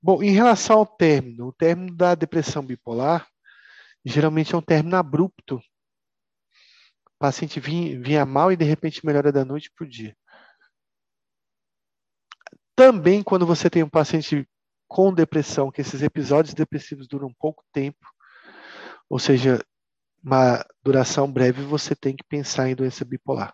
[0.01, 3.27] Bom, em relação ao término, o término da depressão bipolar
[4.05, 5.57] geralmente é um término abrupto.
[7.07, 10.15] O paciente vinha, vinha mal e de repente melhora da noite para o dia.
[12.75, 14.47] Também quando você tem um paciente
[14.87, 18.07] com depressão, que esses episódios depressivos duram pouco tempo,
[19.09, 19.63] ou seja,
[20.23, 23.53] uma duração breve, você tem que pensar em doença bipolar.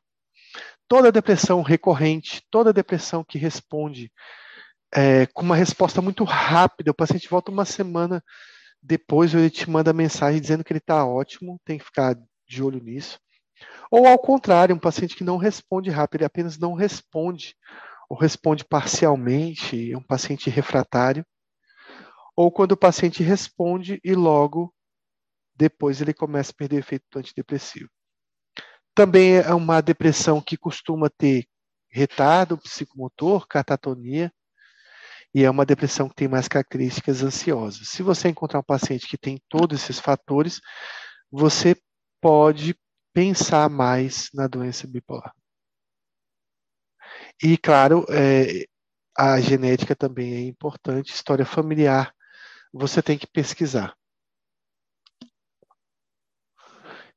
[0.88, 4.12] Toda depressão recorrente, toda depressão que responde
[4.94, 8.24] é, com uma resposta muito rápida, o paciente volta uma semana
[8.82, 12.16] depois, ele te manda mensagem dizendo que ele está ótimo, tem que ficar
[12.48, 13.20] de olho nisso.
[13.90, 17.56] Ou ao contrário, um paciente que não responde rápido, ele apenas não responde,
[18.08, 21.26] ou responde parcialmente, é um paciente refratário.
[22.36, 24.75] Ou quando o paciente responde e logo
[25.56, 27.90] depois ele começa a perder efeito antidepressivo.
[28.94, 31.46] Também é uma depressão que costuma ter
[31.90, 34.32] retardo psicomotor, catatonia,
[35.34, 37.90] e é uma depressão que tem mais características ansiosas.
[37.90, 40.62] Se você encontrar um paciente que tem todos esses fatores,
[41.30, 41.76] você
[42.22, 42.74] pode
[43.14, 45.34] pensar mais na doença bipolar.
[47.44, 48.66] E, claro, é,
[49.18, 52.14] a genética também é importante, história familiar,
[52.74, 53.94] você tem que pesquisar.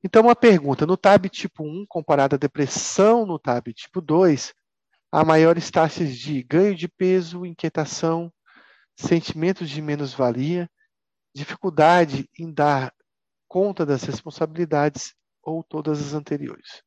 [0.03, 4.55] Então, uma pergunta: no TAB tipo 1, comparado à depressão no TAB tipo 2,
[5.11, 8.33] há maiores taxas de ganho de peso, inquietação,
[8.97, 10.71] sentimentos de menos-valia,
[11.35, 12.93] dificuldade em dar
[13.49, 16.83] conta das responsabilidades ou todas as anteriores.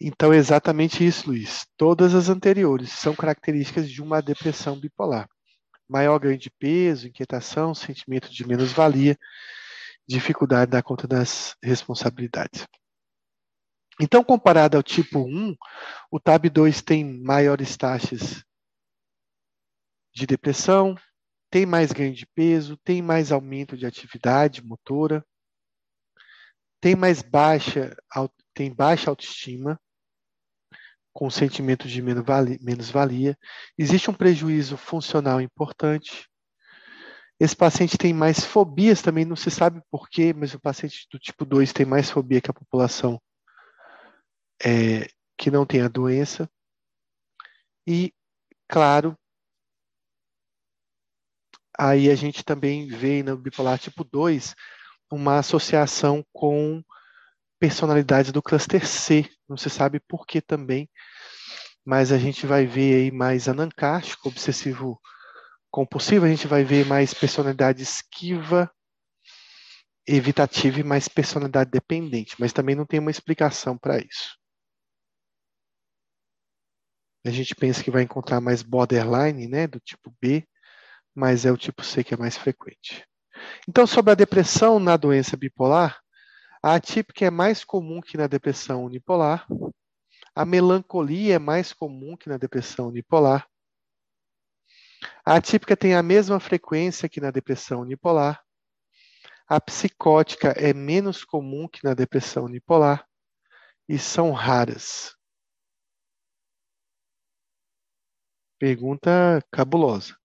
[0.00, 1.66] Então, é exatamente isso, Luiz.
[1.76, 5.28] Todas as anteriores são características de uma depressão bipolar.
[5.86, 9.18] Maior ganho de peso, inquietação, sentimento de menos-valia,
[10.08, 12.66] dificuldade da conta das responsabilidades.
[14.00, 15.54] Então, comparado ao tipo 1,
[16.10, 18.42] o TAB2 tem maiores taxas
[20.14, 20.94] de depressão,
[21.50, 25.22] tem mais ganho de peso, tem mais aumento de atividade motora,
[26.80, 27.94] tem mais baixa,
[28.54, 29.78] tem baixa autoestima,
[31.12, 33.36] com sentimento de menos-valia.
[33.76, 36.28] Existe um prejuízo funcional importante.
[37.38, 41.18] Esse paciente tem mais fobias também, não se sabe por quê, mas o paciente do
[41.18, 43.20] tipo 2 tem mais fobia que a população
[44.62, 45.08] é,
[45.38, 46.48] que não tem a doença.
[47.86, 48.12] E,
[48.68, 49.16] claro,
[51.78, 54.54] aí a gente também vê no bipolar tipo 2
[55.10, 56.82] uma associação com
[57.60, 59.28] personalidades do cluster C.
[59.48, 60.88] Não se sabe por que também,
[61.84, 64.98] mas a gente vai ver aí mais anancástico, obsessivo
[65.70, 68.70] compulsivo, a gente vai ver mais personalidade esquiva,
[70.06, 74.36] evitativa e mais personalidade dependente, mas também não tem uma explicação para isso.
[77.24, 80.44] A gente pensa que vai encontrar mais borderline, né, do tipo B,
[81.14, 83.04] mas é o tipo C que é mais frequente.
[83.68, 86.00] Então, sobre a depressão na doença bipolar,
[86.62, 89.46] a atípica é mais comum que na depressão unipolar.
[90.34, 93.48] A melancolia é mais comum que na depressão unipolar.
[95.24, 98.44] A atípica tem a mesma frequência que na depressão unipolar.
[99.48, 103.06] A psicótica é menos comum que na depressão unipolar
[103.88, 105.16] e são raras.
[108.58, 110.19] Pergunta cabulosa.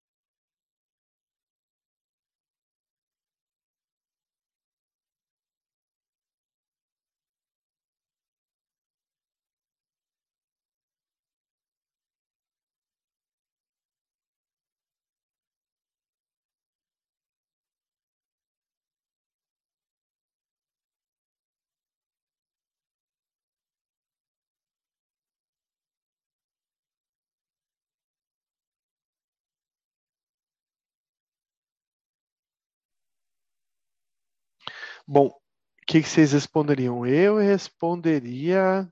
[35.07, 37.05] Bom, o que, que vocês responderiam?
[37.05, 38.91] Eu responderia.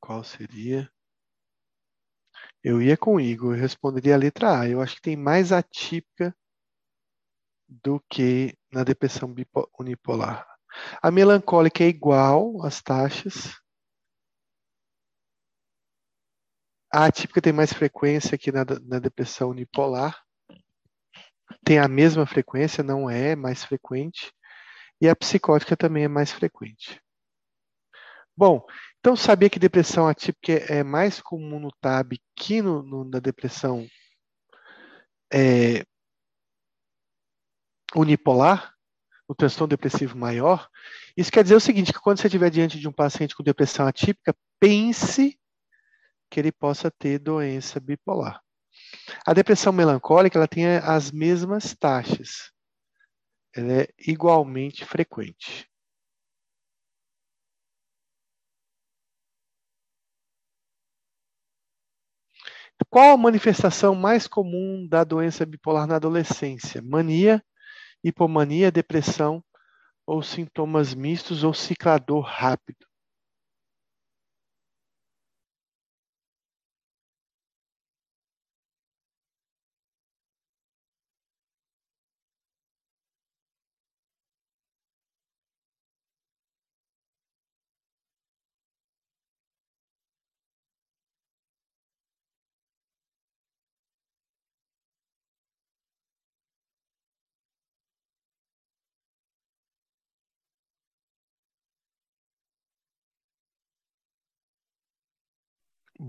[0.00, 0.90] Qual seria?
[2.62, 4.68] Eu ia com o Igor, eu responderia a letra A.
[4.68, 6.36] Eu acho que tem mais atípica
[7.68, 9.34] do que na depressão
[9.78, 10.46] unipolar.
[11.02, 13.54] A melancólica é igual às taxas.
[16.92, 20.27] A atípica tem mais frequência que na, na depressão unipolar.
[21.64, 24.32] Tem a mesma frequência, não é mais frequente.
[25.00, 27.00] E a psicótica também é mais frequente.
[28.36, 28.64] Bom,
[29.00, 33.86] então sabia que depressão atípica é mais comum no TAB que no, no, na depressão
[35.32, 35.84] é,
[37.94, 38.72] unipolar,
[39.26, 40.68] o transtorno depressivo maior?
[41.16, 43.86] Isso quer dizer o seguinte, que quando você estiver diante de um paciente com depressão
[43.86, 45.38] atípica, pense
[46.30, 48.40] que ele possa ter doença bipolar.
[49.26, 52.50] A depressão melancólica ela tem as mesmas taxas.
[53.54, 55.68] Ela é igualmente frequente.
[62.90, 66.82] Qual a manifestação mais comum da doença bipolar na adolescência?
[66.82, 67.40] Mania,
[68.04, 69.44] hipomania, depressão
[70.06, 72.87] ou sintomas mistos ou ciclador rápido?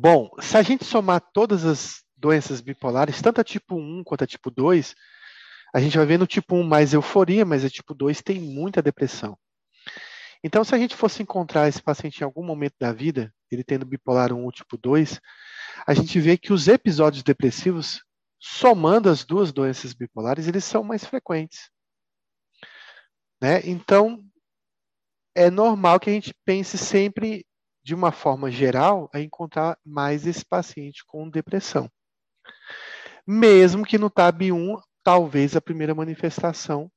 [0.02, 4.28] Bom, se a gente somar todas as doenças bipolares, tanto a tipo 1 quanto a
[4.28, 4.96] tipo 2,
[5.74, 8.82] a gente vai ver no tipo 1 mais euforia, mas a tipo 2 tem muita
[8.82, 9.38] depressão.
[10.42, 13.86] Então, se a gente fosse encontrar esse paciente em algum momento da vida, ele tendo
[13.86, 15.20] bipolar 1 ou tipo 2,
[15.86, 18.02] a gente vê que os episódios depressivos,
[18.40, 21.70] somando as duas doenças bipolares, eles são mais frequentes.
[23.42, 23.60] Né?
[23.66, 24.24] Então,
[25.36, 27.46] é normal que a gente pense sempre
[27.90, 31.90] de uma forma geral, a encontrar mais esse paciente com depressão.
[33.26, 36.88] Mesmo que no TAB1, talvez a primeira manifestação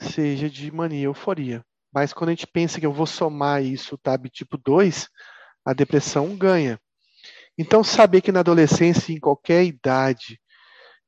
[0.00, 1.64] seja de mania e euforia.
[1.92, 5.08] Mas quando a gente pensa que eu vou somar isso, TAB tipo 2,
[5.64, 6.76] a depressão ganha.
[7.56, 10.40] Então, saber que na adolescência, em qualquer idade,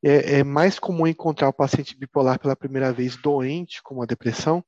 [0.00, 4.64] é, é mais comum encontrar o paciente bipolar pela primeira vez doente com uma depressão,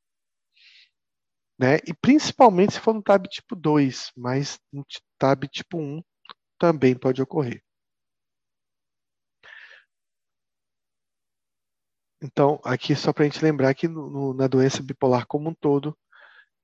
[1.58, 1.76] né?
[1.86, 4.84] E principalmente se for no TAB tipo 2, mas no
[5.18, 6.02] TAB tipo 1
[6.58, 7.62] também pode ocorrer.
[12.22, 15.54] Então, aqui só para a gente lembrar que no, no, na doença bipolar como um
[15.54, 15.96] todo,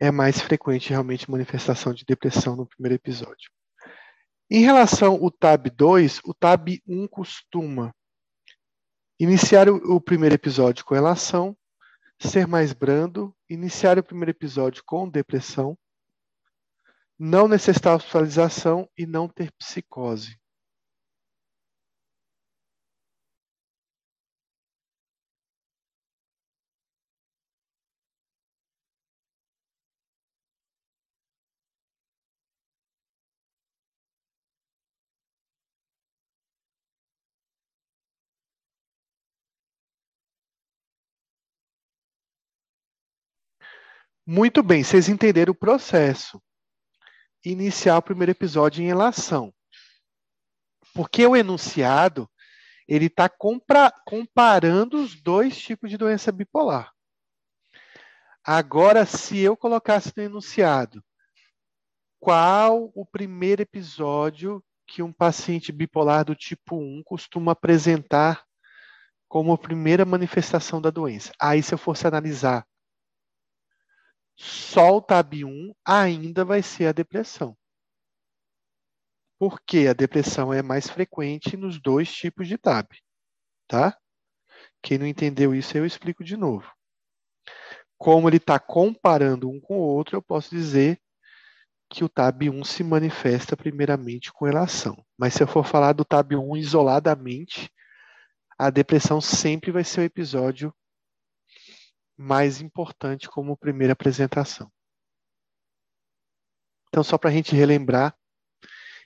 [0.00, 3.50] é mais frequente realmente manifestação de depressão no primeiro episódio.
[4.50, 7.94] Em relação ao TAB 2, o TAB 1 costuma
[9.18, 11.56] iniciar o, o primeiro episódio com relação,
[12.20, 15.76] ser mais brando, iniciar o primeiro episódio com depressão,
[17.18, 20.38] não necessitar hospitalização e não ter psicose.
[44.26, 46.42] Muito bem, vocês entenderam o processo.
[47.44, 49.52] Iniciar o primeiro episódio em relação.
[50.94, 52.30] Porque o enunciado,
[52.88, 53.28] ele está
[54.06, 56.90] comparando os dois tipos de doença bipolar.
[58.42, 61.04] Agora, se eu colocasse no enunciado,
[62.18, 68.42] qual o primeiro episódio que um paciente bipolar do tipo 1 costuma apresentar
[69.28, 71.30] como a primeira manifestação da doença?
[71.38, 72.66] Aí, se eu fosse analisar
[74.36, 77.56] só o TAB1 ainda vai ser a depressão.
[79.38, 82.88] Porque a depressão é mais frequente nos dois tipos de TAB,
[83.66, 83.96] tá?
[84.82, 86.70] Quem não entendeu isso, eu explico de novo.
[87.98, 91.00] Como ele está comparando um com o outro, eu posso dizer
[91.88, 94.96] que o TAB1 se manifesta primeiramente com relação.
[95.16, 97.70] Mas se eu for falar do TAB1 isoladamente,
[98.58, 100.74] a depressão sempre vai ser o episódio
[102.16, 104.70] mais importante como primeira apresentação.
[106.88, 108.16] Então, só para a gente relembrar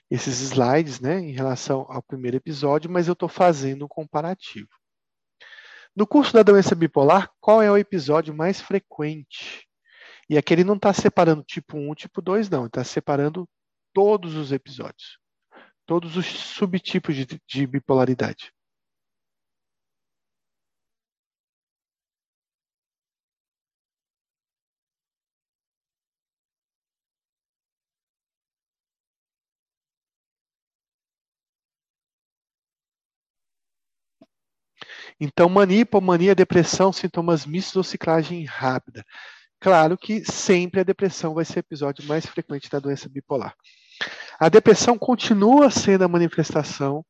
[0.09, 4.69] esses slides né, em relação ao primeiro episódio, mas eu estou fazendo um comparativo.
[5.95, 9.67] No curso da doença bipolar, qual é o episódio mais frequente?
[10.29, 12.59] E aqui ele não está separando tipo 1 tipo 2, não.
[12.59, 13.49] Ele está separando
[13.93, 15.17] todos os episódios.
[15.85, 18.53] Todos os subtipos de, de bipolaridade.
[35.19, 39.03] Então, mania, hipomania, depressão, sintomas mistos ou ciclagem rápida.
[39.59, 43.53] Claro que sempre a depressão vai ser o episódio mais frequente da doença bipolar.
[44.39, 47.05] A depressão continua sendo a manifestação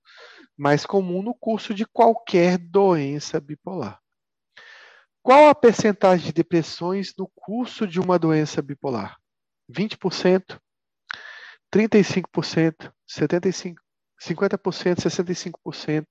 [0.57, 3.99] mais comum no curso de qualquer doença bipolar.
[5.21, 9.17] Qual a percentagem de depressões no curso de uma doença bipolar?
[9.71, 10.59] 20%,
[11.71, 13.75] 35%, 75%,
[14.19, 16.05] 50%, 65%,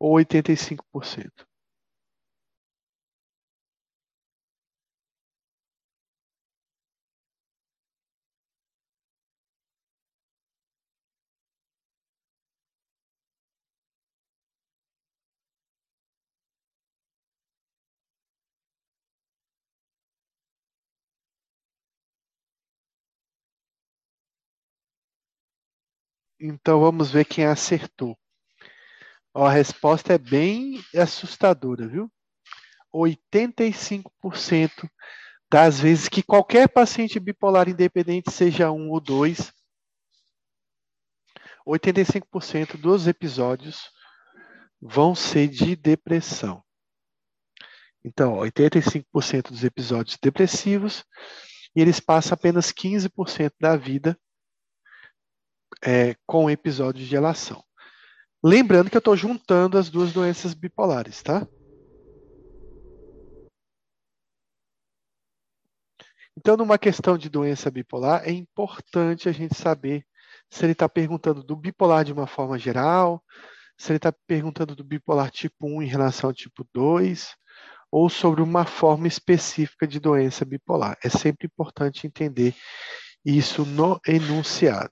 [0.00, 1.46] ou 85%.
[26.40, 28.18] Então vamos ver quem acertou.
[29.34, 32.10] Ó, a resposta é bem assustadora, viu?
[32.94, 34.90] 85%
[35.50, 39.52] das vezes que qualquer paciente bipolar independente, seja um ou dois,
[41.66, 43.90] 85% dos episódios
[44.80, 46.62] vão ser de depressão.
[48.04, 51.04] Então, 85% dos episódios depressivos
[51.74, 54.18] e eles passam apenas 15% da vida
[55.82, 57.62] é, com episódios de relação.
[58.42, 61.46] Lembrando que eu estou juntando as duas doenças bipolares, tá?
[66.36, 70.04] Então, numa questão de doença bipolar, é importante a gente saber
[70.48, 73.22] se ele está perguntando do bipolar de uma forma geral,
[73.76, 77.34] se ele está perguntando do bipolar tipo 1 em relação ao tipo 2,
[77.90, 80.96] ou sobre uma forma específica de doença bipolar.
[81.02, 82.54] É sempre importante entender
[83.24, 84.90] isso no enunciado.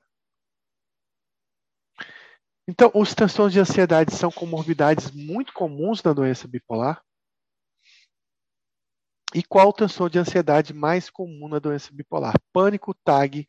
[2.69, 7.01] Então, os transtornos de ansiedade são comorbidades muito comuns na doença bipolar?
[9.35, 12.35] E qual o transtorno de ansiedade mais comum na doença bipolar?
[12.53, 13.47] Pânico, TAG,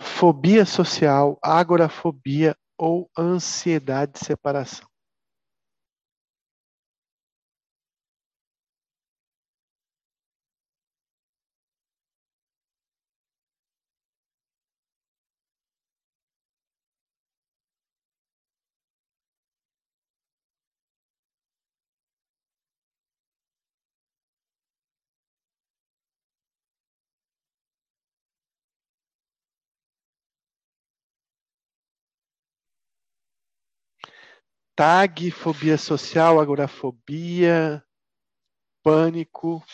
[0.00, 4.88] fobia social, agorafobia ou ansiedade de separação?
[34.76, 37.82] Tag, fobia social, agorafobia,
[38.82, 39.64] pânico.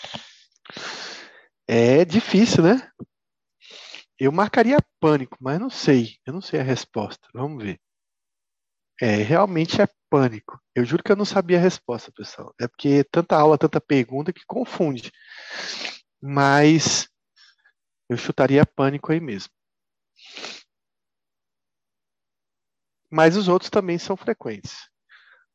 [1.66, 2.90] É difícil, né?
[4.18, 6.16] Eu marcaria pânico, mas não sei.
[6.26, 7.26] Eu não sei a resposta.
[7.32, 7.80] Vamos ver.
[9.00, 10.60] É, realmente é pânico.
[10.74, 12.54] Eu juro que eu não sabia a resposta, pessoal.
[12.60, 15.10] É porque tanta aula, tanta pergunta que confunde.
[16.20, 17.08] Mas
[18.10, 19.50] eu chutaria pânico aí mesmo.
[23.10, 24.89] Mas os outros também são frequentes.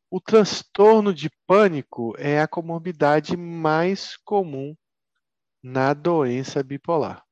[0.09, 4.75] O transtorno de pânico é a comorbidade mais comum
[5.63, 7.23] na doença bipolar.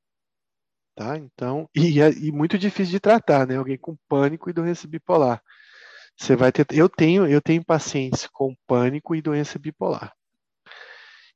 [0.95, 1.18] Tá?
[1.18, 3.58] Então, e, é, e muito difícil de tratar, né?
[3.58, 5.41] Alguém com pânico e doença bipolar.
[6.18, 10.14] Você vai ter, eu tenho, eu tenho pacientes com pânico e doença bipolar.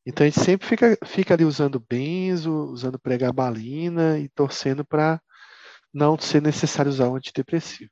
[0.05, 5.21] Então a gente sempre fica, fica ali usando benzo, usando pregabalina e torcendo para
[5.93, 7.91] não ser necessário usar o antidepressivo.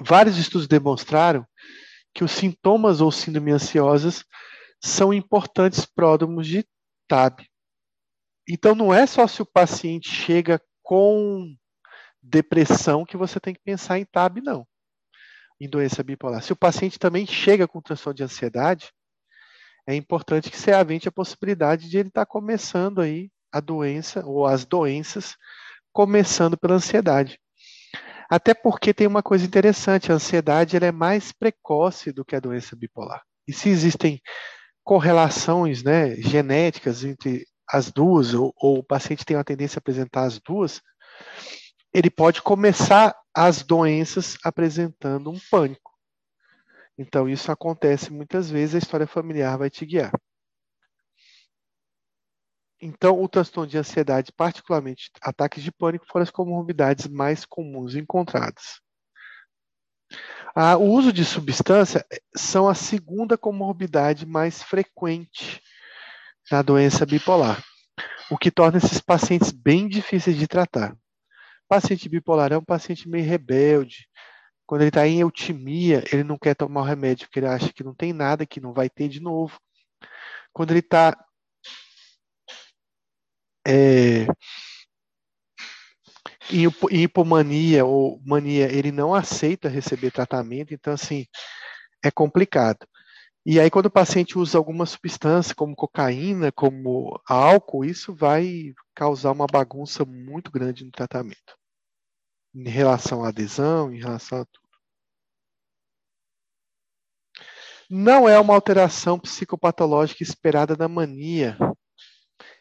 [0.00, 1.46] Vários estudos demonstraram
[2.14, 4.24] que os sintomas ou síndrome ansiosas
[4.80, 6.64] são importantes pródromos de
[7.08, 7.44] TAB.
[8.48, 11.54] Então, não é só se o paciente chega com
[12.22, 14.66] depressão que você tem que pensar em TAB, não,
[15.60, 16.42] em doença bipolar.
[16.42, 18.92] Se o paciente também chega com transtorno de ansiedade,
[19.86, 24.24] é importante que você avente a possibilidade de ele estar tá começando aí a doença
[24.24, 25.36] ou as doenças
[25.92, 27.40] começando pela ansiedade.
[28.28, 32.40] Até porque tem uma coisa interessante, a ansiedade ela é mais precoce do que a
[32.40, 33.22] doença bipolar.
[33.46, 34.20] E se existem
[34.84, 40.24] correlações né, genéticas entre as duas, ou, ou o paciente tem uma tendência a apresentar
[40.24, 40.82] as duas,
[41.92, 45.92] ele pode começar as doenças apresentando um pânico.
[46.98, 50.12] Então, isso acontece muitas vezes, a história familiar vai te guiar.
[52.80, 58.80] Então, o transtorno de ansiedade, particularmente ataques de pânico, foram as comorbidades mais comuns encontradas.
[60.78, 65.60] O uso de substância eh, são a segunda comorbidade mais frequente
[66.50, 67.62] na doença bipolar,
[68.30, 70.92] o que torna esses pacientes bem difíceis de tratar.
[70.92, 74.08] O paciente bipolar é um paciente meio rebelde,
[74.68, 77.82] quando ele está em eutimia, ele não quer tomar o remédio porque ele acha que
[77.82, 79.58] não tem nada, que não vai ter de novo.
[80.52, 81.16] Quando ele está
[83.68, 84.26] é,
[86.90, 91.26] hipomania ou mania, ele não aceita receber tratamento, então, assim,
[92.04, 92.86] é complicado.
[93.46, 99.32] E aí, quando o paciente usa alguma substância, como cocaína, como álcool, isso vai causar
[99.32, 101.58] uma bagunça muito grande no tratamento
[102.54, 104.68] em relação à adesão, em relação a tudo.
[107.90, 111.56] Não é uma alteração psicopatológica esperada da mania.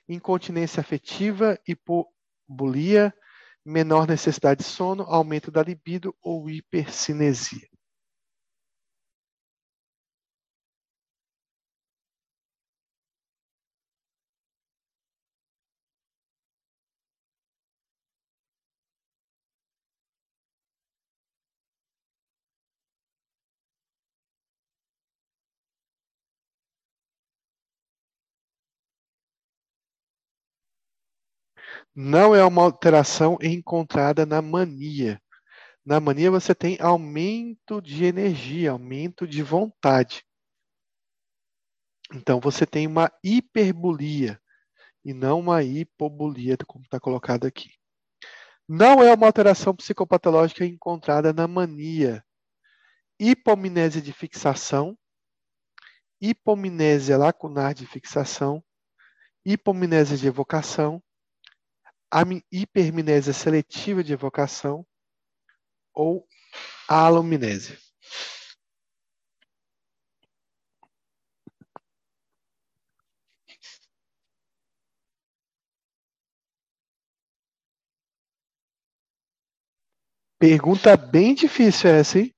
[0.08, 3.14] Incontinência afetiva, hipobulia,
[3.66, 7.68] menor necessidade de sono, aumento da libido ou hipercinesia.
[32.00, 35.20] Não é uma alteração encontrada na mania.
[35.84, 40.24] Na mania você tem aumento de energia, aumento de vontade.
[42.14, 44.40] Então você tem uma hiperbolia
[45.04, 47.72] e não uma hipobolia, como está colocado aqui.
[48.70, 52.24] Não é uma alteração psicopatológica encontrada na mania.
[53.20, 54.96] Hipomnésia de fixação,
[56.22, 58.64] hipomnésia lacunar de fixação,
[59.44, 61.02] hipomnésia de evocação,
[62.12, 64.86] a hipermnésia seletiva de evocação
[65.94, 66.28] ou
[66.88, 67.78] alomnésia.
[80.40, 82.37] Pergunta bem difícil essa, hein?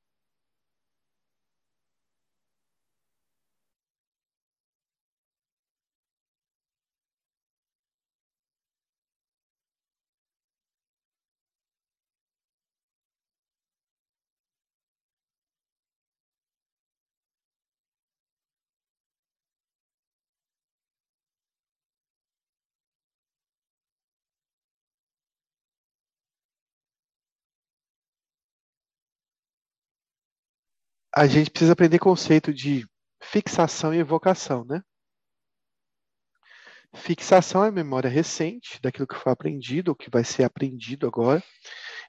[31.15, 32.85] A gente precisa aprender conceito de
[33.21, 34.81] fixação e evocação, né?
[36.95, 41.43] Fixação é memória recente daquilo que foi aprendido, ou que vai ser aprendido agora.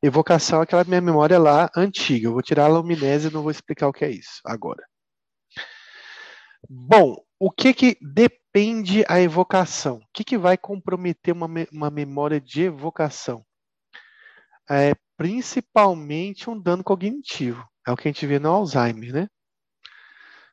[0.03, 2.27] Evocação é aquela minha memória lá antiga.
[2.27, 4.83] Eu vou tirar a luminese e não vou explicar o que é isso agora.
[6.69, 9.97] Bom, o que que depende a evocação?
[9.97, 13.45] O que que vai comprometer uma, uma memória de evocação?
[14.71, 17.70] É principalmente um dano cognitivo.
[17.87, 19.29] É o que a gente vê no Alzheimer, né?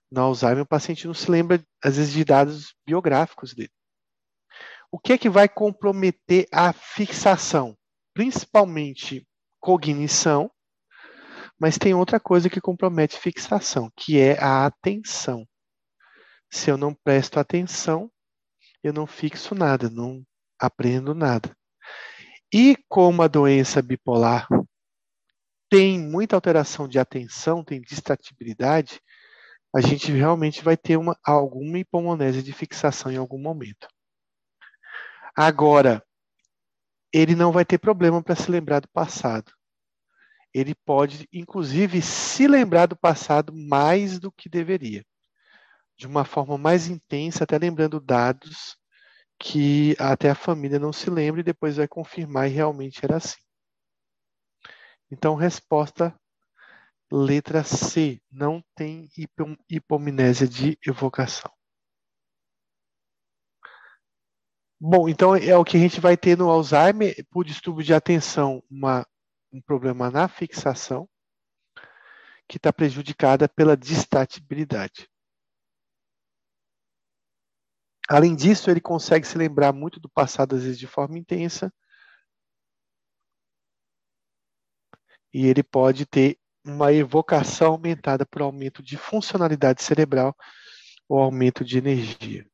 [0.09, 3.71] No Alzheimer, o paciente não se lembra, às vezes, de dados biográficos dele.
[4.91, 7.77] O que é que vai comprometer a fixação?
[8.13, 9.27] Principalmente
[9.59, 10.49] cognição,
[11.59, 15.45] mas tem outra coisa que compromete fixação, que é a atenção.
[16.49, 18.09] Se eu não presto atenção,
[18.81, 20.23] eu não fixo nada, não
[20.57, 21.55] aprendo nada.
[22.53, 24.47] E como a doença bipolar
[25.69, 29.01] tem muita alteração de atenção, tem distratibilidade,
[29.75, 33.87] a gente realmente vai ter uma, alguma hipomonésia de fixação em algum momento.
[35.35, 36.03] Agora,
[37.13, 39.51] ele não vai ter problema para se lembrar do passado.
[40.53, 45.05] Ele pode, inclusive, se lembrar do passado mais do que deveria.
[45.97, 48.77] De uma forma mais intensa, até lembrando dados
[49.39, 53.46] que até a família não se lembra e depois vai confirmar e realmente era assim.
[55.09, 56.17] Então, resposta
[57.11, 59.09] letra C, não tem
[59.69, 61.51] hipomnésia de evocação.
[64.79, 68.61] Bom, então é o que a gente vai ter no Alzheimer, por distúrbio de atenção,
[68.69, 69.07] uma,
[69.51, 71.09] um problema na fixação,
[72.47, 75.09] que está prejudicada pela distratibilidade.
[78.07, 81.73] Além disso, ele consegue se lembrar muito do passado, às vezes de forma intensa,
[85.33, 90.35] e ele pode ter uma evocação aumentada por aumento de funcionalidade cerebral
[91.07, 92.45] ou aumento de energia.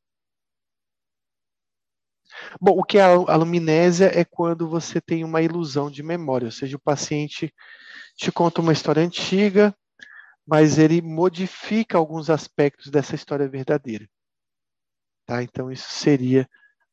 [2.60, 6.52] Bom, o que é a aluminésia é quando você tem uma ilusão de memória, ou
[6.52, 7.54] seja, o paciente
[8.16, 9.76] te conta uma história antiga,
[10.46, 14.08] mas ele modifica alguns aspectos dessa história verdadeira.
[15.26, 15.42] Tá?
[15.42, 16.48] Então, isso seria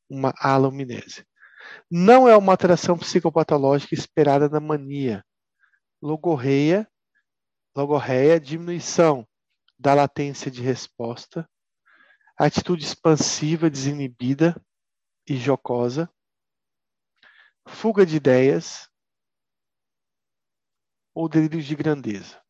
[0.08, 1.26] uma aluminésia.
[1.90, 5.24] Não é uma alteração psicopatológica esperada na mania.
[6.02, 6.90] Logorreia,
[7.76, 9.26] logorreia, diminuição
[9.78, 11.48] da latência de resposta,
[12.36, 14.54] atitude expansiva, desinibida
[15.28, 16.10] e jocosa,
[17.68, 18.90] fuga de ideias
[21.14, 22.42] ou delírios de grandeza.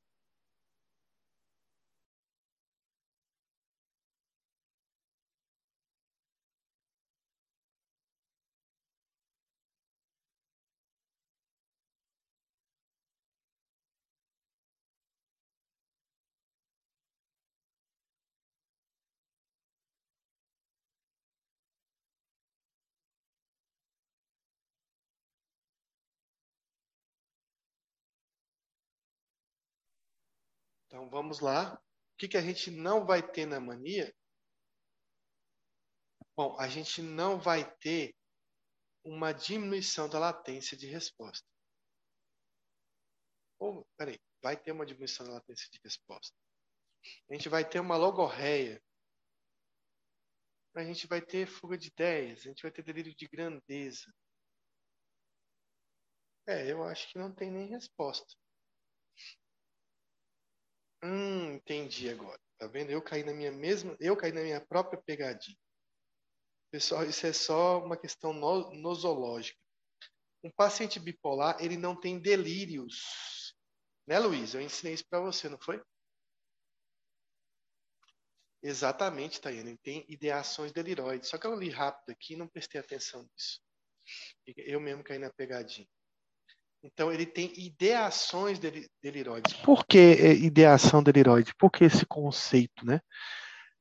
[30.91, 31.75] Então vamos lá.
[31.75, 34.13] O que, que a gente não vai ter na mania?
[36.37, 38.13] Bom, a gente não vai ter
[39.05, 41.47] uma diminuição da latência de resposta.
[43.61, 46.37] Ou, peraí, vai ter uma diminuição da latência de resposta.
[47.31, 48.83] A gente vai ter uma logorreia.
[50.75, 52.41] A gente vai ter fuga de ideias.
[52.41, 54.13] A gente vai ter delírio de grandeza.
[56.49, 58.35] É, eu acho que não tem nem resposta.
[61.03, 62.41] Hum, entendi agora.
[62.59, 62.91] Tá vendo?
[62.91, 65.57] Eu caí na minha mesma, eu caí na minha própria pegadinha.
[66.71, 69.59] Pessoal, isso é só uma questão no, nosológica.
[70.45, 73.55] Um paciente bipolar, ele não tem delírios.
[74.07, 74.55] Né, Luiz?
[74.55, 75.83] Eu ensinei isso para você, não foi?
[78.63, 79.71] Exatamente, Tayane.
[79.71, 81.29] Ele tem ideações deliroides.
[81.29, 83.61] Só que eu li rápido aqui e não prestei atenção nisso.
[84.57, 85.89] Eu mesmo caí na pegadinha.
[86.83, 88.59] Então ele tem ideações
[89.03, 89.53] deliroides.
[89.55, 91.55] Por que é, ideação deliroide?
[91.55, 93.01] Por que esse conceito, né?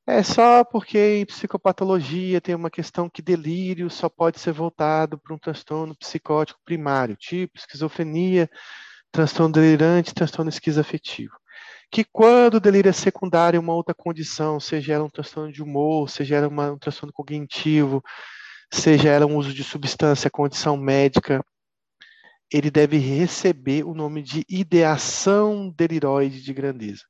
[0.05, 5.35] É só porque em psicopatologia tem uma questão que delírio só pode ser voltado para
[5.35, 8.49] um transtorno psicótico primário, tipo esquizofrenia,
[9.11, 11.33] transtorno delirante, transtorno esquizoafetivo.
[11.91, 15.61] Que quando o delírio é secundário em uma outra condição, seja ela um transtorno de
[15.61, 18.03] humor, seja ela uma, um transtorno cognitivo,
[18.73, 21.45] seja ela um uso de substância, condição médica,
[22.51, 27.03] ele deve receber o nome de ideação deliroide de grandeza.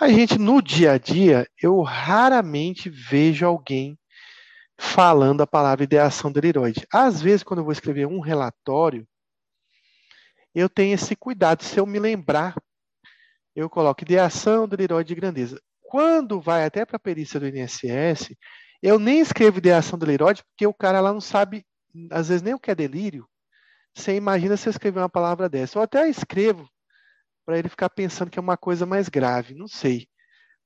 [0.00, 3.98] A gente, no dia a dia, eu raramente vejo alguém
[4.78, 6.86] falando a palavra ideação deliroide.
[6.92, 9.06] Às vezes, quando eu vou escrever um relatório,
[10.54, 11.62] eu tenho esse cuidado.
[11.62, 12.54] Se eu me lembrar,
[13.54, 15.60] eu coloco ideação deliroide de grandeza.
[15.80, 18.34] Quando vai até para a perícia do INSS,
[18.82, 21.64] eu nem escrevo ideação deliroide, porque o cara lá não sabe,
[22.10, 23.28] às vezes, nem o que é delírio.
[23.94, 25.78] Você imagina se eu escrever uma palavra dessa.
[25.78, 26.68] Eu até escrevo
[27.44, 30.08] para ele ficar pensando que é uma coisa mais grave, não sei.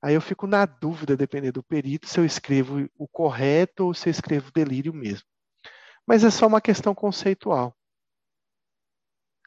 [0.01, 4.07] Aí eu fico na dúvida, dependendo do perito, se eu escrevo o correto ou se
[4.07, 5.27] eu escrevo delírio mesmo.
[6.05, 7.75] Mas é só uma questão conceitual.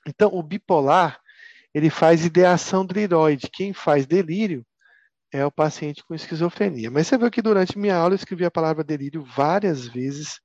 [0.07, 1.21] Então, o bipolar,
[1.73, 3.49] ele faz ideação deliroide.
[3.51, 4.67] Quem faz delírio
[5.33, 6.91] é o paciente com esquizofrenia.
[6.91, 10.41] Mas você viu que durante minha aula eu escrevi a palavra delírio várias vezes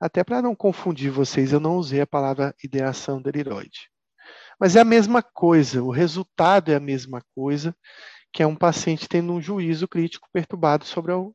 [0.00, 3.90] até para não confundir vocês, eu não usei a palavra ideação deliroide.
[4.58, 7.76] Mas é a mesma coisa, o resultado é a mesma coisa,
[8.32, 11.34] que é um paciente tendo um juízo crítico perturbado sobre o,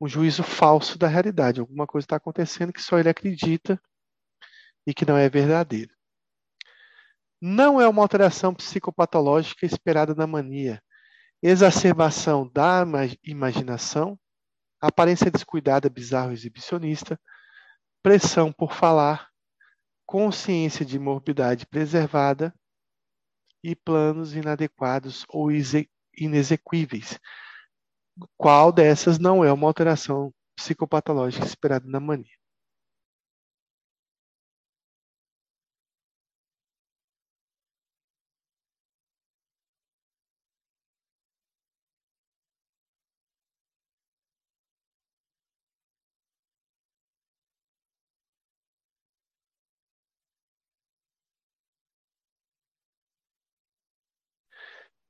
[0.00, 1.60] um juízo falso da realidade.
[1.60, 3.80] Alguma coisa está acontecendo que só ele acredita
[4.86, 5.92] e que não é verdadeira.
[7.40, 10.82] Não é uma alteração psicopatológica esperada na mania.
[11.42, 12.84] Exacerbação da
[13.24, 14.18] imaginação,
[14.80, 17.18] aparência descuidada, bizarro, exibicionista,
[18.02, 19.28] pressão por falar,
[20.04, 22.54] consciência de morbidade preservada
[23.62, 25.50] e planos inadequados ou
[26.18, 27.18] inexequíveis.
[28.36, 32.41] Qual dessas não é uma alteração psicopatológica esperada na mania?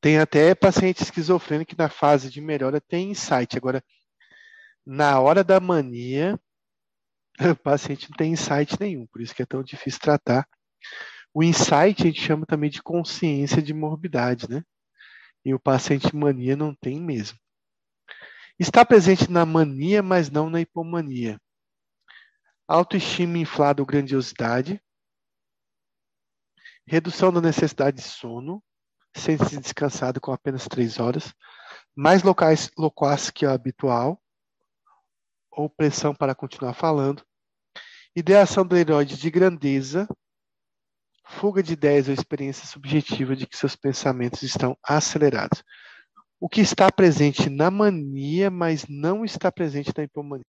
[0.02, 3.56] Tem até paciente esquizofrênico que na fase de melhora tem insight.
[3.56, 3.84] Agora,
[4.84, 6.36] na hora da mania,
[7.38, 10.44] o paciente não tem insight nenhum, por isso que é tão difícil tratar.
[11.32, 14.64] O insight a gente chama também de consciência de morbidade, né?
[15.44, 17.38] E o paciente mania não tem mesmo.
[18.58, 21.40] Está presente na mania, mas não na hipomania.
[22.66, 24.82] Autoestima inflada ou grandiosidade.
[26.84, 28.60] Redução da necessidade de sono,
[29.14, 31.34] sente-se descansado com apenas três horas.
[31.94, 34.20] Mais locais, loquaz que o habitual.
[35.50, 37.24] Ou pressão para continuar falando.
[38.14, 40.06] Ideação do herói de grandeza,
[41.24, 45.62] fuga de ideias ou experiência subjetiva de que seus pensamentos estão acelerados.
[46.38, 50.44] O que está presente na mania, mas não está presente na hipomania.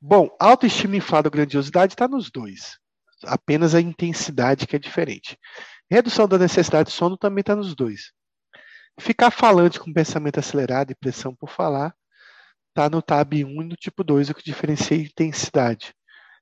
[0.00, 2.78] Bom, autoestima inflada ou grandiosidade está nos dois.
[3.24, 5.36] Apenas a intensidade que é diferente.
[5.90, 8.12] Redução da necessidade de sono também está nos dois.
[9.00, 11.94] Ficar falante com pensamento acelerado e pressão por falar
[12.68, 15.92] está no tab 1 e no tipo 2, o que diferencia a intensidade.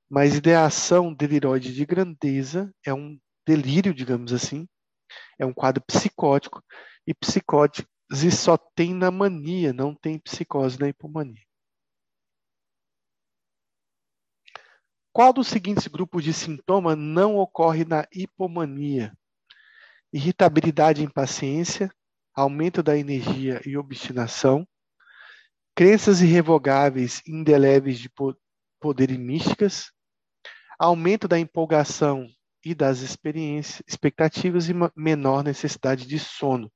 [0.09, 4.69] Mas ideação deliroide de grandeza é um delírio, digamos assim,
[5.39, 6.63] é um quadro psicótico,
[7.07, 7.87] e psicose
[8.33, 11.46] só tem na mania, não tem psicose na hipomania.
[15.17, 19.17] Qual dos seguintes grupos de sintoma não ocorre na hipomania?
[20.13, 21.91] Irritabilidade e impaciência,
[22.35, 24.69] aumento da energia e obstinação,
[25.75, 28.11] crenças irrevogáveis e indeléveis de
[28.79, 29.91] poder e místicas,
[30.79, 32.29] aumento da empolgação
[32.63, 36.71] e das experiências, expectativas e menor necessidade de sono.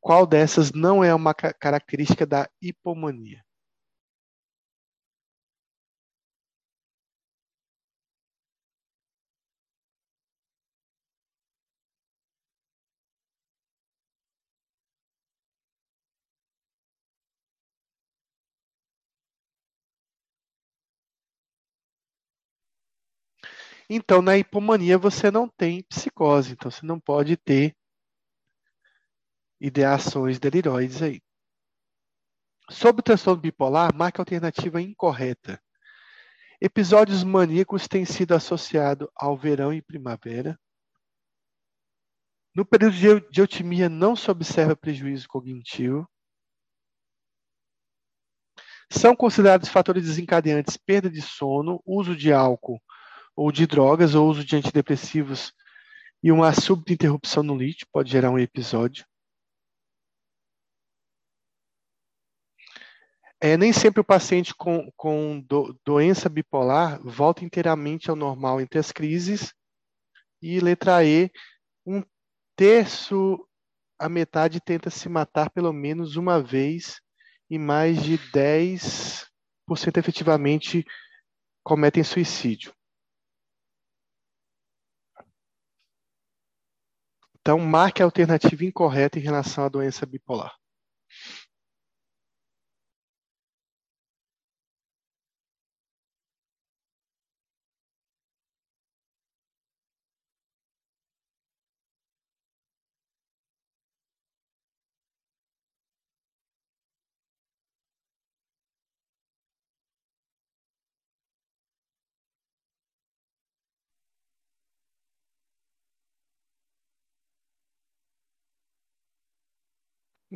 [0.00, 3.45] Qual dessas não é uma característica da hipomania?
[23.88, 27.76] Então, na hipomania, você não tem psicose, então você não pode ter
[29.60, 31.22] ideações deliroides aí.
[32.68, 35.62] Sobre o transtorno bipolar, marca a alternativa incorreta.
[36.60, 40.58] Episódios maníacos têm sido associados ao verão e primavera.
[42.52, 46.10] No período de eutimia não se observa prejuízo cognitivo.
[48.90, 52.80] São considerados fatores desencadeantes perda de sono, uso de álcool
[53.36, 55.52] ou de drogas, ou uso de antidepressivos
[56.22, 59.06] e uma súbita interrupção no lítio pode gerar um episódio.
[63.38, 68.78] É, nem sempre o paciente com, com do, doença bipolar volta inteiramente ao normal entre
[68.78, 69.54] as crises.
[70.40, 71.30] E letra E,
[71.84, 72.02] um
[72.56, 73.46] terço
[73.98, 77.00] a metade tenta se matar pelo menos uma vez
[77.48, 79.26] e mais de 10%
[79.96, 80.84] efetivamente
[81.62, 82.75] cometem suicídio.
[87.46, 90.52] Então, marque a alternativa incorreta em relação à doença bipolar.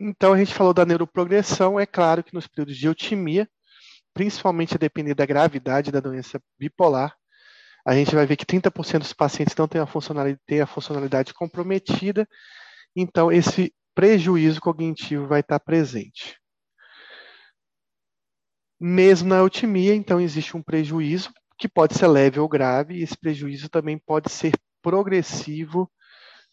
[0.02, 1.78] Então, a gente falou da neuroprogressão.
[1.78, 3.47] É claro que nos períodos de eutimia,
[4.14, 7.14] principalmente a depender da gravidade da doença bipolar,
[7.86, 11.35] a gente vai ver que 30% dos pacientes não têm a funcionalidade, têm a funcionalidade
[11.35, 12.27] comprometida,
[12.97, 16.39] então esse prejuízo cognitivo vai estar presente.
[18.81, 23.16] Mesmo na eutimia, então existe um prejuízo que pode ser leve ou grave, e esse
[23.18, 25.90] prejuízo também pode ser progressivo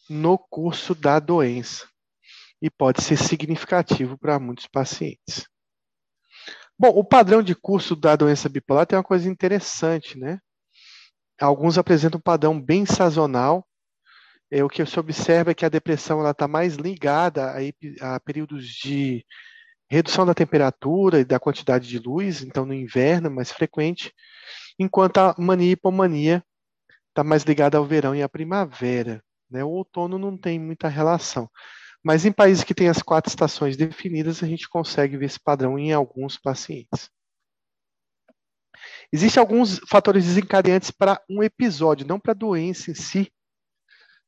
[0.09, 1.87] no curso da doença
[2.61, 5.47] e pode ser significativo para muitos pacientes.
[6.79, 10.39] Bom, o padrão de curso da doença bipolar tem uma coisa interessante, né?
[11.39, 13.65] Alguns apresentam um padrão bem sazonal.
[14.49, 18.65] É, o que se observa é que a depressão está mais ligada a, a períodos
[18.65, 19.25] de
[19.89, 24.13] redução da temperatura e da quantidade de luz, então no inverno mais frequente,
[24.77, 26.43] enquanto a mania e hipomania
[27.09, 29.23] está mais ligada ao verão e à primavera.
[29.49, 29.63] Né?
[29.63, 31.49] O outono não tem muita relação.
[32.03, 35.77] Mas em países que têm as quatro estações definidas, a gente consegue ver esse padrão
[35.77, 37.09] em alguns pacientes.
[39.11, 43.31] Existem alguns fatores desencadeantes para um episódio, não para a doença em si,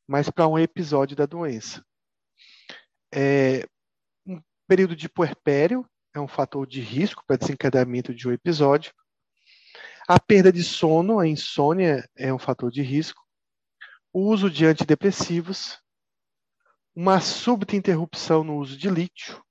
[0.07, 1.85] mas para um episódio da doença.
[3.13, 3.65] É,
[4.25, 8.93] um período de puerpério é um fator de risco para desencadeamento de um episódio.
[10.07, 13.21] A perda de sono, a insônia, é um fator de risco.
[14.11, 15.77] O uso de antidepressivos,
[16.99, 19.41] uma súbita interrupção no uso de lítio.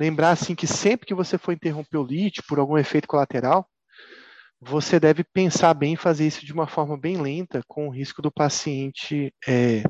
[0.00, 3.68] Lembrar assim que sempre que você for interromper o lítio por algum efeito colateral,
[4.58, 8.22] você deve pensar bem em fazer isso de uma forma bem lenta, com o risco
[8.22, 9.82] do paciente é,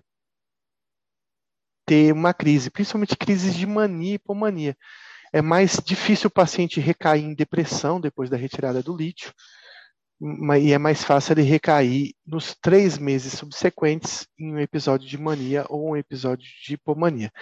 [1.86, 4.76] ter uma crise, principalmente crises de mania e hipomania.
[5.32, 9.32] É mais difícil o paciente recair em depressão depois da retirada do lítio,
[10.20, 15.64] e é mais fácil ele recair nos três meses subsequentes em um episódio de mania
[15.68, 17.32] ou um episódio de hipomania.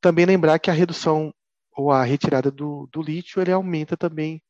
[0.00, 1.32] Também lembrar que a redução
[1.72, 4.42] ou a retirada do, do lítio ele aumenta também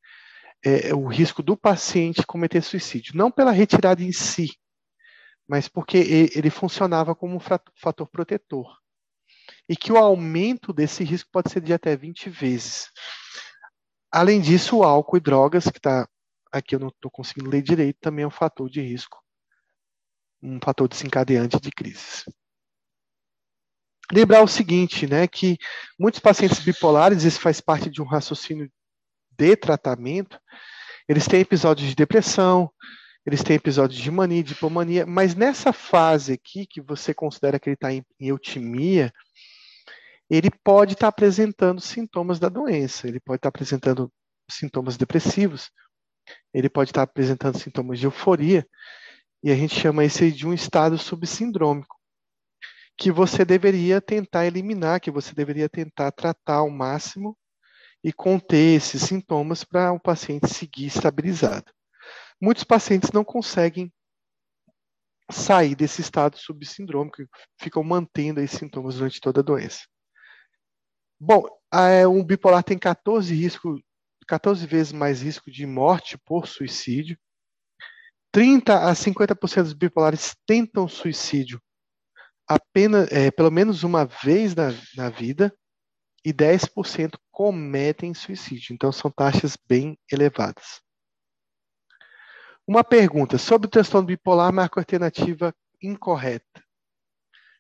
[0.65, 4.51] é, o risco do paciente cometer suicídio, não pela retirada em si,
[5.47, 5.97] mas porque
[6.35, 8.77] ele funcionava como um fator protetor.
[9.69, 12.91] E que o aumento desse risco pode ser de até 20 vezes.
[14.11, 16.09] Além disso, o álcool e drogas, que está
[16.53, 19.23] aqui eu não estou conseguindo ler direito, também é um fator de risco,
[20.43, 22.25] um fator desencadeante de crises.
[24.13, 25.59] Lembrar o seguinte, né, que
[25.99, 28.71] muitos pacientes bipolares, isso faz parte de um raciocínio
[29.33, 30.39] de tratamento,
[31.09, 32.71] eles têm episódios de depressão,
[33.25, 37.69] eles têm episódios de mania, de hipomania, mas nessa fase aqui, que você considera que
[37.69, 39.13] ele está em, em eutimia,
[40.31, 44.13] ele pode estar tá apresentando sintomas da doença, ele pode estar tá apresentando
[44.49, 45.71] sintomas depressivos,
[46.53, 48.67] ele pode estar apresentando sintomas de euforia,
[49.43, 51.97] e a gente chama isso de um estado subsindrômico,
[52.97, 57.37] que você deveria tentar eliminar, que você deveria tentar tratar ao máximo
[58.03, 61.71] e conter esses sintomas para o paciente seguir estabilizado.
[62.41, 63.93] Muitos pacientes não conseguem
[65.31, 67.19] sair desse estado subsindrômico,
[67.61, 69.81] ficam mantendo esses sintomas durante toda a doença.
[71.19, 71.47] Bom,
[72.11, 73.81] um bipolar tem 14, risco,
[74.27, 77.19] 14 vezes mais risco de morte por suicídio.
[78.33, 81.61] 30 a 50% dos bipolares tentam suicídio
[82.47, 85.55] apenas, é, pelo menos uma vez na, na vida
[86.25, 88.73] e 10% cometem suicídio.
[88.73, 90.81] Então, são taxas bem elevadas.
[92.67, 96.65] Uma pergunta sobre o transtorno bipolar, marca alternativa incorreta.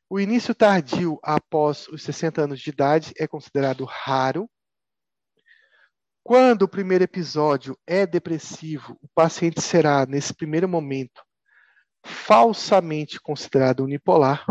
[0.08, 4.48] O início tardio após os 60 anos de idade é considerado raro.
[6.26, 11.22] Quando o primeiro episódio é depressivo, o paciente será, nesse primeiro momento,
[12.04, 14.44] falsamente considerado unipolar.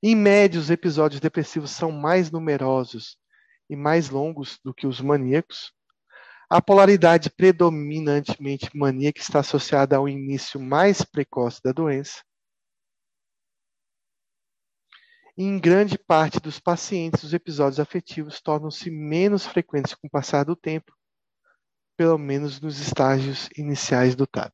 [0.00, 3.18] Em média, os episódios depressivos são mais numerosos
[3.68, 5.72] e mais longos do que os maníacos.
[6.48, 12.22] A polaridade predominantemente maníaca está associada ao início mais precoce da doença.
[15.40, 20.56] Em grande parte dos pacientes, os episódios afetivos tornam-se menos frequentes com o passar do
[20.56, 20.92] tempo,
[21.96, 24.52] pelo menos nos estágios iniciais do TAP.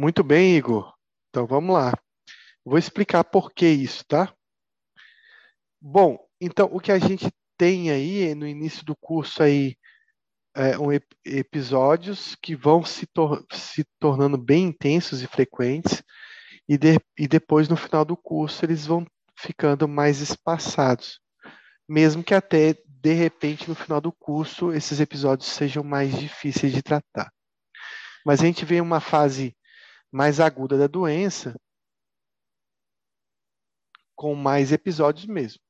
[0.00, 0.94] Muito bem, Igor.
[1.28, 1.92] Então vamos lá.
[2.64, 4.34] Vou explicar por que isso, tá?
[5.78, 9.76] Bom, então o que a gente tem aí no início do curso aí
[10.56, 10.88] é, um,
[11.22, 16.02] episódios que vão se, tor se tornando bem intensos e frequentes
[16.66, 19.04] e, de e depois no final do curso eles vão
[19.38, 21.20] ficando mais espaçados,
[21.86, 26.80] mesmo que até de repente no final do curso esses episódios sejam mais difíceis de
[26.80, 27.30] tratar.
[28.24, 29.54] Mas a gente vê uma fase
[30.10, 31.54] mais aguda da doença,
[34.14, 35.60] com mais episódios mesmo.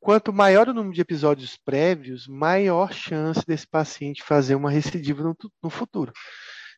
[0.00, 5.36] Quanto maior o número de episódios prévios, maior chance desse paciente fazer uma recidiva no,
[5.62, 6.12] no futuro.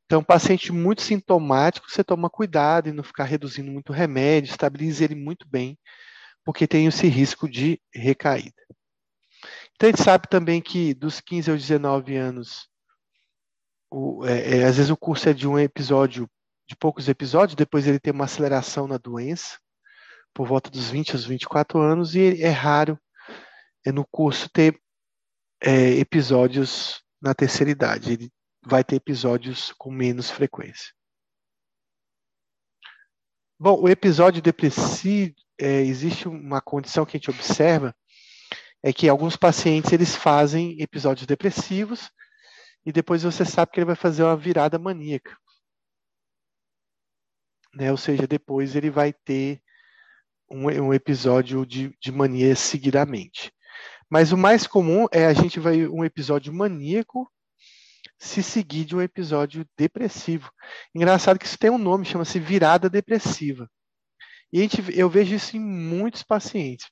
[0.05, 5.15] Então, paciente muito sintomático, você toma cuidado e não ficar reduzindo muito remédio, estabilize ele
[5.15, 5.79] muito bem,
[6.45, 8.63] porque tem esse risco de recaída.
[9.75, 12.69] Então, a gente sabe também que dos 15 aos 19 anos,
[13.95, 16.29] o, é, é, às vezes o curso é de um episódio,
[16.67, 19.57] de poucos episódios, depois ele tem uma aceleração na doença,
[20.35, 22.99] por volta dos 20 aos 24 anos, e é raro
[23.87, 24.81] é no curso ter
[25.63, 28.13] é, episódios na terceira idade.
[28.13, 28.33] Ele
[28.67, 30.93] vai ter episódios com menos frequência.
[33.61, 37.95] Bom, o episódio depressivo, é, existe uma condição que a gente observa,
[38.83, 42.11] é que alguns pacientes eles fazem episódios depressivos
[42.85, 45.37] e depois você sabe que ele vai fazer uma virada maníaca.
[47.75, 47.91] Né?
[47.91, 49.61] Ou seja, depois ele vai ter
[50.51, 53.53] um, um episódio de, de mania seguidamente.
[54.11, 57.31] Mas o mais comum é a gente vai um episódio maníaco
[58.19, 60.51] se seguir de um episódio depressivo.
[60.95, 63.69] Engraçado que isso tem um nome, chama-se virada depressiva.
[64.53, 66.89] E gente, eu vejo isso em muitos pacientes.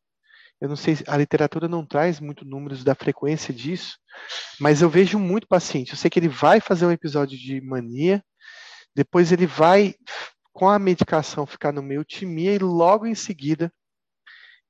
[0.63, 3.99] Eu não sei, a literatura não traz muito números da frequência disso,
[4.61, 5.91] mas eu vejo muito paciente.
[5.91, 8.25] Eu sei que ele vai fazer um episódio de mania,
[8.95, 9.97] depois ele vai,
[10.53, 13.73] com a medicação, ficar no meio timia e logo em seguida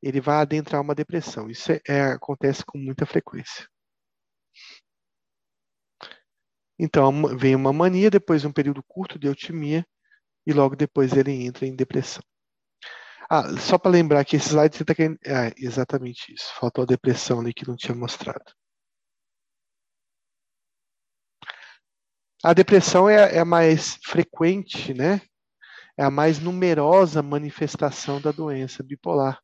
[0.03, 1.51] ele vai adentrar uma depressão.
[1.51, 3.69] Isso é, é, acontece com muita frequência.
[6.79, 9.87] Então, vem uma mania, depois um período curto de eutimia,
[10.47, 12.23] e logo depois ele entra em depressão.
[13.35, 15.19] Ah, só para lembrar que esse slide você está querendo.
[15.27, 16.53] Ah, exatamente isso.
[16.61, 18.45] Faltou a depressão ali que não tinha mostrado.
[22.45, 25.23] A depressão é, é a mais frequente, né?
[25.97, 29.41] É a mais numerosa manifestação da doença bipolar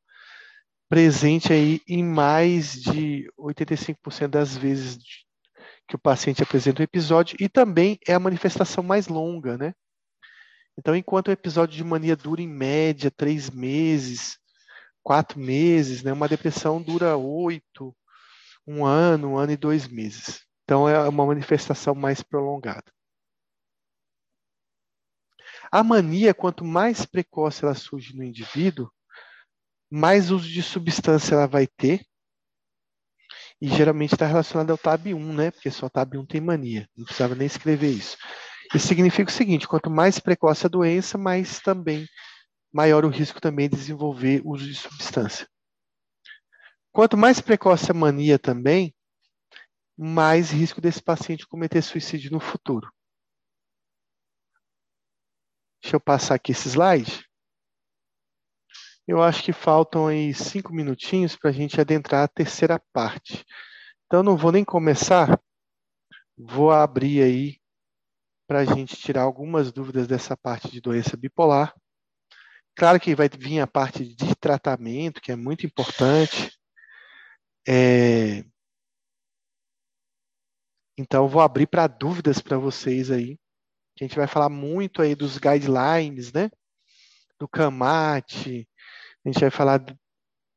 [0.91, 4.99] presente aí em mais de 85% das vezes
[5.89, 9.73] que o paciente apresenta o episódio e também é a manifestação mais longa, né?
[10.79, 14.39] Então, enquanto o episódio de mania dura em média três meses,
[15.03, 16.13] quatro meses, né?
[16.13, 17.93] Uma depressão dura oito,
[18.65, 20.47] um ano, um ano e dois meses.
[20.63, 22.93] Então, é uma manifestação mais prolongada.
[25.73, 28.89] A mania, quanto mais precoce ela surge no indivíduo,
[29.91, 32.07] mais uso de substância ela vai ter.
[33.61, 35.51] E geralmente está relacionado ao TAB1, né?
[35.51, 36.89] Porque só TAB1 tem mania.
[36.97, 38.17] Não precisava nem escrever isso.
[38.75, 42.07] Isso significa o seguinte: quanto mais precoce a doença, mais também
[42.73, 45.49] maior o risco também de desenvolver uso de substância.
[46.93, 48.95] Quanto mais precoce a mania também,
[49.97, 52.93] mais risco desse paciente cometer suicídio no futuro.
[55.83, 57.27] Deixa eu passar aqui esse slide.
[59.07, 63.45] Eu acho que faltam aí cinco minutinhos para a gente adentrar a terceira parte.
[64.07, 65.41] Então, não vou nem começar,
[66.37, 67.59] vou abrir aí
[68.49, 71.75] para a gente tirar algumas dúvidas dessa parte de doença bipolar.
[72.75, 76.51] Claro que vai vir a parte de tratamento, que é muito importante.
[77.69, 78.43] É...
[80.97, 83.39] Então, vou abrir para dúvidas para vocês aí.
[84.01, 86.51] A gente vai falar muito aí dos guidelines, né?
[87.39, 88.67] Do CAMAT,
[89.25, 89.85] a gente vai falar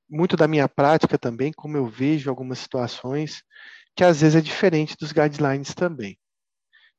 [0.09, 3.43] muito da minha prática também, como eu vejo algumas situações,
[3.95, 6.17] que às vezes é diferente dos guidelines também.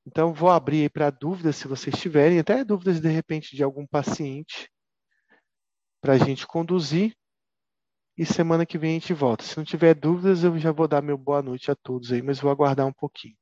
[0.06, 4.68] Então, vou abrir para dúvidas, se vocês tiverem, até dúvidas de repente de algum paciente,
[6.00, 7.14] para a gente conduzir.
[8.16, 9.44] E semana que vem a gente volta.
[9.44, 12.40] Se não tiver dúvidas, eu já vou dar meu boa noite a todos aí, mas
[12.40, 13.36] vou aguardar um pouquinho.